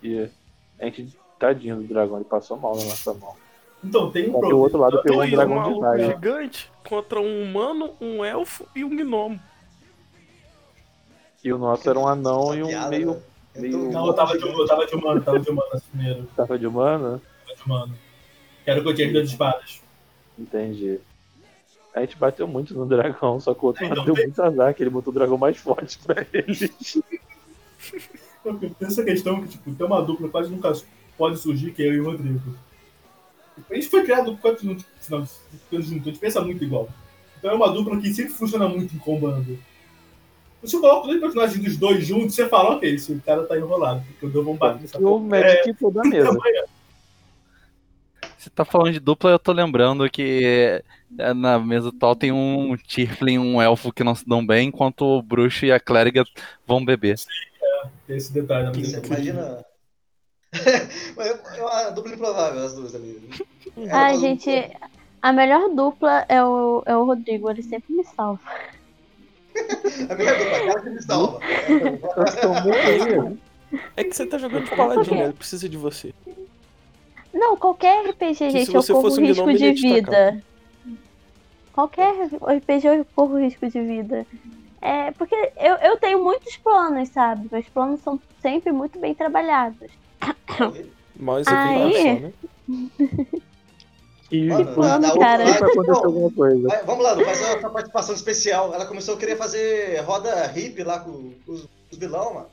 [0.03, 0.29] E
[0.79, 3.35] a gente, tadinho do dragão, ele passou mal na nossa mão.
[3.85, 4.57] Então, tem um problema.
[4.57, 6.07] outro lado pegou um um dragão de maluco raio.
[6.07, 9.39] gigante contra um humano, um elfo e um gnomo.
[11.45, 13.13] E o nosso era um anão e um piada, meio.
[13.15, 13.21] né?
[13.57, 16.27] meio- Não, eu tava de, eu tava de humano, tava de humano primeiro.
[16.37, 17.21] Tava de humano?
[17.47, 17.95] Tava de humano.
[18.65, 19.81] Que era o que eu tinha de duas espadas.
[20.39, 20.99] Entendi.
[21.95, 24.25] A gente bateu muito no dragão, só que o outro É, lado então deu tem-
[24.27, 26.69] muito azar, que ele botou o dragão mais forte pra ele.
[28.79, 30.73] Tem essa questão que, tipo, tem uma dupla quase nunca
[31.19, 32.41] pode surgir, que é eu e o Rodrigo.
[33.71, 34.77] A gente foi criado quando não,
[35.11, 36.89] não, a gente pensa muito igual.
[37.39, 39.59] Então é uma dupla que sempre funciona muito em combando.
[40.65, 44.03] Se eu coloco dois personagens dos dois juntos, você fala, ok, esse cara tá enrolado,
[44.07, 46.39] porque eu dou um bate nessa E o Magic toda a mesa.
[48.37, 50.83] Você tá falando de dupla, eu tô lembrando que
[51.19, 54.69] é, na mesa atual tem um Tiflin e um elfo que não se dão bem,
[54.69, 56.25] enquanto o bruxo e a clériga
[56.67, 57.17] vão beber.
[58.07, 59.03] Tem esse detalhe na Você mesa.
[59.07, 59.65] imagina.
[61.57, 63.31] É uma dupla improvável, as duas ali.
[63.77, 64.91] É Ai, uma gente, dupla-
[65.23, 68.41] a melhor dupla é o, é o Rodrigo, ele sempre me salva.
[70.11, 71.41] A minha dupla, aquela que me salva.
[72.17, 73.41] Nós tomamos ele.
[73.97, 76.15] É que você tá jogando de paladino, ele precisa de você.
[77.33, 80.43] Não, qualquer RPG, se gente, eu corro fosse um risco de vida.
[81.73, 84.27] Qualquer RPG eu corro risco de vida.
[84.81, 87.49] É, porque eu, eu tenho muitos planos, sabe?
[87.51, 89.91] Meus planos são sempre muito bem trabalhados.
[91.19, 92.33] Mas Aí- é só, né?
[94.31, 95.45] E Mano, na- cara.
[95.95, 96.69] alguma coisa.
[96.69, 98.75] Vai, vamos lá, faz uma participação especial.
[98.75, 102.47] Ela começou a querer fazer roda hippie lá com, com os, os vilão, mano.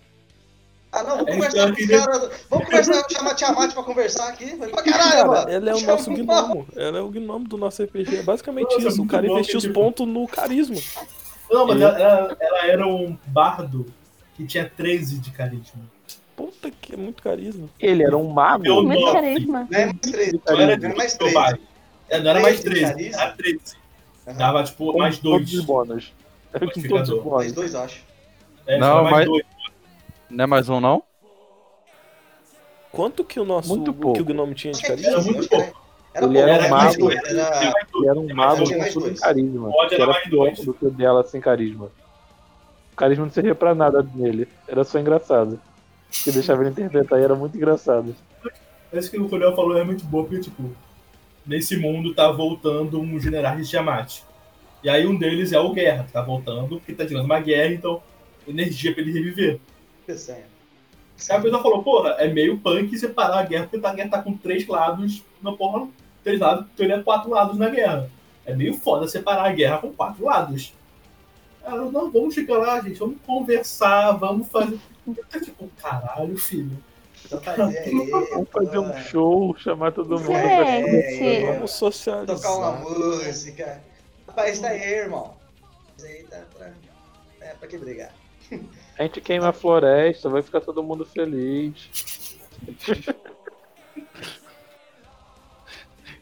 [0.91, 2.29] Ah, não, vamos É, conversar então, com os caras.
[2.51, 4.55] Vamos conversar, chamar a Tiamat pra conversar aqui.
[4.55, 5.49] Falei, pra caralho, Cara, mano.
[5.49, 6.67] ela é o nosso gnomo.
[6.75, 8.17] Ela é o gnomo do nosso RPG.
[8.17, 9.01] É basicamente Nossa, isso.
[9.01, 10.75] O cara investiu os pontos no carisma.
[11.49, 13.87] Não, mas E- ela, ela- ela era um bardo
[14.35, 15.81] que tinha 13 de carisma.
[16.35, 17.69] Puta que é muito carisma.
[17.79, 18.65] Ele era um mago.
[18.65, 19.13] Eu- Muito Nossa.
[19.13, 19.67] carisma.
[19.69, 21.33] Não é mais três, Não era não é mais de três.
[21.33, 21.53] vai.
[22.09, 23.21] É, Não era mais 13 de 13, carisma?
[23.21, 23.59] era 13.
[24.27, 24.37] Aham.
[24.37, 25.59] Dava, tipo, com mais todos dois.
[25.59, 26.13] os bônus.
[26.53, 26.89] Com todos os.
[26.89, 27.51] Mais bônus.
[27.53, 28.03] dois, eu acho.
[28.65, 29.43] É, Não, mais dois.
[30.29, 31.03] Não é mais um, não?
[32.91, 34.17] Quanto que o nosso Muito o pouco.
[34.17, 35.11] que o gnomo tinha de é carisma?
[35.11, 35.73] Era muito que era-
[36.15, 36.97] Era Ele pouco, era um mais mago.
[36.99, 37.23] dois.
[37.23, 37.73] Era...
[37.95, 39.71] Ele era um mais mago com mais tudo em carisma.
[39.71, 40.59] Pode era era mais pior dois.
[40.65, 41.91] do que o dela sem carisma.
[42.91, 44.47] O carisma não servia pra nada nele.
[44.67, 45.59] Era só engraçado.
[46.23, 48.15] Que deixava ele interpretar e era muito engraçado.
[48.91, 50.71] Esse que o Coronel falou é muito bom, porque, tipo,
[51.45, 54.21] nesse mundo tá voltando um general de Tiamat.
[54.83, 57.73] E aí um deles é o Guerra, que tá voltando, porque tá tirando uma guerra,
[57.73, 58.03] então
[58.47, 59.59] energia pra ele reviver.
[60.05, 60.45] Peçanha.
[61.29, 64.21] Aí a pessoa falou, porra, é meio punk separar a guerra, porque a guerra tá
[64.21, 65.87] com três lados na porra.
[66.23, 68.09] Três lados, teria quatro lados na guerra.
[68.45, 70.73] É meio foda separar a guerra com quatro lados.
[71.63, 74.79] Ela, não, vamos chegar lá, gente, vamos conversar, vamos fazer.
[75.33, 76.77] Eu tipo, caralho, filho.
[77.31, 78.97] Aí, Vamos fazer um pô.
[78.99, 80.25] show, chamar todo mundo.
[80.25, 82.35] pra- Gente, Vamos socializar.
[82.35, 83.81] Tocar uma música.
[84.27, 85.33] Rapaz, tá aí, irmão.
[85.97, 86.71] Isso aí tá pra.
[87.41, 88.11] É pra que brigar.
[88.99, 92.37] A gente queima a floresta, vai ficar todo mundo feliz.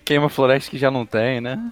[0.05, 1.71] Queima floresta que já não tem, né?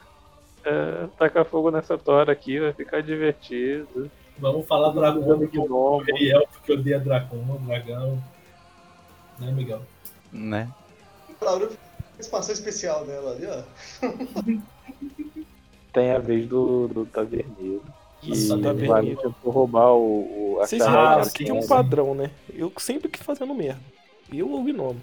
[0.66, 4.10] É, tacar fogo nessa tora aqui, vai ficar divertido.
[4.38, 6.04] Vamos falar dragão, Usando que o gnomo.
[6.04, 8.22] rei elfo que odeia dragão, dragão.
[9.40, 9.82] Né, Miguel?
[10.32, 10.70] né?
[11.42, 11.70] Laura,
[12.20, 13.64] expansão especial dela ali, ó.
[15.94, 17.84] Tem a vez do, do taverneiro.
[18.22, 18.88] Que Nossa, taverneiro.
[18.88, 21.68] Vale tentou roubar o, o a Vocês sim, que tinha um sim.
[21.68, 22.32] padrão, né?
[22.54, 23.82] Eu sempre que fazendo merda.
[24.32, 25.00] Eu ou o Gnome.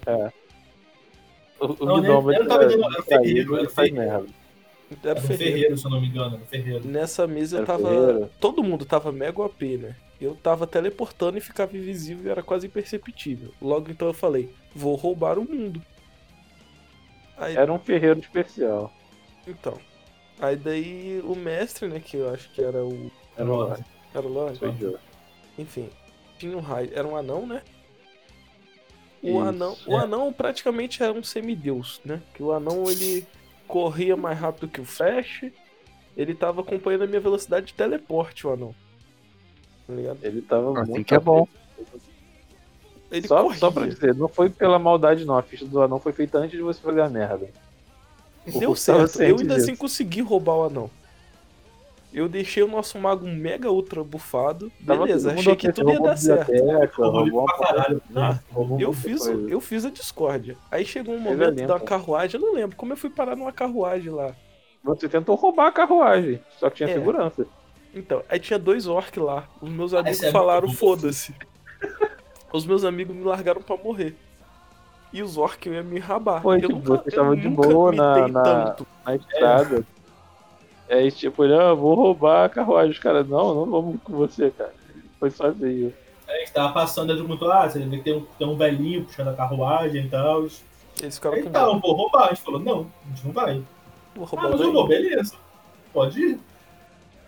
[1.59, 3.51] O, o Não, Gnome era era ele faz ferreiro.
[3.53, 3.61] merda.
[3.61, 4.23] Era Era
[4.95, 5.21] Ferreira.
[5.21, 6.35] Ferreiro, se eu não me engano.
[6.35, 6.87] Era Ferreiro.
[6.87, 7.89] Nessa mesa eu Era tava.
[7.89, 8.31] Ferreira.
[8.39, 9.95] Todo mundo tava mega OP, né?
[10.19, 13.53] Eu tava teleportando e ficava invisível e era quase imperceptível.
[13.61, 15.81] Logo então eu falei, vou roubar o mundo.
[17.37, 18.91] Aí, Era um ferreiro especial.
[19.47, 19.77] então.
[20.39, 23.11] Aí daí o mestre, né, que eu acho que era o.
[23.35, 23.85] Era um Lorde.
[24.13, 24.59] Era o Lorde?
[25.57, 25.89] Enfim.
[26.39, 26.89] Tinha um raio.
[26.93, 27.61] Era um anão, né?
[29.21, 29.39] O Isso.
[29.39, 30.03] anão, o É.
[30.03, 32.21] anão praticamente era um semideus, né?
[32.33, 33.25] Que o anão ele
[33.67, 35.45] corria mais rápido que o Flash.
[36.15, 38.73] Ele tava acompanhando a minha velocidade de teleporte, o anão.
[39.85, 40.17] Tá ligado?
[40.23, 41.47] Ele tava Assim muito que é bom.
[43.11, 43.57] Ele Só, corria.
[43.57, 45.37] só pra dizer, não foi pela maldade não.
[45.37, 47.49] A ficha do anão foi feita antes de você fazer a merda.
[48.45, 49.21] Deu Eu tava certo.
[49.21, 49.67] Eu ainda disso.
[49.67, 50.89] assim consegui roubar o anão.
[52.17, 54.71] Eu deixei o nosso mago mega ultra bufado.
[54.83, 56.51] Tava Beleza, achei que tudo ia dar certo.
[56.97, 60.57] roubou Eu fiz, eu fiz a discórdia.
[60.71, 64.09] Aí chegou um momento da carruagem, eu não lembro como eu fui parar numa carruagem
[64.11, 64.31] lá.
[64.83, 66.93] Você tentou roubar a carruagem, só que tinha É.
[66.93, 67.45] segurança.
[67.93, 69.47] Então, aí tinha dois orcs lá.
[69.61, 70.73] Os meus amigos esse é falaram, bom.
[70.73, 71.35] foda-se.
[72.51, 74.15] Os meus amigos me largaram pra morrer.
[75.13, 76.41] E os orcs iam me rabar.
[76.41, 78.87] Foi, eu tipo, nunca, você tava eu de nunca boa me na- dei na- tanto.
[79.05, 79.85] Na estrada.
[80.89, 82.91] Aí, tipo, ele, ah, vou roubar a carruagem.
[82.91, 84.73] Os caras, não, não vamos com você, cara.
[85.19, 85.93] Foi sozinho.
[86.27, 89.03] A gente tava passando, ele perguntou, ah, você vê que tem um, tem um velhinho
[89.05, 90.41] puxando a carruagem e tal.
[91.01, 91.79] Eles ficaram com Então, medo.
[91.81, 92.25] vou roubar.
[92.25, 93.63] A gente falou, não, a gente não vai.
[94.15, 95.35] Vou Ah, roubar mas o eu vou, beleza.
[95.93, 96.39] Pode ir.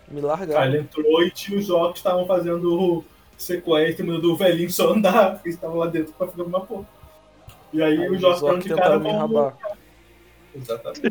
[0.08, 0.64] Me Aí largaram.
[0.66, 3.04] ele entrou e tinha os jogos que estavam fazendo
[3.38, 6.84] sequência do velhinho só andar, porque eles estavam lá dentro pra fazer alguma porra.
[7.72, 9.18] E aí, Aí os os jogos orcs de cara tentaram me vão...
[9.18, 9.56] rabar.
[10.54, 11.02] Exatamente.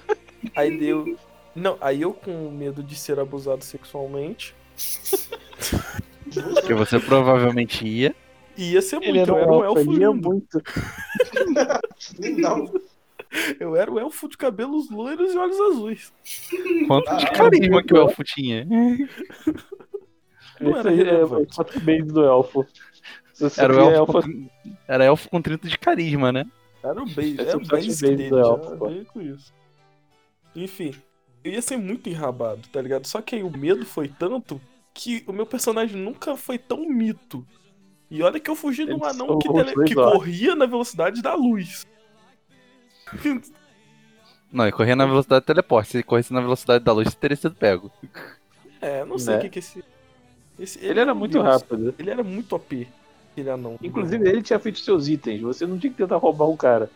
[0.54, 1.18] Aí deu.
[1.56, 4.54] Não, aí eu com medo de ser abusado sexualmente.
[6.66, 8.14] Que você provavelmente ia.
[8.56, 9.08] Ia ser muito.
[9.08, 10.28] Ele era eu era um elfo, elfo ele ia lindo.
[10.28, 10.62] muito.
[12.38, 12.72] Não,
[13.58, 16.12] Eu era o elfo de cabelos loiros e olhos azuis.
[16.86, 18.66] Quanto de Ah, carisma que o elfo tinha.
[20.60, 21.24] Não era aí é
[21.80, 22.66] base do elfo.
[23.58, 24.48] Era o elfo, com,
[24.88, 26.46] era elfo com 30 de carisma, né?
[26.82, 28.86] Era o base, Esse era é o o touch base base dele, do já elfo,
[28.86, 29.52] veio com isso.
[30.54, 30.94] Enfim,
[31.46, 33.06] eu ia ser muito enrabado, tá ligado?
[33.06, 34.60] Só que aí o medo foi tanto
[34.92, 37.46] que o meu personagem nunca foi tão mito.
[38.10, 41.20] E olha que eu fugi de um Ele anão que, tele- que corria na velocidade
[41.22, 41.86] da luz.
[44.52, 45.90] Não, ele corria na velocidade do teleporte.
[45.90, 47.90] Se ele corresse na velocidade da luz, teria sido pego.
[48.80, 49.42] É, não sei o Né?
[49.42, 49.84] que que esse...
[50.58, 51.44] esse Ele era um muito deus.
[51.44, 51.94] rápido.
[51.98, 52.86] Ele era muito OP,
[53.32, 53.76] aquele anão.
[53.82, 55.40] Inclusive, ele tinha feito seus itens.
[55.42, 56.90] Você não tinha que tentar roubar o cara.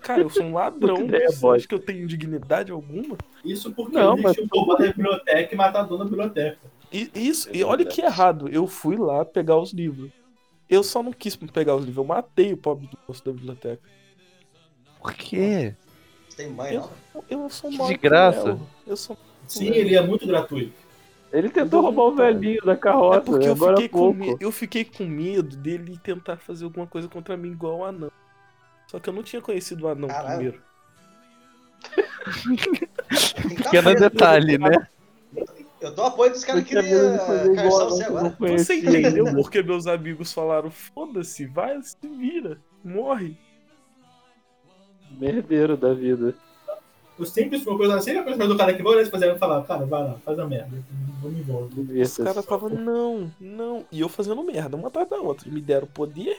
[0.00, 1.04] Cara, eu sou um ladrão.
[1.04, 1.56] Ideia Você bosta.
[1.56, 3.16] acha que eu tenho dignidade alguma?
[3.44, 6.58] Isso porque Não, mas- tinham roubado a biblioteca e matado a dona da biblioteca.
[6.92, 8.48] E, isso, e olha que errado.
[8.48, 10.10] Eu fui lá pegar os livros.
[10.68, 11.98] Eu só não quis pegar os livros.
[11.98, 13.82] Eu matei o pobre do moço da biblioteca.
[15.00, 15.74] Por quê?
[16.28, 16.90] você tem mãe, não?
[17.30, 17.86] Eu não sou Que mal.
[17.88, 18.58] de graça.
[18.86, 19.16] Eu sou.
[19.46, 20.72] Sim, ele é muito gratuito.
[21.32, 23.20] Ele tentou roubar o velhinho da É carroça.
[23.20, 24.18] porque eu agora fiquei, com pouco.
[24.18, 24.36] me...
[24.40, 28.10] eu fiquei com medo dele tentar fazer alguma coisa contra mim igual o anão.
[28.86, 30.36] Só que eu não tinha conhecido o anão Caralho.
[30.36, 30.62] primeiro.
[33.56, 34.88] Pequeno café, detalhe, né?
[35.80, 38.36] Eu dou apoio dos caras que queriam igual caçar você agora.
[38.38, 43.36] Você entendeu porque meus amigos falaram: foda-se, vai, se vira, morre.
[45.10, 46.34] Merdeiro da vida.
[47.18, 49.38] Eu sempre fui uma coisa assim, a coisa do cara que vai e fazer e
[49.38, 50.84] falar, cara, vai lá, faz a merda.
[51.22, 52.00] Não me envolve.
[52.02, 53.86] Os caras estavam, não, não.
[53.90, 55.50] E eu fazendo merda, uma atrás da outra.
[55.50, 56.38] Me deram poder.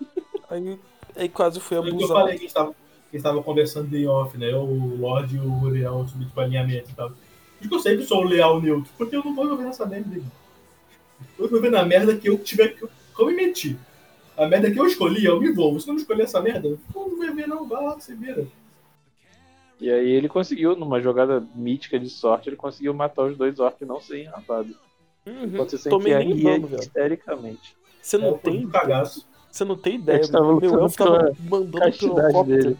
[0.48, 0.78] Aí,
[1.16, 2.20] aí quase fui Foi o que eu abusado.
[2.20, 2.76] falei que a gente tava, que
[3.12, 4.52] a gente tava conversando em off, né?
[4.52, 7.12] Eu, o Lorde e o Uriel sobre tipo, alinhamento e tal.
[7.60, 10.16] Diz que eu sempre sou o leal neutro, porque eu não vou envolver nessa merda.
[10.16, 10.22] Eu
[11.38, 13.78] vou envolver na merda que eu tiver que eu, que eu me meti.
[14.36, 15.80] A merda que eu escolhi, eu me envolvo.
[15.80, 18.46] Se não escolher essa merda, eu não vai ver, não, vai lá, você vira.
[19.80, 23.86] E aí ele conseguiu, numa jogada mítica de sorte, ele conseguiu matar os dois orcs
[23.86, 24.74] não ser enrabado.
[25.26, 25.44] Uhum.
[25.44, 26.80] Enquanto você Tomei nem sentiria dano, velho.
[26.80, 27.76] histericamente.
[28.00, 29.26] Você É, não foi tem um cagaço.
[29.54, 32.44] Você não tem ideia, meu lutando elfo tava mandando pelo helicóptero.
[32.44, 32.78] dele.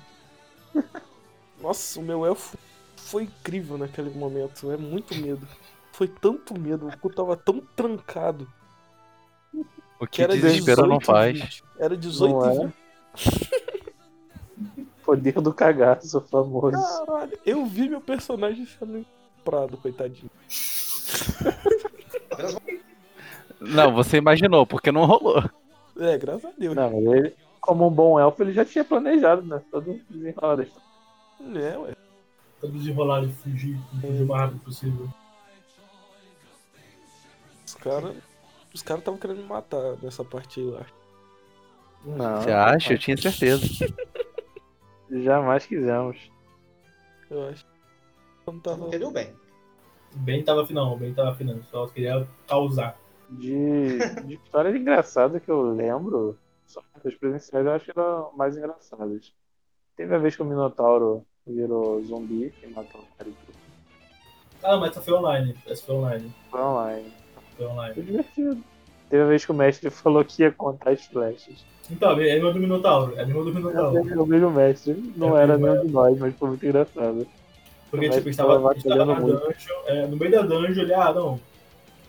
[1.63, 2.59] Nossa, o meu elfo
[2.97, 4.73] foi incrível naquele momento.
[4.73, 5.47] É muito medo.
[5.93, 8.49] Foi tanto medo, o cu tava tão trancado.
[10.01, 11.39] O Que que era desespero não 18 faz.
[11.41, 11.65] 20.
[11.79, 12.73] Era 18 Não é?
[13.15, 14.91] 20.
[15.05, 16.73] Poder do cagaço famoso.
[17.07, 19.07] Caralho, eu vi meu personagem sendo
[19.45, 20.29] prado, coitadinho.
[23.61, 25.41] Não, você imaginou, porque não rolou.
[25.99, 26.75] É, graças a Deus.
[26.75, 29.63] Não, mas ele, como um bom elfo, ele já tinha planejado, né?
[29.71, 30.67] Todo desenrolado.
[31.55, 31.97] É, ué.
[32.61, 35.09] Todo desenrolado e fugir, fugir o mais rápido possível.
[37.67, 38.17] Os caras.
[38.75, 40.95] Os caras estavam querendo me matar nessa parte aí, eu acho.
[42.05, 42.43] Não.
[42.43, 42.93] Você acha?
[42.93, 43.95] Eu tinha certeza.
[45.11, 46.19] Jamais quisemos.
[47.31, 47.65] Eu acho.
[48.47, 48.85] Não tava.
[48.85, 49.33] o bem.
[50.15, 52.97] O Ben tava afinal, o Ben tava afinal, só queria causar.
[53.31, 58.57] De, de histórias engraçadas que eu lembro, só as presenciais eu acho que eram mais
[58.57, 59.33] engraçadas.
[59.97, 63.59] Teve a vez que o Minotauro virou zumbi e matou o cara e tudo.
[64.63, 65.55] Ah, mas essa foi online.
[65.67, 66.35] Essa foi online.
[66.51, 67.13] Foi online.
[67.57, 67.95] Foi online.
[67.95, 68.65] Foi divertido.
[69.11, 71.65] Teve a vez que o mestre falou que ia contar as flechas.
[71.91, 73.15] Então, é mesma do Minotauro.
[73.17, 74.23] É mesma do Minotauro.
[74.23, 75.13] O mesmo mestre.
[75.17, 77.27] Não É, era nenhum de nós, mas foi muito engraçado.
[77.91, 80.43] Porque, tipo, a gente tava, tava a gente tava na dungeon, é, no meio da
[80.43, 81.39] dungeon, ele, ah, não,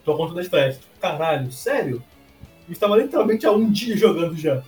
[0.05, 0.45] tô conta das.
[0.45, 2.01] Tipo, Caralho, sério?
[2.63, 4.63] A gente tava literalmente há um dia jogando já.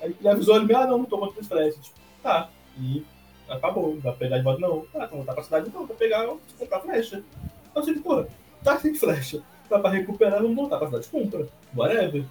[0.00, 1.86] Aí ele avisou ele, ah, não, não tô conta das flechas.
[1.86, 2.50] Tipo, tá.
[2.78, 3.04] E
[3.48, 4.80] acabou, não dá pra pegar de volta, não.
[4.92, 6.28] Tá, então voltar pra cidade, não, pra pegar,
[6.58, 7.22] comprar flecha.
[7.70, 8.24] Então, assim, pô,
[8.62, 9.42] tá sem flecha.
[9.70, 11.48] Dá pra recuperar, vamos voltar pra cidade, compra.
[11.74, 12.24] Whatever.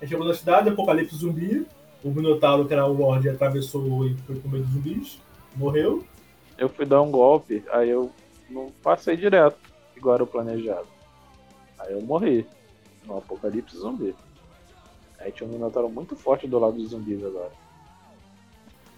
[0.00, 1.66] Aí chegou na cidade, apocalipse zumbi.
[2.02, 5.18] O Minotauro, que era o Lorde, atravessou e foi com medo dos zumbis.
[5.54, 6.04] Morreu.
[6.58, 8.10] Eu fui dar um golpe, aí eu
[8.50, 9.58] não passei direto,
[9.96, 10.91] igual era o planejado.
[11.82, 12.46] Aí eu morri.
[13.04, 14.14] No apocalipse zumbi.
[15.18, 17.50] Aí tinha um Minotauro muito forte do lado dos zumbis agora.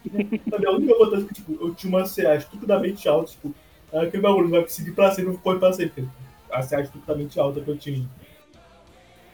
[0.51, 3.55] Sabe, a única vantagem que tipo, eu tinha uma CA estupidamente alta, tipo,
[3.93, 6.09] ah, aquele bagulho vai seguir pra sempre, correr pra sempre.
[6.51, 8.07] A CA estupidamente alta que eu tinha.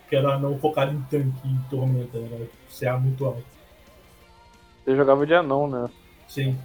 [0.09, 3.43] Que era não focada em tanque e tormenta, era CA muito alta.
[4.85, 5.89] Você jogava de anão, né?
[6.29, 6.57] Sim.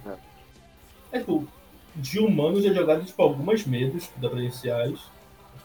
[1.12, 1.46] É, tipo,
[1.94, 5.00] de humano eu já jogava tipo, algumas medos da presenciais.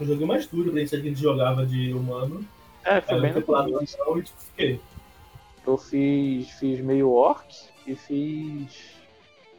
[0.01, 2.43] Eu joguei umas tudo presenciais que a gente jogava de humano.
[2.83, 4.81] É, foi eu bem no e tipo, fiquei.
[5.65, 7.45] Eu fiz, fiz meio orc
[7.85, 8.95] e fiz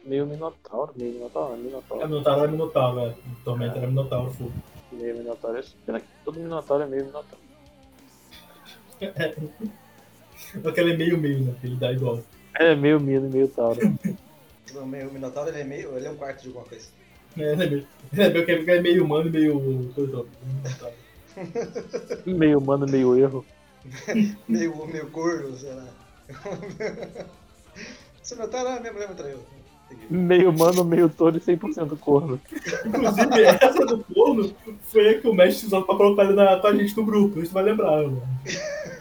[0.03, 0.91] meio minotauro.
[0.97, 2.05] Meio minotauro, minotauro.
[2.09, 3.15] Minotauro era Minotauro, né?
[3.45, 4.51] Tormenta era Minotauro, full.
[4.91, 5.57] Meio minotauro.
[5.59, 7.43] é- Pena que todo minotauro é meio minotauro.
[10.67, 11.55] Aquele é meio-meio, né?
[11.61, 12.19] Que ele dá igual.
[12.55, 13.79] É, meio mino e meio tauro.
[14.75, 15.95] O meu- o Minotauro ele é meio.
[15.95, 16.89] Ele é um quarto de alguma coisa.
[17.37, 19.91] É, ele é meio, ele é meio, é humano e meio.
[19.95, 20.25] coisa,
[22.25, 23.45] meio humano, meio erro.
[24.47, 25.85] Meio, meio gordo, sei lá.
[28.23, 29.39] Esse Minotauro é mesmo, lembra traiu.
[30.09, 32.39] Meio humano, meio touro e 100% corno.
[32.85, 36.67] Inclusive, essa do corno foi a que o mestre usou pra colocar ele na, com
[36.67, 37.41] a gente no grupo.
[37.41, 38.23] Isso vai lembrar, mano.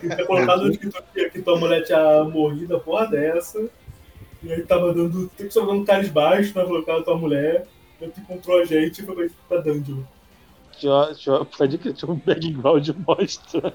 [0.02, 1.02] Ele tinha colocado que, tu-
[1.32, 3.64] que tua mulher tinha morrido, a porra dessa.
[4.42, 5.28] E aí tava dando.
[5.36, 7.66] Tem que dando caras baixos pra colocar a tua mulher.
[8.08, 10.02] Tu encontrou a gente e foi pra- dungeon.
[10.78, 13.74] Tinha, tinha, pode que tinha um background mó estranho.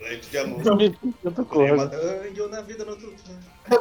[0.00, 0.60] Leite de amor.
[0.62, 1.88] 100% Uma corno.
[1.88, 3.16] dungeon na vida noturna.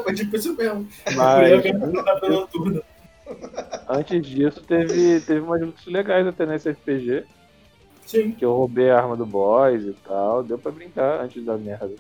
[0.04, 0.88] Foi tipo isso mesmo.
[1.06, 2.82] Mas na vida noturna.
[3.90, 7.24] antes disso, teve, teve umas lutas legais até nesse RPG.
[8.06, 8.32] Sim.
[8.34, 10.44] Que eu roubei a arma do boss e tal.
[10.44, 11.92] Deu pra brincar antes da merda.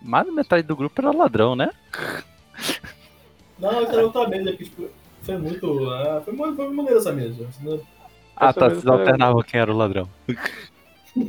[0.00, 1.70] Mais da metade do grupo era ladrão, né?
[3.58, 4.88] Não, essa era que tipo,
[5.22, 5.90] foi muito.
[5.90, 7.48] ah, foi, muito foi maneiro essa mesa.
[8.36, 8.68] Ah, Essa tá.
[8.68, 10.08] Vocês alternavam quem era o ladrão.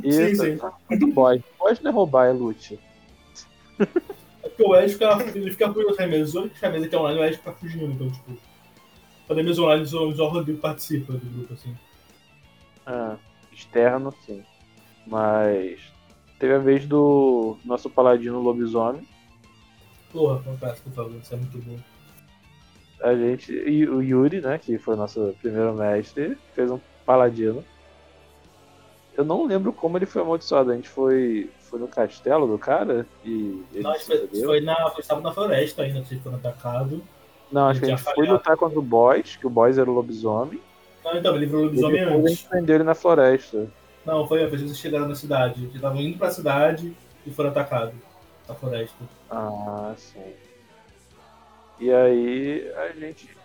[0.02, 0.98] Isso, sim.
[0.98, 1.40] do boss.
[1.58, 2.78] Boss não é roubar, é loot.
[4.42, 6.40] É porque o Ed fica, ele fica curioso com a mesa.
[6.40, 7.92] Olha que a mesa que é online, o Ed fica fugindo.
[7.92, 8.38] Então, tipo,
[9.26, 11.74] quando é mesa online, só, o Rodrigo participa do grupo, assim.
[12.86, 13.16] Ah,
[13.52, 14.42] externo, sim.
[15.06, 15.80] Mas
[16.38, 19.06] teve a vez do nosso paladino lobisomem.
[20.12, 21.76] Porra, confesso, por favor, isso é muito bom.
[23.02, 23.52] A gente.
[23.52, 24.58] E o Yuri, né?
[24.58, 27.64] Que foi nosso primeiro mestre, fez um paladino.
[29.16, 30.72] Eu não lembro como ele foi amaldiçoado.
[30.72, 34.60] A gente foi, foi no castelo do cara e ele Não, acho se que foi,
[34.60, 37.00] na, foi, estava na floresta ainda, vocês foram atacados.
[37.52, 38.32] Não, acho que a gente foi falhado.
[38.32, 40.60] lutar contra o boss, que o boss era o lobisomem.
[41.04, 42.30] Não, então, ele virou lobisomem depois a antes.
[42.30, 43.68] gente prendeu ele na floresta.
[44.04, 45.62] Não, foi antes, vocês chegaram na cidade.
[45.62, 46.96] Eles estavam indo pra cidade
[47.26, 47.94] e foram atacados.
[48.48, 49.04] Na floresta.
[49.30, 50.20] Ah, sim.
[51.78, 53.36] E aí a gente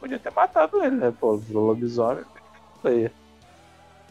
[0.00, 1.14] podia ter matado ele, né?
[1.18, 2.24] Pô, virou lobisomem.
[2.84, 3.10] Aí.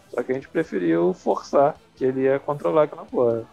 [0.09, 3.45] Só que a gente preferiu forçar, que ele ia controlar aquela porra.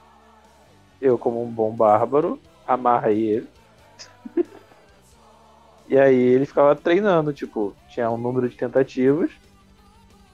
[1.00, 3.48] Eu, como um bom bárbaro, amarrei ele.
[5.88, 9.30] e aí ele ficava treinando, tipo, tinha um número de tentativas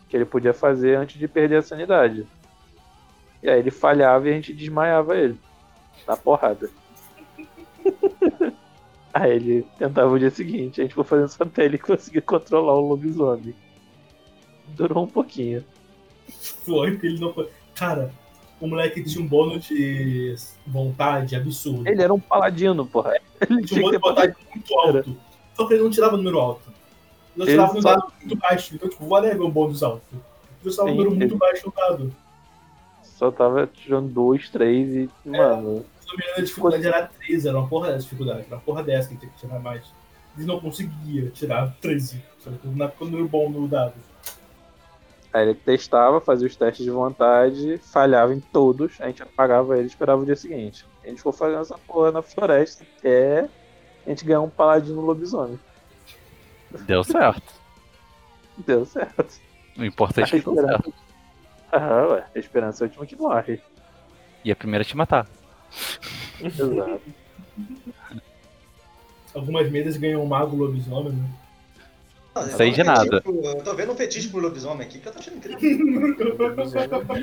[0.09, 2.27] que ele podia fazer antes de perder a sanidade.
[3.43, 5.39] E aí ele falhava e a gente desmaiava ele.
[6.07, 6.69] Na porrada.
[9.13, 12.75] Aí ele tentava o dia seguinte, a gente foi fazendo isso até ele conseguir controlar
[12.75, 13.55] o lobisomem.
[14.69, 15.65] Durou um pouquinho.
[16.65, 17.51] Foi, porque ele não foi.
[17.75, 18.13] Cara,
[18.61, 20.35] o moleque tinha um bônus de
[20.67, 21.89] vontade absurdo.
[21.89, 23.15] Ele era um paladino, porra.
[23.49, 25.17] Ele tinha um bônus de vontade muito alto.
[25.55, 26.73] Só que ele não tirava número alto.
[27.37, 28.75] Ele tirava um dado muito baixo.
[28.75, 30.03] Então, tipo, whatever um bônus alto.
[30.63, 32.15] Ele tirava um número muito baixo no dado.
[33.03, 37.59] Só tava tirando dois, três e, mano, Se não engano, a dificuldade era 13, era
[37.59, 38.41] uma porra dessa dificuldade.
[38.41, 39.85] Era uma porra dessa que ele tinha que tirar mais.
[40.37, 42.23] Ele não conseguia tirar 13.
[42.39, 42.59] Sabe?
[42.65, 43.95] Na época número bom no dado.
[45.33, 49.85] Aí ele testava, fazia os testes de vontade, falhava em todos, a gente apagava ele
[49.85, 50.85] e esperava o dia seguinte.
[51.05, 53.49] A gente ficou fazendo essa porra na floresta até
[54.05, 55.59] a gente ganhar um paladino lobisomem.
[56.81, 57.53] Deu certo.
[58.67, 59.41] Deu certo.
[59.79, 60.93] O importante é que deu certo.
[61.73, 63.61] Ah, ué, a esperança é a última que morre.
[64.45, 65.27] E a primeira é te matar.
[66.41, 67.01] Exato.
[69.35, 71.29] Algumas mesas ganham um mago lobisomem, né?
[72.35, 73.01] Não, eu Sei de nada.
[73.03, 76.17] fetiche pro- Eu tô vendo um fetiche pro lobisomem aqui que eu tô achando incrível.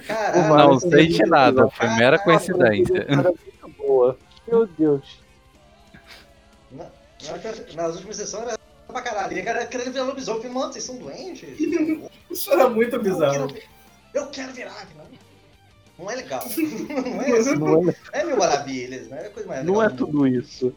[0.06, 0.50] Caralho.
[0.74, 3.06] Não sei de nada, foi mera coincidência.
[3.78, 4.18] Boa.
[4.48, 5.20] Meu Deus.
[6.72, 9.36] Na- na- Nas últimas sessões era pra caralho.
[9.36, 10.38] E a galera querendo virar lobisomem.
[10.44, 11.50] Eu falei, mano, vocês são doentes?
[12.30, 13.32] Isso era muito Eu bizarro.
[13.32, 13.64] quero, vi-
[14.14, 15.06] eu quero virar, não.
[15.98, 16.44] Não é legal.
[17.06, 17.56] Não é assim.
[17.56, 19.26] Não é, É mil maravilhas, né?
[19.26, 20.74] É coisa mais não é tudo isso.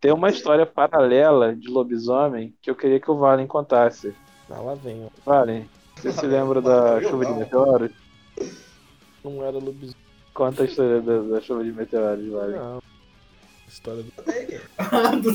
[0.00, 4.14] Tem uma história paralela de lobisomem que eu queria que o Valen contasse.
[4.48, 5.08] Ah, lá vem, ó.
[5.24, 7.90] Valen, você se lembra da chuva de meteoros?
[9.24, 10.06] Não era lobisomem.
[10.32, 12.56] Conta a história da, da chuva de meteoros, Valen.
[12.56, 12.82] Não.
[13.66, 14.12] História do.
[14.78, 15.32] Ah, do.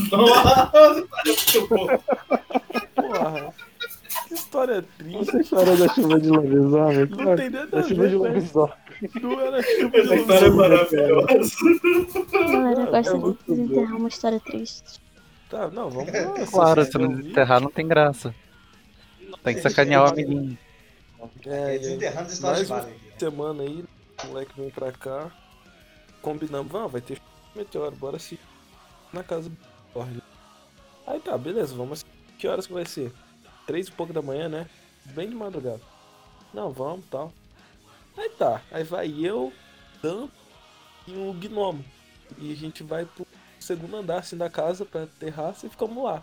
[2.96, 3.54] Porra.
[4.32, 5.18] Que história triste.
[5.18, 7.06] Conta a história da chuva de lobisomem.
[7.06, 7.36] Não cara.
[7.36, 8.74] tem nada Da a chuva de ver, lobisomem.
[9.22, 11.28] Não era chuva de Essa história é maravilhosa.
[12.32, 15.02] Galera gosta é de muito desenterrar uma história triste.
[15.50, 16.46] Tá, não, vamos lá.
[16.50, 18.34] Claro, vocês se não desenterrar não tem graça.
[19.44, 20.58] Tem que sacanear o amiguinho.
[21.46, 23.84] É, aí, Desenterrando as histórias de semana aí,
[24.24, 25.30] o moleque vem pra cá.
[26.22, 27.20] Combinamos, vamos, vai ter
[27.54, 28.40] meteoro, bora se
[29.12, 29.58] na casa do.
[31.06, 32.06] Aí tá, beleza, vamos.
[32.38, 33.12] Que horas que vai ser?
[33.72, 34.68] Três e pouco da manhã, né?
[35.06, 35.80] Bem de madrugada.
[36.54, 37.32] Não, vamos tal.
[38.18, 39.54] Aí tá, aí vai eu,
[40.04, 40.28] Dan
[41.08, 41.82] e o gnomo.
[42.38, 43.26] E a gente vai pro
[43.62, 46.22] segundo andar assim da casa pra terraça e ficamos lá.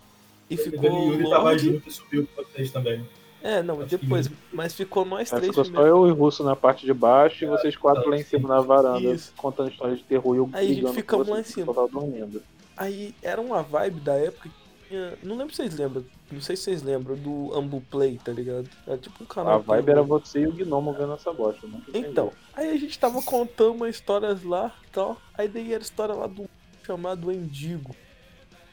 [0.51, 3.09] E O ficou Yuri tava junto e subiu com vocês também.
[3.43, 4.31] É, não, Acho que- depois.
[4.53, 7.49] Mas ficou nós três ficou só eu e o Russo na parte de baixo e
[7.49, 9.33] vocês quatro lá em cima na varanda, Isso.
[9.39, 11.73] contando histórias de terror e eu Aí a gente ficamos lá em cima.
[11.75, 12.43] Eu dormindo.
[12.77, 15.19] Aí era uma vibe da época que tinha.
[15.23, 16.05] Não lembro se vocês lembram.
[16.31, 18.69] Não sei se vocês lembram do Ambu Play, tá ligado?
[18.87, 19.55] Era tipo um canal.
[19.55, 21.81] A vibe era você e o Gnomo vendo essa bosta, né?
[21.95, 25.21] Então, aí a gente tava contando umas histórias lá e tal.
[25.35, 26.49] Aí daí era a história lá do
[26.85, 27.95] chamado Endigo.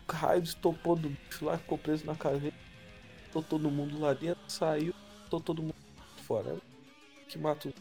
[0.07, 2.55] O raio estopou do bicho lá, ficou preso na caveira.
[3.31, 4.93] Tô todo mundo lá dentro, saiu,
[5.29, 5.75] tô todo mundo
[6.23, 6.55] fora.
[7.27, 7.73] Que matou.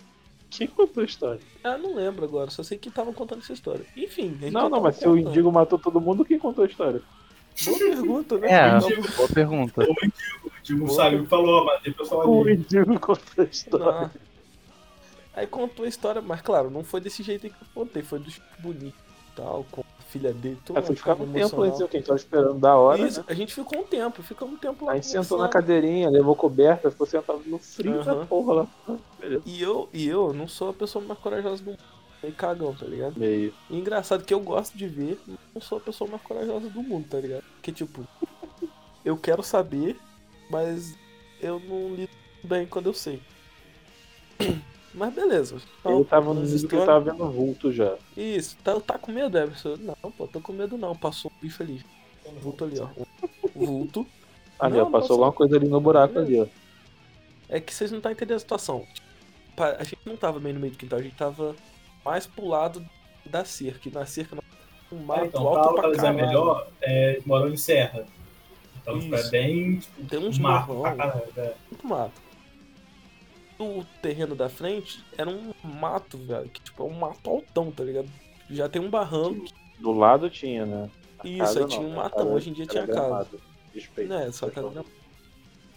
[0.51, 1.41] Quem contou a história?
[1.63, 3.85] Ah, não lembro agora, só sei que tava contando essa história.
[3.97, 5.29] Enfim, Não, não, mas se o contando.
[5.31, 7.03] Indigo matou todo mundo, quem contou a história?
[7.65, 8.49] Boa pergunta, né?
[8.51, 9.83] É, boa pergunta.
[9.83, 9.95] O
[10.63, 12.49] Digo saiu e falou, mas tem pessoal O.
[12.49, 14.01] Indigo contou a história.
[14.01, 14.11] Não.
[15.37, 18.19] Aí contou a história, mas claro, não foi desse jeito aí que eu contei, foi
[18.19, 20.79] do tipo bonito e tal, com a filha dele, tudo.
[20.79, 21.71] Aí foi ficar um tempo lá, emocional.
[21.71, 23.27] dizia que a gente tava esperando da hora, Isso, né?
[23.29, 24.93] a gente ficou um tempo, ficamos um tempo lá.
[24.93, 28.27] A gente sentou na cadeirinha, levou coberta, ficou sentado no frio da Aham.
[28.27, 28.67] porra lá.
[29.19, 29.43] Beleza.
[29.45, 31.81] E eu, e eu não sou a pessoa mais corajosa do mundo.
[32.25, 33.19] Meio cagão, tá ligado?
[33.19, 33.53] Meio.
[33.69, 36.83] E engraçado que eu gosto de ver, mas não sou a pessoa mais corajosa do
[36.83, 37.45] mundo, tá ligado?
[37.57, 38.07] Porque, tipo,
[39.05, 39.99] eu quero saber,
[40.49, 40.97] mas
[41.39, 43.21] eu não lido bem quando eu sei.
[44.97, 45.57] Mas beleza.
[45.85, 47.97] Ele tava no nível que ele tava vendo vulto já.
[48.17, 49.75] Isso, tá, tá com medo, Everson?
[49.81, 50.95] Não, pô, tô com medo não.
[50.95, 51.85] Passou um bicho ali.
[52.41, 52.87] Vulto ali, ó.
[53.57, 54.07] Vulto.
[54.57, 55.15] Ali, Não, ó, passou passou.
[55.17, 56.47] alguma coisa ali no buraco ali, ó.
[57.49, 58.87] É que vocês não estão entendendo a situação.
[59.57, 61.57] A gente não tava bem no meio do quintal, a gente tava
[62.05, 62.85] mais pro lado
[63.25, 63.89] da cerca.
[63.89, 64.43] E na cerca não
[64.93, 66.27] um É, mato então, alto pra localizar caralho.
[66.27, 68.07] melhor, é, moram em serra.
[68.81, 69.31] Então, tipo, é Isso.
[69.31, 71.23] bem tipo, Tem uns mato caralho.
[71.37, 71.55] é.
[71.71, 72.23] muito mato.
[73.59, 76.49] O terreno da frente era um mato, velho.
[76.49, 78.09] Que tipo, é um mato altão, tá ligado?
[78.51, 79.47] Já tem um barranco.
[79.79, 80.91] Do lado tinha, né?
[81.19, 81.97] A Isso, aí não, tinha um né?
[81.97, 82.33] Matão.
[82.33, 83.39] Hoje em dia tinha casa.
[83.73, 84.09] Respeito.
[84.09, 84.69] Né, só que era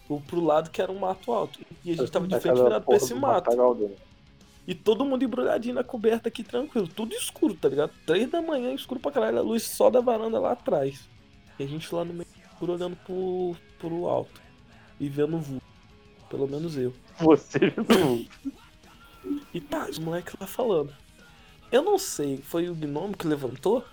[0.09, 1.59] o pro lado que era um mato alto.
[1.83, 3.49] E a gente tava de A frente virado pra esse mato.
[4.67, 6.87] E todo mundo embrulhadinho na coberta aqui, tranquilo.
[6.89, 7.91] Tudo escuro, tá ligado?
[8.05, 11.07] Três da manhã, escuro pra caralho, a luz só da varanda lá atrás.
[11.57, 14.41] E a gente lá no meio escuro olhando pro, pro alto.
[14.99, 15.65] E vendo o vulto.
[16.29, 16.93] Pelo menos eu.
[17.19, 18.29] Você viu vulto.
[19.53, 20.93] E tá, os moleques lá falando.
[21.71, 23.83] Eu não sei, foi o gnomo que levantou?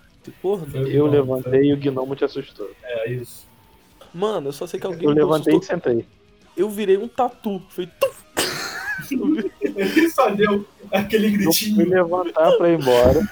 [0.41, 2.69] Foi o Eu Gnomo, levantei e o gnomo te assustou.
[2.83, 3.47] É isso.
[4.13, 5.77] Mano, eu só sei que alguém Eu levantei e assustou.
[5.77, 6.05] sentei.
[6.57, 7.61] Eu virei um tatu.
[7.69, 8.24] Foi tuf.
[9.11, 11.89] Ele só deu Aquele Eu fui gritinho.
[11.89, 13.27] levantar pra ir embora.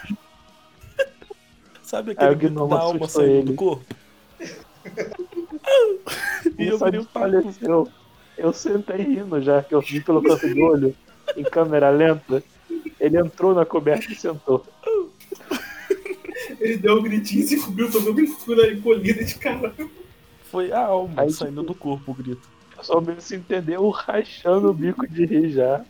[1.82, 3.44] Sabe aquele o grito da alma saindo ele.
[3.44, 3.96] do corpo?
[6.58, 7.04] e eu papo.
[7.14, 7.88] faleceu.
[8.38, 10.96] Eu sentei rindo já, que eu vi pelo canto do olho,
[11.38, 12.44] em câmera lenta.
[13.00, 14.66] Ele entrou na coberta e sentou.
[16.60, 19.74] Ele deu um gritinho e se cobriu todo mundo ficou encolhida de cara.
[20.46, 22.53] Foi a alma Aí, saindo tipo, do corpo o grito.
[22.84, 25.84] Só mesmo se entendeu rachando o bico de rir já.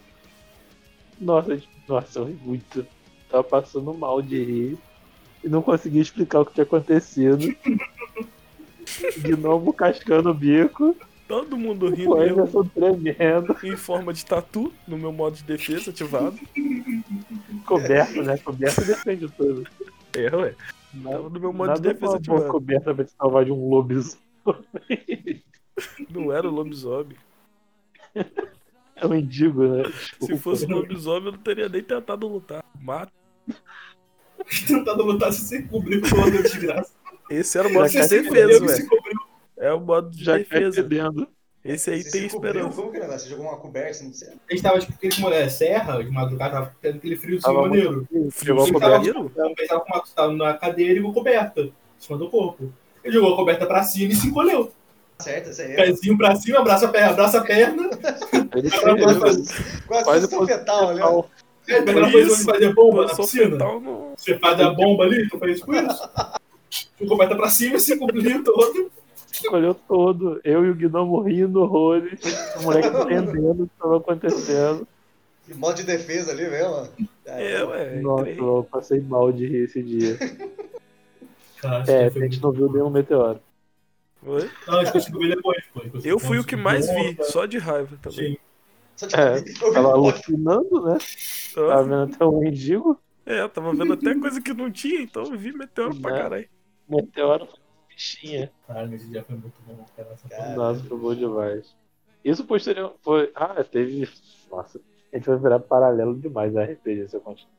[1.20, 2.86] Nossa, nossa, eu ri muito.
[3.30, 4.78] Tava passando mal de rir.
[5.44, 7.54] E não conseguia explicar o que tinha acontecido.
[9.18, 10.96] Gnomo cascando o bico.
[11.28, 13.56] Todo mundo rindo O eu, Emerson tremendo.
[13.64, 16.38] em forma de tatu no meu modo de defesa ativado.
[17.66, 18.38] Coberto, né?
[18.38, 19.66] Coberto defende tudo.
[20.16, 20.54] É, ué.
[20.94, 22.48] Nada, No meu modo nada de defesa ativado.
[22.52, 24.20] coberta pra te salvar de um lobisomem.
[26.10, 27.18] Não era o lobisomem.
[28.96, 29.84] É um mendigo, né?
[30.22, 32.64] Se fosse lobisomem, eu não teria nem tentado lutar.
[32.80, 33.12] Mata.
[34.68, 36.94] Tentando lutar se você cobriu com o de graça.
[37.30, 39.20] Esse era o modo Já de defesa, se cobriu.
[39.58, 40.76] É o modo de Já defesa.
[40.76, 41.28] fedendo.
[41.64, 42.76] Esse aí Você tem esperança.
[42.76, 43.12] Como que é o?
[43.12, 44.04] Você jogou uma coberta?
[44.04, 44.28] Não sei.
[44.28, 48.08] A gente tava, tipo, aquele mulher serra, de madrugada, tava tendo aquele friozinho Tava maneiro.
[48.44, 49.10] Jogou a coberta.
[49.10, 52.72] ele tava com uma, tava na cadeira e com coberta, em cima do corpo.
[53.02, 54.74] Ele jogou a coberta pra cima e se encolheu.
[55.20, 55.76] Certo, essa aí.
[55.76, 57.90] Pezinho pra cima, abraça a perna, abraça a perna.
[59.20, 59.48] Quase-
[59.88, 61.02] Quase posição fetal, né?
[61.68, 63.58] É, posição de fazer bomba na piscina.
[63.58, 64.14] no...
[64.18, 66.10] Você faz a bomba ali, tu faz tipo isso.
[67.00, 68.92] Com coberta pra cima, se cobriu todo.
[69.32, 70.42] Escolheu todo.
[70.44, 72.20] Eu e o Gnomo rindo horrores.
[72.60, 74.88] O moleque entendendo o que estava acontecendo.
[75.50, 76.88] Em modo de defesa ali mesmo.
[77.26, 77.96] É, ué.
[78.02, 80.18] Nossa, eu passei mal de rir esse dia.
[81.62, 83.40] Cara, É, a gente não viu nenhum meteoro.
[84.26, 84.50] Oi?
[84.68, 85.64] Não, a gente conseguiu ver depois.
[85.74, 85.82] Pô.
[85.82, 88.34] A Eu fui o que mais vi, só de raiva também.
[88.34, 88.38] Sim.
[88.96, 89.44] Só de É,
[89.82, 90.98] um alucinando, né?
[91.54, 93.00] Tava vendo até um mendigo.
[93.26, 96.18] É, eu tava vendo até coisa que não tinha, então eu vi meteoro pra Né?
[96.18, 96.50] caralho.
[96.88, 97.48] Meteoro
[97.90, 98.52] bichinha.
[98.68, 100.56] Cara, esse dia foi muito bom, cara.
[100.56, 101.76] Nossa, foi bom demais.
[102.24, 103.32] Isso posterior foi.
[103.36, 104.10] Ah, teve.
[104.50, 104.80] Nossa,
[105.12, 107.52] a gente vai virar paralelo demais da RPG se eu continuar.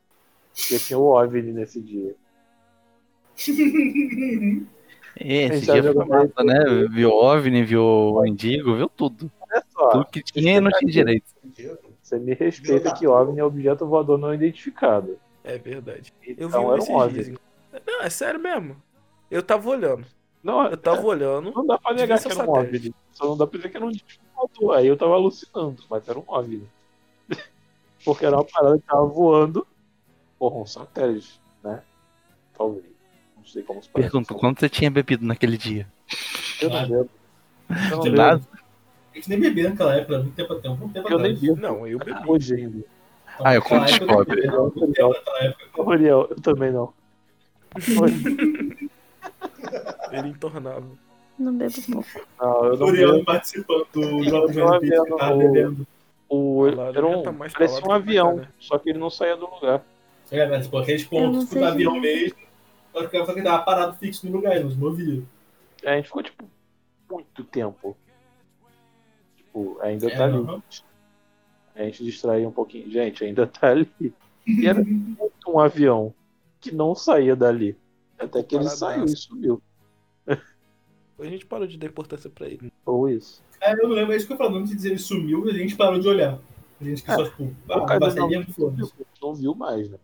[0.55, 2.15] Porque tinha o OVNI nesse dia.
[5.20, 6.59] É, esse dia foi massa, né?
[6.91, 9.31] Viu OVNI, viu Mendigo, viu tudo.
[9.41, 11.24] Olha só, Tudo que tinha e não tinha direito.
[12.03, 15.19] você me respeita que OVNI é objeto voador não identificado.
[15.45, 16.12] É verdade.
[16.23, 17.27] Eu vi Então um esses um dias.
[17.28, 17.39] OVNI.
[17.86, 18.77] Não, é sério mesmo.
[19.31, 20.05] Eu tava olhando.
[20.43, 21.53] Não, Eu tava olhando.
[21.53, 22.51] não dá pra negar que era um.
[22.53, 22.95] OVNI.
[23.12, 24.77] Só não dá pra dizer que era um disco voador.
[24.78, 26.69] Aí eu tava alucinando, mas era um OVNI.
[28.05, 29.66] Porque era uma parada que tava voando.
[30.39, 31.82] Porra, um satélite, né?
[32.57, 32.85] Talvez.
[33.45, 34.11] Não sei como se parece.
[34.11, 35.87] Pergunto, quanto você tinha bebido naquele dia?
[36.62, 37.11] Eu não lembro.
[37.91, 38.41] Eu não nada?
[39.12, 41.53] A gente nem bebia naquela época, muito tempo até, um tempo Eu nem vi.
[41.55, 42.19] Não, eu bebi.
[42.27, 42.85] Hoje ainda.
[43.45, 44.47] Ah, eu época, descobre.
[44.47, 45.15] eu.
[45.77, 46.93] Ô, Uriel, eu também não.
[48.01, 48.25] Hoje,
[50.12, 50.87] Ele entornava.
[51.39, 52.09] Não bebo pouco.
[52.41, 53.25] não, eu O não Uriel lembro.
[53.25, 55.87] participando do Eu de RPG, que tava bebendo.
[56.29, 58.49] O, era um, tá mais parecia um avião, cá, né?
[58.59, 59.83] só que ele não saía do lugar.
[60.31, 62.35] É, mas tipo, aqueles Eu pontos do avião direito.
[62.37, 62.49] mesmo.
[62.95, 65.21] Só que só que tava parado fixo no lugar, não se movia.
[65.85, 66.49] A gente ficou, tipo,
[67.11, 67.97] muito tempo.
[69.37, 70.62] Tipo, ainda É, tá ali.
[71.75, 72.89] A gente distraía um pouquinho.
[72.89, 73.91] Gente, ainda tá ali.
[74.47, 76.15] E era muito um avião
[76.61, 77.77] que não saía dali.
[78.16, 79.61] Até que ele saiu e subiu.
[81.19, 82.73] A gente parou de dar importância pra ele.
[82.85, 83.43] Ou isso.
[83.61, 85.51] É, eu não lembro, é isso que eu falo, não te dizer ele sumiu e
[85.51, 86.39] a gente parou de olhar.
[86.81, 88.89] A gente que só, tipo, ah, não
[89.23, 89.97] não viu mais, né?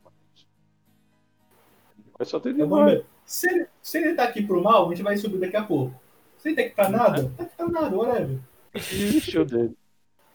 [2.21, 2.39] Mas só
[2.69, 2.93] mais.
[2.93, 3.07] ver.
[3.25, 5.95] Se ele, se ele tá aqui pro mal, a gente vai subir daqui a pouco.
[6.37, 8.39] Se ele tá aqui pra nada, tá aqui pra nada, whatever.
[8.75, 9.75] Desistiu dele.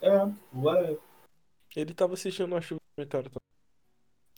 [0.02, 0.98] É, whatever.
[1.76, 3.45] Ele tava assistindo uma chuva de meteoro também.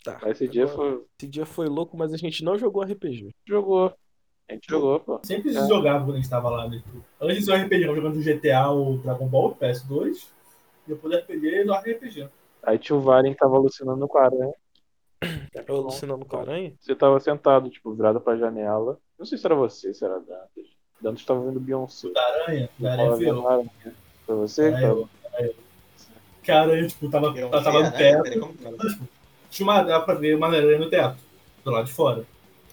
[0.03, 0.19] Tá.
[0.21, 1.03] Mas esse dia foi.
[1.19, 3.31] Esse dia foi louco, mas a gente não jogou RPG.
[3.45, 3.93] Jogou.
[4.49, 5.19] A gente jogou, pô.
[5.23, 5.67] Sempre se É.
[5.67, 6.81] jogava quando a gente tava lá, né?
[6.85, 10.27] Tipo, antes do RPG, jogando GTA ou Dragon Ball, PS2.
[10.85, 12.29] Depois do RPG, no RPG.
[12.63, 14.53] Aí tinha o Varen que tava alucinando com a aranha.
[15.67, 16.73] Eu alucinando com a aranha.
[16.79, 18.99] Você tava sentado, tipo, virado pra janela.
[19.17, 20.65] Não sei se era você, se era Dantas.
[21.01, 22.09] Dantas tava vendo Beyoncé.
[22.11, 23.47] Da aranha, da Tava aranha vendo eu.
[23.47, 23.71] aranha.
[24.25, 24.67] Foi você?
[24.67, 25.55] Era eu, era eu.
[26.43, 27.91] Que a aranha, tipo, tava, Eu ela tava no né?
[27.91, 28.27] teto.
[28.63, 28.99] Era?
[29.49, 31.17] Tinha uma, dava pra ver uma aranha no teto,
[31.63, 32.25] do lado de fora.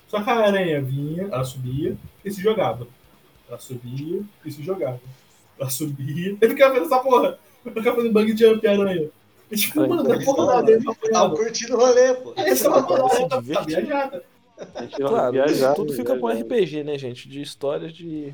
[0.08, 2.86] Só que a aranha vinha, ela subia e se jogava.
[3.48, 5.00] Ela subia e se jogava.
[5.58, 6.36] Ela subia.
[6.40, 7.38] Eu ficava vendo essa porra.
[7.64, 9.10] Eu ficava fazendo bug jump, a aranha.
[9.50, 12.32] E tipo, Ai, mano, da tavam- aranha tá eles Tava curtindo o rolê, pô.
[12.36, 14.24] Essa é uma porra da Se aranha tá tá viajada.
[14.96, 16.42] Claro, viajar, tudo fica bom viajar.
[16.44, 17.28] RPG, né, gente?
[17.28, 18.32] De histórias de.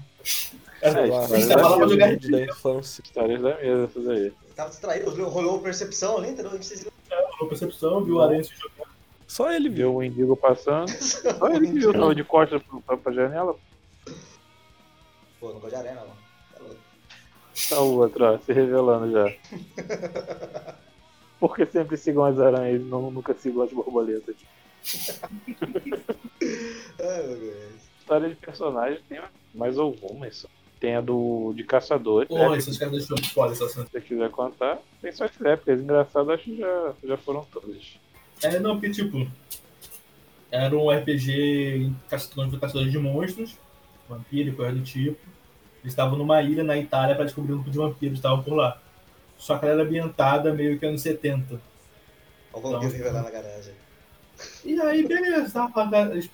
[0.83, 3.03] É, sei lá, lá pra jogar da infância.
[3.03, 4.33] Histórias da mesa, essas aí.
[4.55, 6.51] Tava distraído, rolou percepção ali, entendeu?
[6.53, 8.91] A gente se- rolou percepção, viu o Aranha se jogando.
[9.27, 9.91] Só ele viu.
[9.91, 10.89] Viu o Indigo passando.
[10.91, 13.57] Só ele que viu, tava de costas pra, pra, pra janela.
[15.39, 16.13] Pô, não gosto de arena, mano.
[16.53, 16.77] Tá louco.
[17.71, 19.33] Tá o outro, ó, se revelando já.
[21.41, 24.37] Porque sempre sigam as aranhas, não, nunca sigam as borboletas.
[27.99, 29.21] História de personagem tem
[29.55, 30.37] mais algumas.
[30.37, 30.49] só.
[30.79, 32.29] Tem a do de caçadores.
[32.29, 32.59] Pô, né?
[32.59, 33.87] esses caras deixou foda essa cena.
[33.87, 35.81] Se você quiser contar, tem só as épocas.
[35.81, 37.99] Engraçado, acho que já, já foram todas.
[38.43, 39.31] É, não, porque, tipo,
[40.51, 43.59] era um RPG caçadores caçadores de monstros,
[44.09, 45.19] vampiro e coisa do tipo.
[45.83, 48.81] Eles estavam numa ilha na Itália pra descobrir um grupo de vampiros estavam por lá.
[49.41, 51.59] Só que ela era ambientada meio que anos 70.
[52.53, 53.73] Olha o vampiro revelar na garagem.
[54.65, 55.91] E aí, beleza, tá?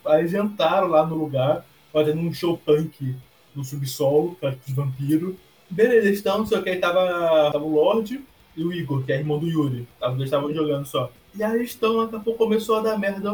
[0.06, 3.14] Aí entraram lá no lugar, fazendo um show punk
[3.54, 5.36] no subsolo, pra os vampiros.
[5.70, 8.20] Beleza, eles estão, o que, aí tava, tava o Lorde
[8.56, 9.86] e o Igor, que é irmão do Yuri.
[10.02, 11.10] Eles estavam jogando só.
[11.32, 13.32] E aí eles estão, daqui a pouco começou a dar merda.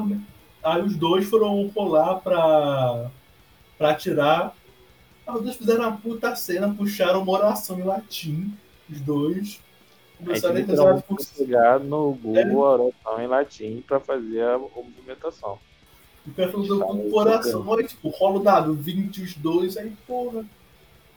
[0.62, 3.11] Aí os dois foram rolar pra,
[3.78, 4.55] pra atirar.
[5.27, 8.55] Aí os dois fizeram uma puta cena, puxaram uma oração em latim,
[8.93, 9.60] os dois.
[10.20, 14.59] A Começaram a rezar literalmente por pegar no Google oração em latim pra fazer a
[14.59, 15.59] movimentação.
[16.24, 19.93] O cara falou com o coração, aí, tipo, rola o dado, 20 os dois, aí,
[20.06, 20.44] porra.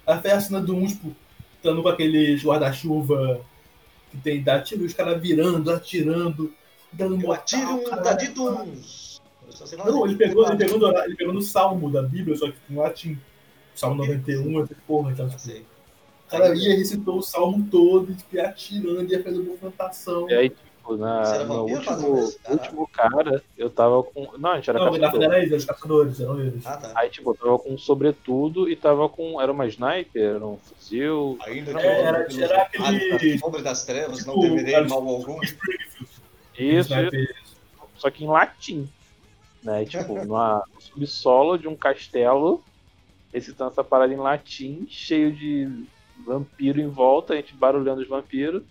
[0.08, 1.16] Aí foi a cena do um, tipo,
[1.56, 3.42] estando com aqueles guarda-chuva
[4.10, 6.54] que tem, dá tiro, os caras virando, atirando,
[6.92, 7.84] dando Eu atiro um
[9.52, 12.36] sei lá Não, ele pegou, ele tem pegou, no, ele pegou no salmo da Bíblia,
[12.36, 13.18] só que em latim.
[13.76, 15.66] Salmo 91, eu falei, porra, então, tipo,
[16.30, 20.30] cara ia, recitou o salmo todo, e, tipo, ia atirando, ia fazendo movimentação.
[20.30, 22.40] E aí, tipo, na, era no último, isso?
[22.50, 24.38] Último cara, eu tava com.
[24.38, 25.24] Não, a gente era Não, caçador.
[25.24, 26.66] era eles, eram os caçadores, eram eles.
[26.66, 26.92] Ah, tá.
[26.96, 29.40] Aí, tipo, eu tava com um sobretudo e tava com.
[29.42, 31.38] Era uma sniper, era um fuzil.
[31.46, 35.40] Ainda É, era- era aquele- Sombra das trevas, não Tipo, temerei era mal algum.
[36.58, 37.36] Isso, Sniper.
[37.98, 38.90] só que em latim.
[39.64, 39.86] Né?
[39.86, 42.64] Tipo, numa, no subsolo de um castelo,
[43.34, 45.84] recitando essa parada em latim, cheio de
[46.26, 48.64] vampiro em volta, a gente barulhando os vampiros.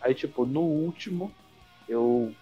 [0.00, 1.32] Aí, tipo, no último,
[1.88, 2.32] eu.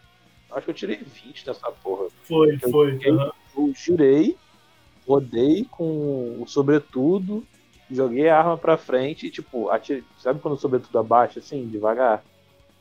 [0.51, 2.09] Acho que eu tirei 20 dessa porra.
[2.25, 2.99] Foi, foi.
[3.03, 3.33] Eu- aham.
[3.57, 4.37] Eu jurei,
[5.07, 7.47] rodei com o sobretudo,
[7.91, 12.25] joguei a arma pra frente e, tipo, atirei, sabe quando o sobretudo abaixa, assim, devagar?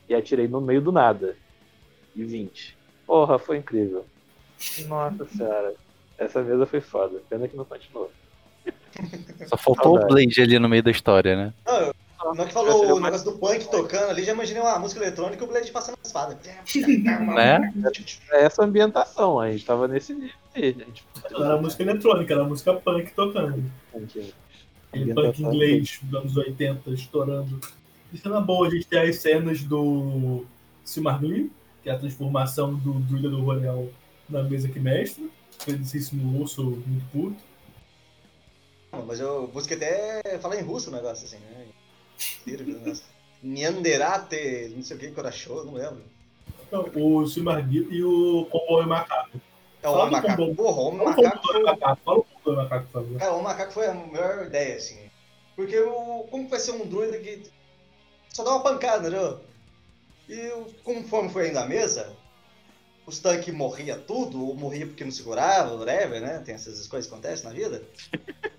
[0.08, 1.36] E atirei no meio do nada.
[2.16, 2.76] E 20.
[3.06, 4.04] Porra, foi incrível.
[4.88, 5.74] Nossa senhora.
[6.18, 7.20] Essa mesa foi foda.
[7.28, 8.10] Pena que não continuou.
[9.46, 10.06] Só faltou o.
[10.06, 11.52] Blade ali no meio da história, né?
[11.66, 15.42] Na hora que falou o negócio do punk tocando ali, já imaginei uma música eletrônica
[15.42, 16.38] e o Blade passando a espada.
[17.34, 17.72] Né?
[18.30, 20.72] É essa ambientação, a gente tava nesse nível aí.
[20.72, 21.04] Gente...
[21.30, 23.64] Não era música eletrônica, era música punk tocando.
[23.92, 24.06] Aquele
[24.92, 25.52] punk Ambientação.
[25.52, 27.60] inglês dos anos 80 estourando.
[28.12, 30.44] E cena boa, a gente tem as cenas do
[30.84, 31.50] Silmargli,
[31.82, 33.88] que é a transformação do druida do Royal
[34.28, 35.30] na mesa que mestre.
[35.58, 37.51] Felicíssimo urso muito puto.
[38.92, 41.66] Mas eu busquei até falar em russo o negócio, assim, né?
[43.42, 46.02] Nyanderate, não sei o que, Corachô, não lembro.
[46.66, 49.40] Então, o Silmargli e o Comboio Macaco.
[49.82, 50.54] É o homem macaco.
[50.54, 51.62] Porra, o homem o macaco foi...
[51.64, 53.18] Fala o Comboio Macaco, por favor.
[53.18, 55.10] Cara, o macaco foi a melhor ideia, assim.
[55.56, 56.26] Porque o...
[56.30, 57.50] como que vai ser um druida que
[58.28, 59.40] só dá uma pancada, entendeu?
[60.28, 62.14] E o- conforme foi indo a mesa,
[63.06, 66.38] os tanques morria tudo, ou morria porque não segurava, whatever, né?
[66.44, 67.82] Tem essas coisas que acontecem na vida.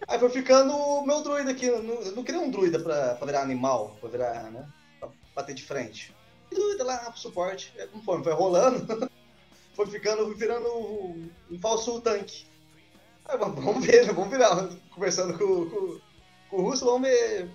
[0.08, 1.66] Aí foi ficando o meu druida aqui.
[1.66, 4.68] Eu não, queria um druida pra, pra virar animal, pra virar, né?
[5.00, 6.16] Pra bater de frente.
[6.52, 7.74] E druida lá pro suporte.
[7.92, 9.10] Conforme foi rolando,
[9.76, 12.46] foi ficando, virando um, falso tanque.
[13.26, 14.14] Aí, vamos ver, né?
[14.14, 14.70] vamos virar.
[14.94, 16.00] Conversando com, com,
[16.50, 17.50] com o Russo, vamos ver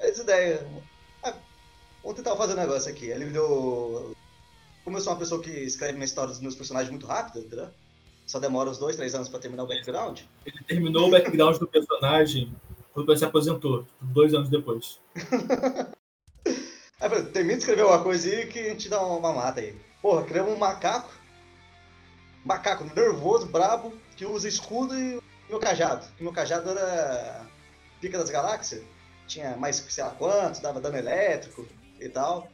[0.00, 0.60] as ideias.
[1.22, 1.34] Ah,
[2.02, 3.06] vamos tentar fazer um negócio aqui.
[3.06, 4.16] Ele me deu.
[4.84, 7.70] Como eu sou uma pessoa que escreve minha história dos meus personagens muito rápido, entendeu?
[8.26, 10.20] Só demora uns dois, três anos pra terminar o background.
[10.46, 12.54] Ele terminou o background do personagem
[12.92, 15.00] quando ele se aposentou, dois anos depois.
[17.02, 19.74] Aí falei, termina de escrever uma coisa aí que a gente dá uma mata aí.
[20.00, 21.12] Porra, criamos um macaco.
[22.44, 26.06] Macaco nervoso, brabo, que usa escudo e meu cajado.
[26.16, 27.44] Que meu cajado era
[28.00, 28.84] pica das galáxias.
[29.26, 31.66] Tinha mais sei lá quantos, dava dano elétrico
[31.98, 32.48] e tal.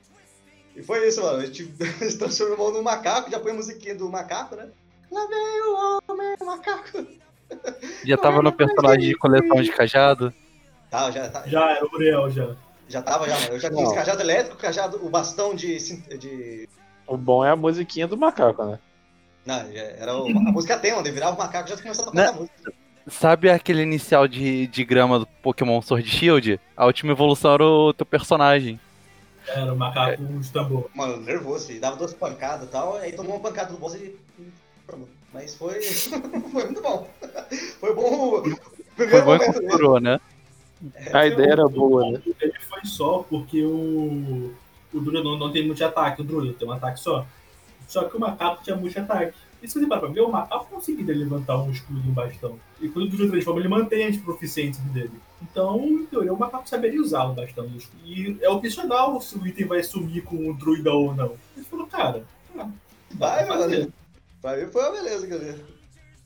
[0.74, 1.40] E foi isso, mano.
[1.40, 1.70] A gente
[2.10, 4.70] se transformou num macaco, já põe a musiquinha do macaco, né?
[5.10, 7.06] Lá vem o homem, macaco.
[8.04, 10.32] Já tava no personagem de coleção de cajado.
[10.90, 12.54] Tá, já, tá, Já era o Uriel, já.
[12.88, 13.46] já tava, já.
[13.48, 15.78] Eu já tinha cajado elétrico, cajado, o bastão de,
[16.18, 16.68] de
[17.06, 18.78] O bom é a musiquinha do macaco, né?
[19.46, 22.22] Não, já era o, a música tema, ele virava o macaco já começava a tocar
[22.22, 22.28] Né?
[22.28, 22.72] a música.
[23.06, 26.60] Sabe aquele inicial de, de grama do Pokémon Sword Shield?
[26.76, 28.78] A última evolução era o teu personagem.
[29.46, 30.90] Era o macaco de tambor.
[30.94, 31.80] Mano, nervoso, filho.
[31.80, 34.14] Dava duas pancadas e tal, aí tomou uma pancada do boss e.
[35.32, 35.82] Mas foi.
[35.82, 37.08] foi muito bom.
[37.80, 38.40] Foi bom.
[38.40, 38.56] o Foi
[38.96, 39.66] Primeiro bom e momento dele.
[39.68, 40.20] configurou, né?
[41.12, 42.22] A ideia era boa, né?
[42.40, 44.52] Ele foi só porque o.
[44.92, 47.26] O Druida não, não tem muito ataque, o Druida tem um ataque só.
[47.86, 49.36] Só que o macaco tinha muito ataque.
[49.62, 52.58] E se você parar pra ver, o macaco conseguiria levantar um escudo e um bastão.
[52.80, 55.10] E quando o Druida transforma, ele mantém as proficiências dele.
[55.42, 58.02] Então, em teoria, o macaco saberia usar o bastão e escudo.
[58.06, 61.34] E é opcional se o item vai sumir com o Druida ou não.
[61.56, 62.24] Ele falou, cara,
[62.56, 62.68] ah,
[63.14, 63.78] Vai, pra fazer.
[63.80, 63.92] mano.
[64.40, 65.58] Pra mim foi uma beleza, cara.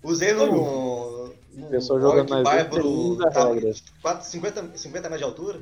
[0.02, 1.32] Usei no.
[1.54, 3.16] no Pessoal jogando Orc nas Bárbaro,
[3.54, 3.84] regras.
[4.02, 5.60] 4, 50, 50 metros de altura.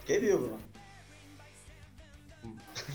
[0.00, 0.58] Fiquei vivo, mano.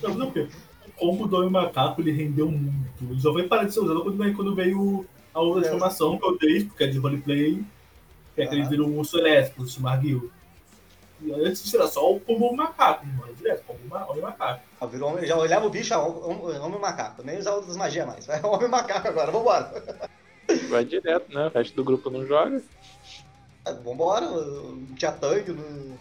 [0.04, 0.50] Não, não, porque
[0.88, 3.04] o combo do Homem Macaco ele rendeu muito.
[3.04, 5.70] Ele só foi parar de ser usado quando veio, quando veio a outra É.
[5.70, 7.64] transformação que eu dei, porque é de roleplay,
[8.36, 10.32] que é que ele vira um urso elétrico, o Shimargil.
[11.22, 13.34] E antes era só o combo macaco, mano.
[13.36, 14.62] Direto, combo ma- Homem Macaco.
[14.80, 17.24] Ah, virou homem- já olhava o bicho, ah, homem, homem macaco.
[17.24, 18.26] Nem usava outras magias mais.
[18.26, 20.06] Vai homem macaco agora, vambora.
[20.70, 21.48] Vai direto, né?
[21.48, 22.62] O resto do grupo não joga.
[23.66, 25.52] Ah, Vambora, não tinha tanque.
[25.52, 25.98] Não...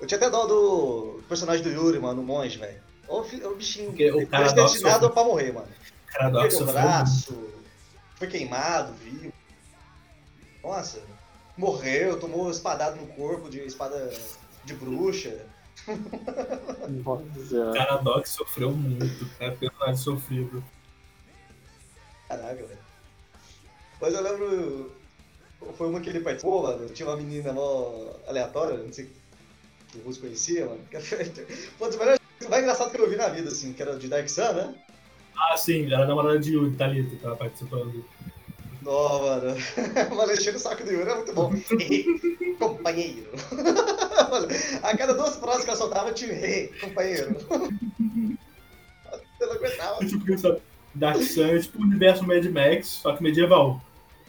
[0.00, 2.80] Eu tinha até dó do personagem do Yuri, mano, o monge, velho.
[3.08, 3.22] Ô
[3.54, 5.14] bichinho, Porque o cara foi destinado sofre.
[5.14, 5.68] pra morrer, mano.
[6.08, 7.48] Cara, Doc Perdeu o sofreu braço,
[8.16, 9.32] foi queimado, viu.
[10.62, 11.00] Nossa,
[11.56, 14.10] morreu, tomou espadada no corpo de espada
[14.68, 15.46] de bruxa.
[17.04, 17.72] Nossa O senhora.
[17.72, 19.52] cara Doc sofreu muito, cara.
[19.52, 20.62] Personagem sofrido.
[22.28, 22.78] Caraca, velho.
[24.00, 24.92] Mas eu lembro.
[25.76, 26.88] Foi uma que ele participou, mano.
[26.90, 29.10] Tinha uma menina mó aleatória, não sei
[29.88, 30.80] que o Russo conhecia, mano.
[31.78, 34.06] Pô, dos melhores o mais engraçado que eu vi na vida, assim, que era de
[34.06, 34.74] Dark Sun, né?
[35.36, 38.04] Ah, sim, era a namorada de Yuri, Thalita, que tava participando.
[38.88, 39.54] Não, mano.
[40.16, 41.52] Mano, enchendo o saco do Yuri é muito bom.
[42.58, 43.28] companheiro.
[44.30, 44.48] Mano,
[44.82, 47.36] a cada duas frases que ela soltava, tinha hey, companheiro.
[49.38, 50.06] Eu não aguentava.
[50.06, 50.62] tipo,
[50.94, 53.78] Dark Sun é tipo o universo Mad Max, só que medieval.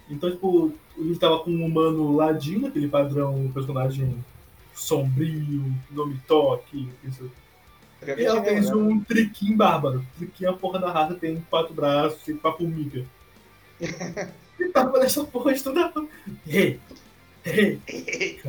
[0.09, 4.13] Então, tipo, ele tava com um humano ladino, aquele padrão personagem
[4.73, 7.31] sombrio, não me toque, isso.
[8.05, 10.05] E ela fez um triquinho bárbaro.
[10.17, 13.05] Triquinho a porra da raça tem quatro braços, tipo a formiga.
[14.69, 15.53] tava nessa porra.
[16.47, 16.79] Hey,
[17.87, 18.41] hey.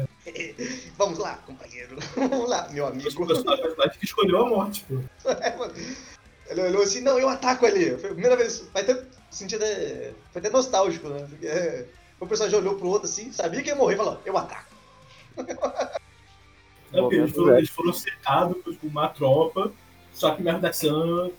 [0.97, 1.97] Vamos lá, companheiro.
[2.16, 3.27] Vamos lá, meu amigo.
[3.27, 5.01] Personagem que escolheu a morte, pô.
[5.31, 5.73] É, mano.
[6.49, 7.97] Ele olhou assim, não, eu ataco ali.
[7.97, 8.69] Foi a primeira vez.
[8.73, 9.65] Vai ter sentido.
[9.65, 11.27] é, Foi até nostálgico, né?
[11.28, 11.87] Porque é,
[12.19, 14.70] o personagem olhou pro outro assim, sabia que ia morrer e falou, eu ataco.
[16.93, 19.73] É porque eles foram, eles foram cercados por tipo, uma tropa,
[20.12, 21.31] só que na Darksan,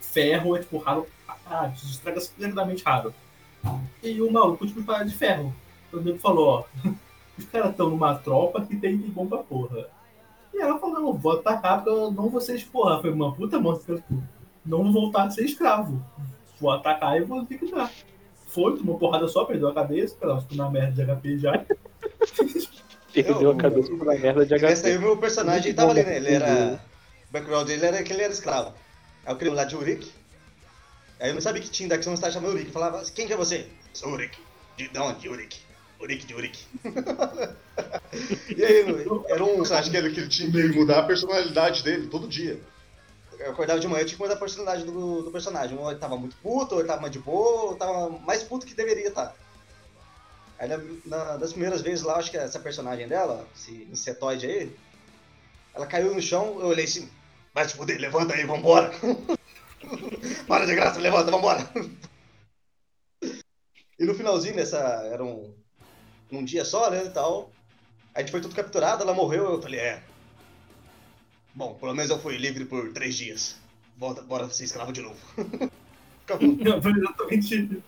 [0.00, 3.14] ferro é tipo raro pra caralho, se estraga simplesmente raro.
[4.02, 5.54] E o maluco tipo para de ferro.
[5.92, 6.64] O nego falou, ó,
[7.38, 9.86] os caras estão numa tropa que tem item bom pra porra.
[10.54, 13.00] E ela falou, não, vou atacar porque eu não vou ser porra.
[13.00, 14.22] Foi uma puta mostra, tipo,
[14.64, 16.02] não vou voltar a ser escravo.
[16.60, 17.90] Vou atacar e vou ter que dar.
[18.46, 21.52] Foi, tomou porrada só, perdeu a cabeça, ela ficou na merda de HP já.
[23.12, 24.98] Perdeu Eu- a cabeça pra merda de Esse aí HP.
[24.98, 26.16] o meu personagem tava ali, né?
[26.16, 26.80] Ele era.
[27.28, 28.72] O background dele era que ele era escravo.
[29.24, 30.10] Aí eu criei lá de Uric.
[31.20, 32.70] Aí eu não sabia que tinha daqui, não estava chamando Uric.
[32.70, 33.66] Falava, quem que é você?
[33.94, 34.38] Sou Uric.
[34.76, 35.28] De de onde?
[35.28, 35.56] Uric.
[36.00, 36.58] Uric de Uric.
[38.56, 38.84] e aí,
[39.28, 39.62] era um.
[39.62, 42.60] Acho que ele, que ele tinha que mudar a personalidade dele todo dia.
[43.38, 45.76] Eu acordava de manhã e tinha que mudar a personalidade do, do personagem.
[45.78, 48.74] Ou ele tava muito puto, ou ele tava de boa, ou tava mais puto que
[48.74, 49.34] deveria estar.
[50.58, 54.70] Aí na, na- das primeiras vezes lá, acho que essa personagem dela, esse insetoide aí,
[55.74, 57.08] ela caiu no chão, eu olhei assim,
[57.54, 58.90] vai te fuder, levanta aí, vambora.
[60.46, 61.60] Para de graça, levanta, vambora.
[63.98, 65.54] E no finalzinho, nessa, era um,
[66.30, 67.50] um dia só, né, e tal.
[68.14, 70.02] A gente foi tudo capturado, ela morreu, eu falei, é.
[71.54, 73.56] Bom, pelo menos eu fui livre por três dias.
[73.96, 75.18] Volta, bora ser escravo de novo.
[76.24, 76.56] Acabou.
[76.82, 77.82] Foi exatamente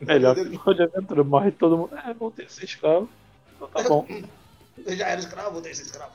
[0.00, 1.24] Melhor final de aventura.
[1.24, 1.96] Morre todo mundo.
[1.96, 3.08] É, vou ter que ser escravo.
[3.54, 4.06] Então tá bom.
[4.84, 6.12] Eu já era escravo, vou ter que ser escravo.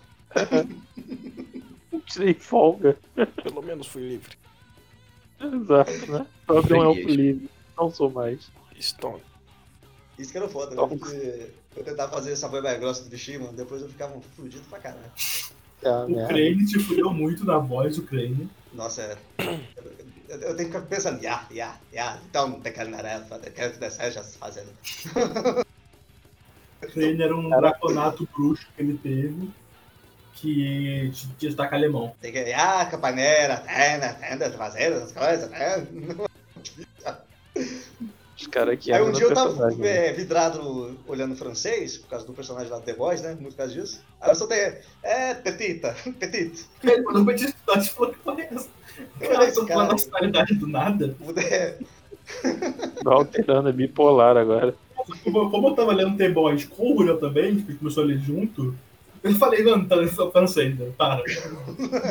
[2.11, 2.97] Tirei folga.
[3.43, 4.37] Pelo menos fui livre.
[5.39, 6.27] Exato, né?
[6.45, 7.49] Só um elfo livre.
[7.77, 8.51] Não sou mais.
[8.79, 9.21] Stone.
[10.17, 10.87] Isso que era foda, né?
[10.87, 14.63] Porque eu tentava fazer essa voz mais grossa do bichinho, mano, depois eu ficava fudido
[14.69, 15.11] pra caralho.
[15.81, 16.27] É uma O.
[16.27, 18.49] Crane te fudeu muito na voz, o Crane.
[18.73, 19.17] Nossa, é.
[20.29, 22.79] Eu, eu tenho que ficar pensando, ya, ya, ya, então tem que
[23.47, 24.69] eu quero que deseja fazendo.
[26.83, 29.49] O Crane era um draconato bruxo que ele teve,
[30.33, 32.13] que te- destaca alemão.
[32.21, 35.87] Tem que, ya, campaneira, tenda, tenda, fazendo essas coisas, né?
[38.51, 40.09] cara aqui Aí é um dia eu tava né?
[40.09, 43.29] é, vidrado olhando francês, por causa do personagem lá do The Boys, né?
[43.29, 44.01] Muito por causa disso.
[44.19, 46.65] Aí eu soltei, é, petita, petite.
[46.83, 48.45] Ele mandou pra gente e falou que.
[49.25, 49.91] Cara, Esse tô cara falando aí.
[49.93, 51.15] nacionalidade do nada.
[51.37, 51.77] É,
[53.03, 54.75] Tô alterando, é bipolar agora.
[55.23, 58.75] Como, eu tava lendo The Boys com o Muriel também, que começou a ler junto,
[59.23, 59.95] eu falei, mano, tá
[60.31, 60.91] francês, né?
[60.97, 61.23] Para.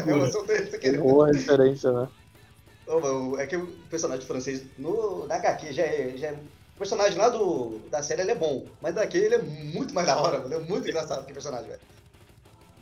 [0.06, 0.96] eu soltei isso aqui.
[0.96, 2.08] Boa referência, né?
[3.38, 6.32] É que o personagem francês no, na HQ já é, já é.
[6.32, 10.06] O personagem lá do, da série ele é bom, mas daqui ele é muito mais
[10.06, 10.54] da hora, mano.
[10.54, 11.80] É muito engraçado que personagem, velho.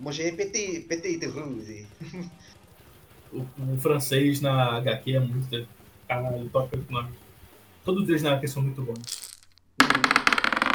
[0.01, 1.87] Manger petit, petit de rouge.
[3.31, 5.69] O, o francês na HQ é muito.
[6.07, 7.13] Caralho, toca o nome.
[7.85, 9.28] Todos eles na HQ são muito bons.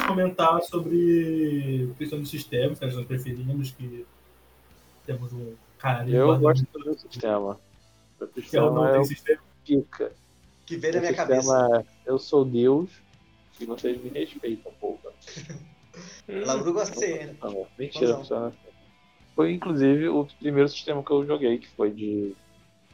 [0.06, 4.06] Comentar sobre questão do sistema, que nós preferimos, que
[5.06, 6.16] temos um carinho.
[6.16, 7.58] Eu gosto do sistema.
[8.20, 9.42] O Que é o sistema não é tem o sistema.
[9.64, 10.12] pica.
[10.66, 11.40] Que veio na minha cabeça.
[11.42, 12.90] sistema é, eu sou Deus
[13.60, 14.72] e vocês me respeitam,
[16.72, 17.36] gosta de ser, né?
[17.42, 18.58] Não, mentira, funciona assim.
[19.34, 22.34] Foi inclusive o primeiro sistema que eu joguei, que foi de.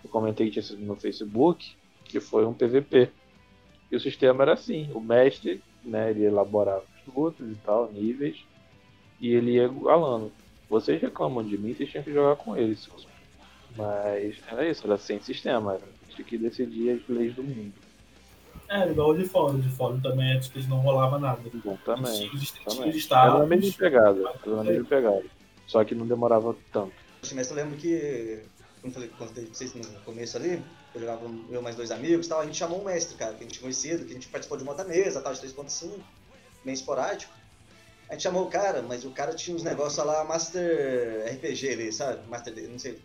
[0.02, 3.10] Eu comentei que tinha sido no Facebook, que foi um PVP.
[3.90, 6.84] E o sistema era assim, o mestre, né, ele elaborava
[7.14, 8.44] lutas e tal, níveis,
[9.20, 10.32] e ele ia igualando.
[10.68, 12.88] Vocês reclamam de mim, vocês tinham que jogar com eles.
[13.76, 17.72] Mas era isso, era sem sistema, era a gente que decidia as leis do mundo.
[18.68, 19.54] É, igual o de fora.
[19.54, 21.40] O de fora também é tipo, não rolava nada.
[21.64, 22.30] Bom, também.
[22.30, 22.90] Tinha também.
[22.90, 25.24] os Era na mesma pegada, era na mesma pegada.
[25.66, 26.92] Só que não demorava tanto.
[27.20, 28.42] No semestre eu lembro que,
[28.80, 30.62] como eu falei, contei pra vocês no começo ali,
[30.94, 33.44] eu jogava eu mais dois amigos e tal, a gente chamou um mestre, cara, que
[33.44, 35.98] a gente conhecia, que a gente participou de uma outra mesa, tal, de 3.5,
[36.64, 37.32] meio esporádico.
[38.08, 41.92] A gente chamou o cara, mas o cara tinha uns negócios lá, Master RPG ali,
[41.92, 42.26] sabe?
[42.28, 43.00] Master, não sei.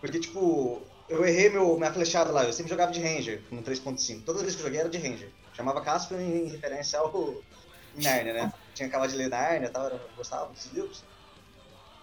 [0.00, 4.22] Porque, tipo, eu errei meu, minha flechada lá, eu sempre jogava de Ranger no 3.5.
[4.24, 5.30] Todas as vezes que eu joguei era de Ranger.
[5.54, 7.42] Chamava Caspian em referência ao
[7.96, 8.52] Narnia, né?
[8.74, 11.02] Tinha acabado de ler Narnia e tal, eu gostava desses livros.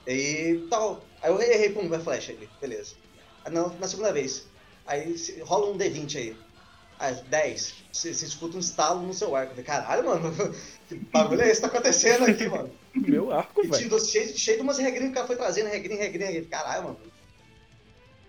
[0.05, 1.01] E tal.
[1.21, 2.95] Aí eu errei, pum, minha flecha ali, beleza.
[3.45, 4.47] Aí na, na segunda vez,
[4.85, 6.37] aí rola um D20 aí.
[7.03, 7.73] Aí, 10.
[7.91, 9.51] Você, você escuta um estalo no seu arco.
[9.51, 10.31] Eu falei, caralho, mano,
[10.87, 12.71] que bagulho é esse que tá acontecendo aqui, mano?
[12.95, 13.99] Meu arco, E velho.
[13.99, 16.27] cheio, cheio de umas regrinhas que o cara foi trazendo, regrinha, regrinha.
[16.27, 16.49] regrinha.
[16.49, 16.97] Caralho, mano.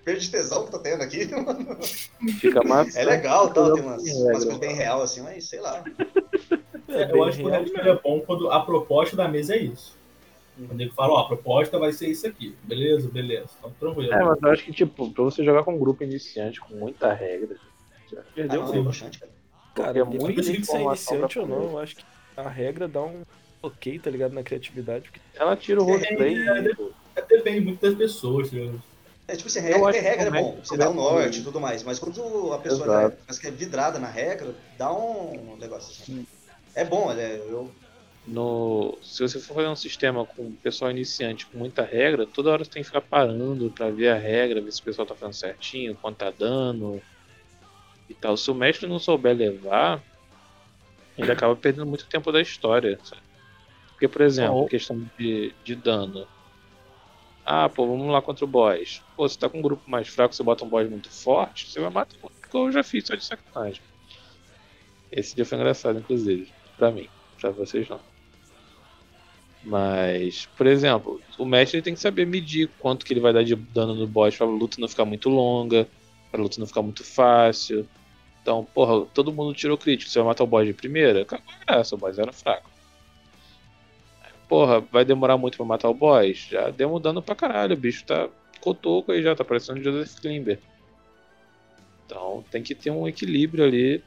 [0.05, 1.79] Perda de tesão que tô tendo aqui, mano.
[2.41, 2.99] Fica massa.
[2.99, 5.85] É legal, tal, tem umas, umas coisas bem real assim, mas sei lá.
[6.89, 9.59] É, bem eu acho que o Red é bom quando a proposta da mesa é
[9.59, 9.97] isso.
[10.67, 12.57] Quando ele fala, ó, a proposta vai ser isso aqui.
[12.65, 13.51] Beleza, beleza.
[13.59, 14.13] Então tranquilo.
[14.13, 17.13] É, mas eu acho que, tipo, pra você jogar com um grupo iniciante com muita
[17.13, 17.57] regra,
[18.19, 19.33] Ah, perdeu não, o broxante, cara.
[19.75, 22.05] Cara, é independente de ser iniciante ou não, eu acho que
[22.37, 23.23] a regra dá um
[23.63, 25.05] bloqueio, tá ligado, na criatividade.
[25.11, 26.37] Porque Ela tira o roleplay.
[26.37, 26.71] É, é.
[27.17, 28.83] É, Depende muito das pessoas, tá ligado?
[29.27, 31.83] É tipo assim, regra, ter regra é bom, você dá é norte e tudo mais,
[31.83, 33.11] mas quando a pessoa
[33.41, 36.27] que é vidrada na regra, dá um negócio assim.
[36.75, 37.71] É bom, é, eu,
[38.27, 42.65] No, se você for fazer um sistema com pessoal iniciante com muita regra, toda hora
[42.65, 45.35] você tem que ficar parando pra ver a regra, ver se o pessoal tá fazendo
[45.35, 47.01] certinho, quanto tá dando
[48.09, 48.37] e tal.
[48.37, 50.03] Se o mestre não souber levar,
[51.17, 52.99] ele acaba perdendo muito tempo da história.
[53.05, 53.23] sabe?
[53.91, 54.67] Porque, por exemplo, Oh.
[54.67, 56.27] questão de, de dano.
[57.47, 59.03] Ah, pô, vamos lá contra o boss.
[59.17, 61.79] Pô, você tá com um grupo mais fraco, você bota um boss muito forte, você
[61.81, 62.17] vai matar.
[62.19, 63.83] Porque eu já fiz só de sacanagem.
[65.13, 67.09] Esse dia foi engraçado, inclusive, pra mim.
[67.41, 68.01] Pra vocês não.
[69.63, 73.55] Mas, por exemplo, o mestre tem que saber medir quanto que ele vai dar de
[73.55, 75.89] dano no boss pra luta não ficar muito longa,
[76.35, 77.89] pra luta não ficar muito fácil.
[78.43, 80.11] Então, porra, todo mundo tirou crítico.
[80.11, 81.23] Você vai matar o boss de primeira?
[81.23, 82.69] Acabou a graça, o boss era fraco.
[84.49, 86.37] Porra, vai demorar muito pra matar o boss?
[86.51, 88.29] Já deu um dano pra caralho, o bicho tá
[88.61, 90.59] cotoco aí já, tá parecendo Joseph Klimber.
[92.05, 94.03] Então tem que ter um equilíbrio ali,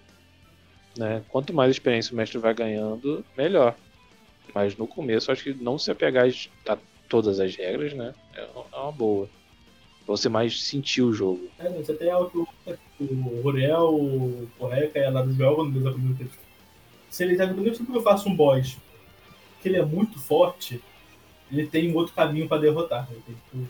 [0.97, 1.23] né?
[1.29, 3.73] Quanto mais experiência o mestre vai ganhando, melhor.
[4.53, 6.27] Mas no começo, acho que não se apegar
[6.67, 6.77] a
[7.07, 8.13] todas as regras, né?
[8.35, 9.29] É é uma boa.
[10.07, 11.49] Pra você mais sentir o jogo.
[11.59, 15.91] É, você tem algo que o Ruriel, o Correca e a Lara jogam no mesmo
[15.91, 16.29] comigo.
[17.09, 18.77] Se ele tá mesmo que eu faço um boss
[19.61, 20.81] que ele é muito forte,
[21.51, 23.05] ele tem um outro caminho pra derrotar.
[23.11, 23.69] Ele tem, tipo,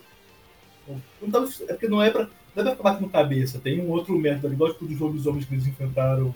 [1.19, 2.29] não tá, é porque não é pra.
[2.55, 5.55] Não é pra acabar com cabeça, tem um outro método, igual tipo, dos lobisomens que
[5.55, 6.31] eles enfrentaram.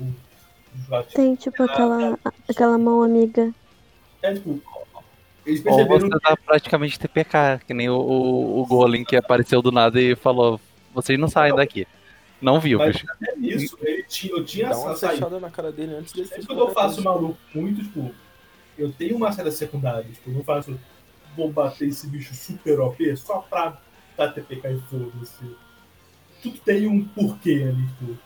[1.13, 2.17] Tem, tipo, aquela,
[2.49, 3.53] aquela mão amiga.
[4.23, 4.59] É tipo.
[5.45, 9.61] Eles Ou perceberam você tá praticamente TPK, que nem o, o, o Golem que apareceu
[9.61, 10.59] do nada e falou:
[10.93, 11.87] vocês não saem daqui.
[12.41, 12.55] Não.
[12.55, 15.39] Mas é isso, ele tinha, eu tinha essa saída.
[15.39, 17.09] na cara dele antes É fazer quando eu faço coisa.
[17.09, 18.11] maluco muito, tipo,
[18.77, 20.79] eu tenho uma série secundária, tipo, eu não faço,
[21.37, 23.79] vou bater esse bicho super OP só pra
[24.17, 25.55] dar TPK e foda-se.
[26.41, 28.17] Tudo tem um porquê ali, tipo.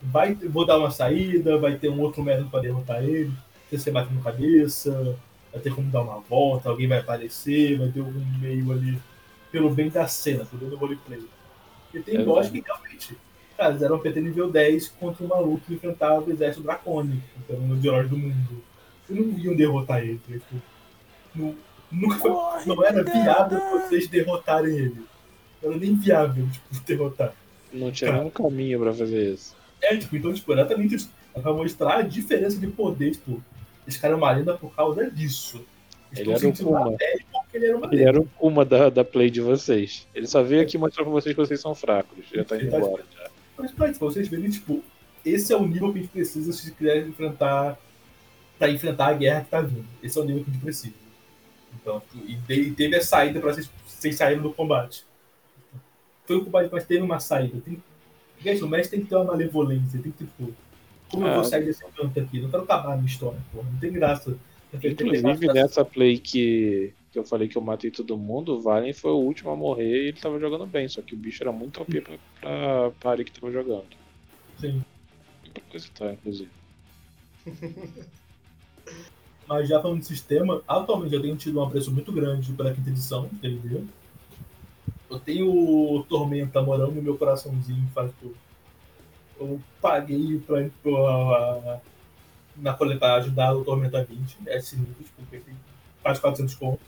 [0.00, 3.32] vai, vou dar uma saída, vai ter um outro método para derrotar ele,
[3.68, 5.18] se você bate no cabeça,
[5.52, 8.98] vai ter como dar uma volta, alguém vai aparecer, vai ter algum meio ali
[9.50, 11.22] pelo bem da cena, pelo bem do roleplay.
[11.92, 13.16] E tem É boss que realmente,
[13.56, 17.52] cara, eles eram PT nível 10 contra um maluco que enfrentava o exército dracônico, que
[17.52, 18.62] era um dos heróis do mundo.
[19.08, 20.20] E não iam derrotar ele.
[20.26, 20.62] Tipo,
[21.34, 21.56] não,
[21.90, 22.30] nunca foi,
[22.66, 25.06] não era viável vocês derrotarem ele.
[25.62, 27.34] Não era nem viável, tipo, derrotar.
[27.72, 29.56] Não tinha nenhum caminho pra fazer isso.
[29.80, 31.10] É, tipo, então, tipo, exatamente isso.
[31.32, 33.42] Pra mostrar a diferença de poder, tipo,
[33.88, 35.64] esse cara é uma lenda por causa disso.
[36.16, 39.40] Ele era o porque ele era uma Ele era o Kuma da, da play de
[39.40, 40.06] vocês.
[40.14, 42.24] Ele só veio aqui mostrar pra vocês que vocês são fracos.
[42.32, 42.84] Já tá indo Verdade.
[42.86, 43.04] embora.
[43.14, 43.30] Já.
[43.58, 44.82] Mas pra vocês verem, tipo,
[45.24, 47.78] esse é o nível que a gente precisa se quiser enfrentar
[48.58, 49.84] pra enfrentar a guerra que tá vindo.
[50.02, 50.94] Esse é o nível que a gente precisa.
[51.80, 55.04] Então, e te- e teve a saída pra vocês, vocês saírem do combate.
[56.26, 57.60] Foi um combate, mas teve uma saída.
[57.64, 57.82] Tem,
[58.42, 60.54] gente, o mestre tem que ter uma malevolência, tem que, tipo,
[61.10, 61.34] como eu É.
[61.36, 62.40] vou sair desse canto aqui?
[62.40, 63.38] Não quero acabar a minha história.
[63.54, 64.36] Não tem graça.
[64.72, 69.12] Inclusive, nessa play que, que eu falei que eu matei todo mundo, o Valen foi
[69.12, 70.88] o último a morrer e ele tava jogando bem.
[70.88, 73.86] Só que o bicho era muito OP pra, pra, área que tava jogando.
[74.60, 74.82] Sim.
[75.54, 76.50] Pra coisa tá, inclusive.
[79.48, 82.90] Mas já falando de sistema, atualmente eu tenho tido um apreço muito grande pela quinta
[82.90, 83.82] edição de D&D.
[85.08, 88.36] Eu tenho o Tormenta morando no meu coraçãozinho, faz tudo.
[89.38, 91.80] Eu paguei pra, pra,
[92.56, 95.42] na coleta pra ajudar o Tormenta 20, é esse nível, tipo, tem
[96.02, 96.80] quase 400 conto.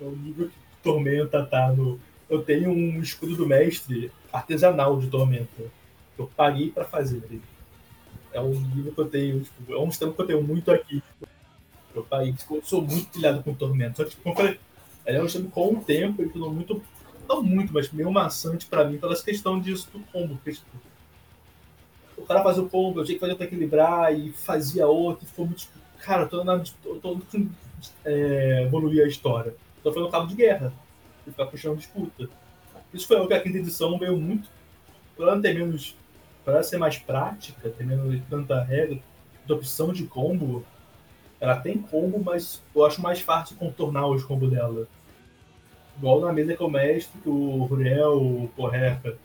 [0.00, 1.98] É o nível que Tormenta tá no...
[2.28, 5.62] Eu tenho um escudo do mestre artesanal de Tormenta.
[6.18, 7.22] Eu paguei pra fazer.
[8.32, 11.02] É um nível que eu tenho, tipo, é um sistema que eu tenho muito aqui.
[11.94, 13.96] Eu paguei, tipo, eu sou muito pilhado com Tormenta.
[13.96, 14.60] Só que, tipo, como eu falei,
[15.06, 16.82] ele é um sistema com o tempo, ele tornou muito,
[17.28, 20.34] não muito, mas meio maçante pra mim pela questão disso do combo.
[20.34, 20.66] Porque, tipo,
[22.16, 25.28] o cara fazia o combo, eu tinha que fazer pra equilibrar e fazia outro, e
[25.28, 27.18] ficou muito, tipo, cara, eu tô na, eu tô
[28.04, 29.54] é, evoluir a história.
[29.80, 30.72] Então foi no cabo de guerra,
[31.26, 32.28] e ficar puxando disputa.
[32.92, 34.48] Isso foi algo que a quinta edição veio muito,
[35.16, 35.96] pra ela ter menos,
[36.44, 38.98] pra ela ser mais prática, ter menos tanta regra,
[39.44, 40.64] de opção de combo,
[41.40, 44.88] ela tem combo, mas eu acho mais fácil contornar os combos dela.
[45.98, 49.16] Igual na mesa que eu mestre, que o Ruriel, o Porreca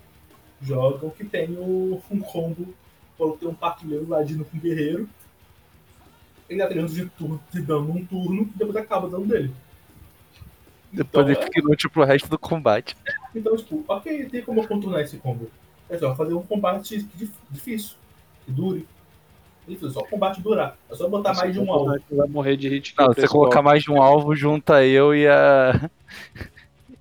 [0.62, 2.74] jogam, que tem o, um combo,
[3.30, 5.08] tem um patrulheiro ladino com guerreiro,
[6.50, 9.54] ele dá treinando de, turno, de dano num turno, e depois acaba dando dele.
[10.92, 12.96] Depois Então, ele fica inútil pro resto do combate.
[13.34, 15.50] Então, tipo, ok, tem como eu contornar esse combo.
[15.90, 17.96] É só fazer um combate dif- difícil,
[18.46, 18.86] que dure.
[19.66, 20.76] Isso, é só o combate durar.
[20.90, 21.94] É só botar mais de um alvo.
[21.94, 25.28] Você vai morrer de hit Não, você colocar mais de um alvo, junta eu e
[25.30, 25.90] a.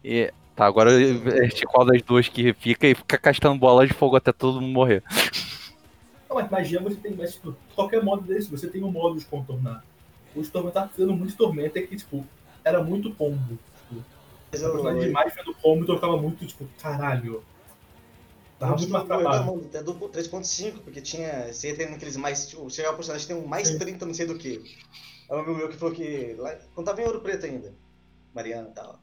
[0.04, 0.32] E...
[0.56, 4.16] Tá, agora eu inverte qual das duas que fica e fica castando bola de fogo
[4.16, 5.02] até todo mundo morrer.
[6.30, 9.24] Não, mas magia você tem, mas tipo, qualquer modo desse, você tem um modo de
[9.26, 9.84] contornar.
[10.32, 12.24] O Tormenta tá fazendo muito tormenta é que, tipo,
[12.64, 13.58] era muito combo.
[13.88, 14.04] Tipo,
[14.52, 17.42] Mas eu, personagem demais fazendo combo, então eu ficava muito, tipo, caralho.
[18.60, 19.68] Tava muito mais trabalho.
[19.72, 21.52] É do 3.5, porque tinha.
[21.52, 22.46] Você tem aqueles mais.
[22.46, 23.78] Tipo, chegar o personagem tem um mais Sim.
[23.78, 24.62] 30, não sei do que.
[25.28, 26.34] É um amigo meu que falou que.
[26.38, 27.74] Lá, quando tava em Ouro Preto ainda,
[28.32, 29.00] Mariana e tal.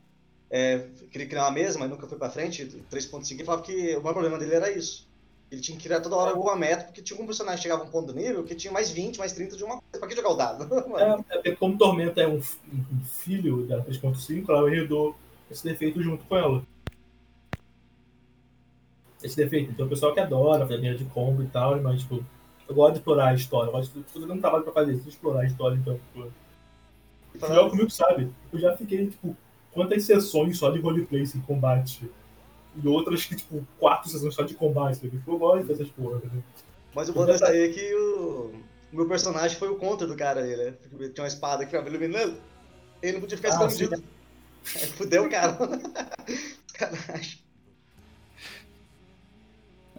[0.49, 0.77] É,
[1.11, 2.65] queria criar uma mesa, mas nunca foi pra frente.
[2.89, 5.06] 3.5 ele falava que o maior problema dele era isso.
[5.49, 7.85] Ele tinha que criar toda hora alguma meta, porque tinha um personagem que chegava a
[7.85, 9.99] um ponto do nível que tinha mais 20, mais 30 de uma coisa.
[9.99, 10.67] Pra que jogar o dado?
[10.99, 15.15] É, é porque como Tormenta é um, um filho da 3.5, ela herdou
[15.49, 16.63] esse defeito junto com ela.
[19.23, 19.71] Esse defeito.
[19.71, 22.23] Então o pessoal que adora fazer linha de combo e tal, mas tipo,
[22.67, 23.69] eu gosto de explorar a história.
[23.69, 25.95] Eu gosto de dando um trabalho pra fazer isso, explorar a história, então.
[25.95, 26.29] Tipo,
[27.35, 28.29] Joga falava- comigo, sabe?
[28.51, 29.35] Eu já fiquei, tipo,
[29.71, 32.09] quantas sessões só de roleplay sem combate?
[32.83, 34.97] E outras que, tipo, quatro sessões só de combate.
[34.97, 35.21] Sabe?
[35.25, 36.43] Eu gosto dessas porra, né?
[36.93, 38.51] Mas o bom dessa aí é que o,
[38.91, 40.73] o meu personagem foi o contra do cara ali, né?
[40.89, 42.37] Porque Tinha uma espada que ficava iluminando.
[43.01, 44.03] Ele não podia ficar Ah, escondido.
[44.75, 45.57] Aí fudeu o cara.
[46.73, 47.47] Caralho.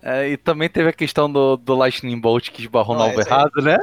[0.02, 3.20] É, e também teve a questão do, do Lightning Bolt que esbarrou no Não, alvo
[3.20, 3.78] errado, né?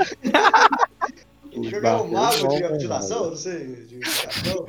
[1.63, 4.67] Jogar o barcos mago de ativação, não sei, de ativação.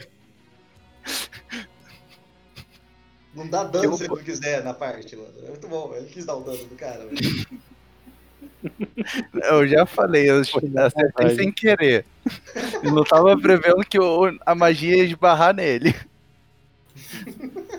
[3.37, 5.29] Não dá dano Eu- se ele não quiser na parte, mano.
[5.45, 7.15] É muito bom, ele quis dar o dano do cara, velho.
[9.45, 12.05] Eu já falei, eu acertei sem querer.
[12.83, 15.95] Eu não tava prevendo que o- a magia ia esbarrar nele.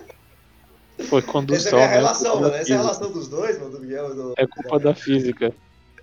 [1.08, 1.94] Foi Essa condução, é a né?
[1.94, 2.54] relação, mano.
[2.54, 4.34] Essa é a relação dos dois, mano, do Miguel do.
[4.36, 5.52] É culpa da física.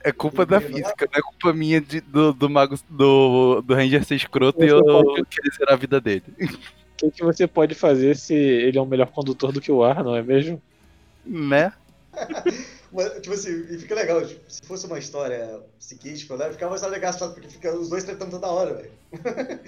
[0.03, 4.05] É culpa da física, não é culpa minha de- do, do mago do, do Ranger
[4.05, 6.23] ser escroto e Você eu pode- querer zerar a vida dele.
[7.01, 10.03] O que, você pode fazer se ele é um melhor condutor do que o ar,
[10.03, 10.61] não é mesmo?
[11.25, 11.73] Né?
[12.91, 14.25] Mas, tipo assim, e fica legal.
[14.25, 16.49] Tipo, se fosse uma história psiquística, né?
[16.51, 18.91] Ficava mais legal, porque fica os dois tretando toda hora, velho.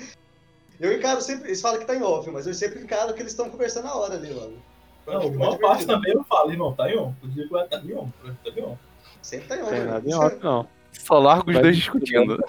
[0.80, 1.50] Eu encaro sempre.
[1.50, 3.96] Eles falam que tá em off, mas eu sempre encaro que eles estão conversando na
[3.96, 4.62] hora ali, mano.
[5.08, 7.14] Não, uma parte também eu falo, irmão, tá em on.
[7.24, 8.78] Eu digo, tá em on, tá em on.
[9.22, 9.74] Sempre tá em Não off.
[9.74, 9.92] tem né?
[9.92, 10.68] nada em off, não.
[10.92, 12.44] Só largo os dois discutindo.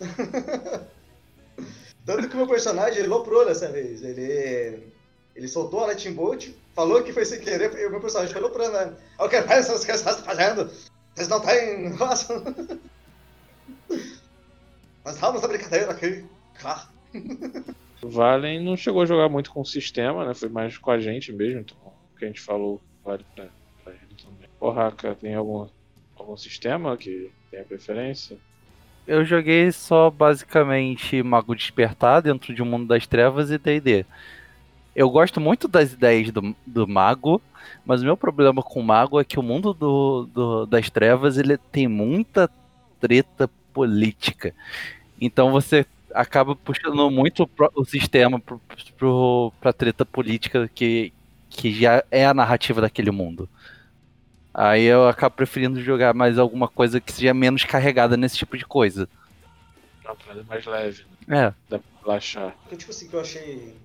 [2.08, 4.02] Tanto que o meu personagem, ele loprou dessa vez.
[4.02, 4.82] Ele,
[5.36, 8.40] ele soltou a Lightning Bolt, falou que foi sem querer, e o meu personagem foi
[8.40, 8.96] loprando, né?
[9.18, 10.70] Aí o que essas que vocês estão fazendo?
[11.14, 11.90] Vocês não têm...
[11.98, 12.42] Nossa.
[13.90, 14.06] Nós
[15.16, 16.24] estamos na brincadeira aqui.
[16.64, 16.88] Ah.
[18.00, 20.32] O Valen não chegou a jogar muito com o sistema, né?
[20.32, 23.48] Foi mais com a gente mesmo, então o que a gente falou vale pra,
[23.84, 24.48] pra ele também.
[24.74, 25.68] Raka, tem algum,
[26.16, 28.38] algum sistema que tenha preferência?
[29.08, 34.06] Eu joguei só basicamente Mago Despertar dentro de um mundo das trevas e D&D.
[34.94, 37.42] Eu gosto muito das ideias do, do Mago,
[37.86, 41.38] mas o meu problema com o Mago é que o mundo do, do- das trevas
[41.38, 42.50] ele tem muita
[43.00, 44.54] treta política.
[45.20, 48.40] Então você acaba puxando muito o sistema
[49.60, 51.12] pra treta política que,
[51.50, 53.48] que já é a narrativa daquele mundo.
[54.52, 58.64] Aí eu acabo preferindo jogar mais alguma coisa que seja menos carregada nesse tipo de
[58.64, 59.08] coisa.
[60.04, 61.46] Uma parada mais leve, né?
[61.48, 62.56] É, Dá pra relaxar.
[62.62, 63.76] Porque, tipo assim, que eu achei.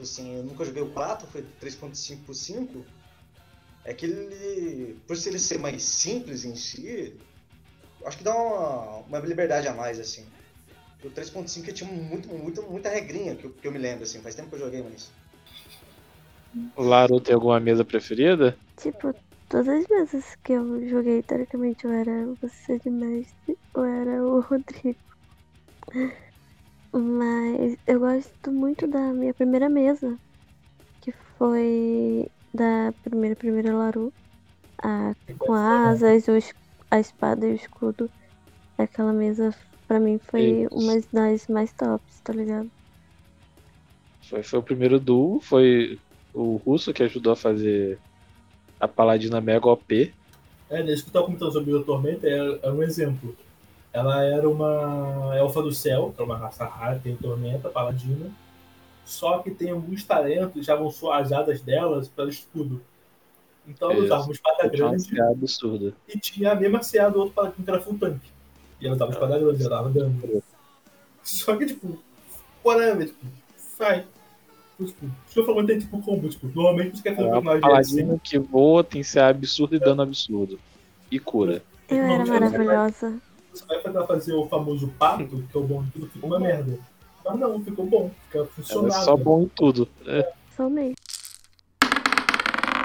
[0.00, 2.84] Assim, eu nunca joguei o 4, foi 3.5 por 5.
[3.84, 4.98] É que ele.
[5.06, 7.14] Por ele ser mais simples em si,
[8.00, 10.26] eu acho que dá uma, uma liberdade a mais, assim.
[11.04, 14.20] O 3.5 ele tinha muito, muito, muita regrinha que eu, que eu me lembro, assim.
[14.20, 15.10] Faz tempo que eu joguei, mas.
[16.74, 18.56] O Laro tem alguma mesa preferida?
[18.76, 19.14] Tipo,
[19.50, 24.40] todas as vezes que eu joguei, teoricamente, eu era você de mestre ou era o
[24.48, 25.00] Rodrigo.
[26.92, 30.18] Mas eu gosto muito da minha primeira mesa,
[31.00, 34.14] que foi da primeira primeira Laru,
[34.82, 36.32] a, com asas, o
[36.90, 38.10] a espada e o escudo.
[38.78, 39.50] Aquela mesa,
[39.88, 40.72] pra mim, foi Isso.
[40.72, 42.70] uma das mais tops, tá ligado?
[44.28, 46.00] Foi, foi o primeiro duo, foi
[46.32, 48.02] o russo que ajudou a fazer
[48.80, 50.12] a Paladina Mega OP.
[50.70, 53.36] É, desde que tava comentando sobre o Tormenta, é, é um exemplo.
[53.92, 58.30] Ela era uma elfa do céu, que é uma raça rara, tem Tormenta, Paladina.
[59.04, 62.80] Só que tem alguns talentos, já vão só as asas delas para escudo.
[63.66, 65.92] Então ela usava uma espada grande CA absurda.
[66.08, 68.20] e tinha a mesma CA do outro paladino que era full tank.
[68.80, 70.42] E ela usava espada grande, ela dava dano.
[71.22, 71.98] Só que, tipo,
[72.64, 73.26] whatever, tipo,
[73.56, 74.06] sai.
[74.86, 78.38] Tipo, falo, tem tipo combo, tipo, normalmente você quer fazer É um personagem assim, que
[78.38, 80.58] voa, tem CA absurdo e dano absurdo.
[81.10, 81.62] E cura.
[81.88, 83.20] Eu era Normalmente você vai- maravilhosa.
[83.52, 86.38] Você vai tentar fazer o famoso pato, que é o bom de tudo, fica uma
[86.38, 86.78] merda.
[87.24, 89.88] Mas não, ficou bom, fica Ela é só bom em tudo.
[90.06, 90.94] É, Sou mesmo.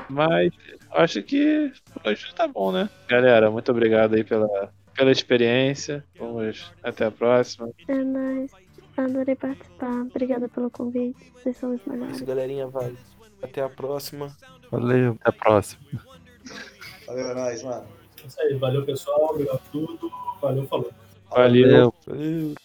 [0.10, 0.52] mas
[0.92, 2.90] acho que por hoje tá bom, né?
[3.08, 4.48] Galera, muito obrigado aí pela,
[4.96, 6.04] pela experiência.
[6.20, 7.70] Vamos até a próxima.
[7.88, 8.65] É nóis.
[8.98, 10.02] Adorei participar.
[10.02, 11.32] Obrigada pelo convite.
[11.34, 12.22] Vocês são os Isso, melhores.
[12.22, 12.96] galerinha, vai.
[13.42, 14.36] Até a próxima.
[14.72, 15.82] valeu, até a próxima.
[17.06, 17.86] Valeu, é nóis, mano.
[18.24, 20.12] É isso aí, valeu pessoal, obrigado por tudo,
[20.42, 20.92] valeu, falou.
[21.30, 21.94] Valeu.
[22.08, 22.56] Valeu.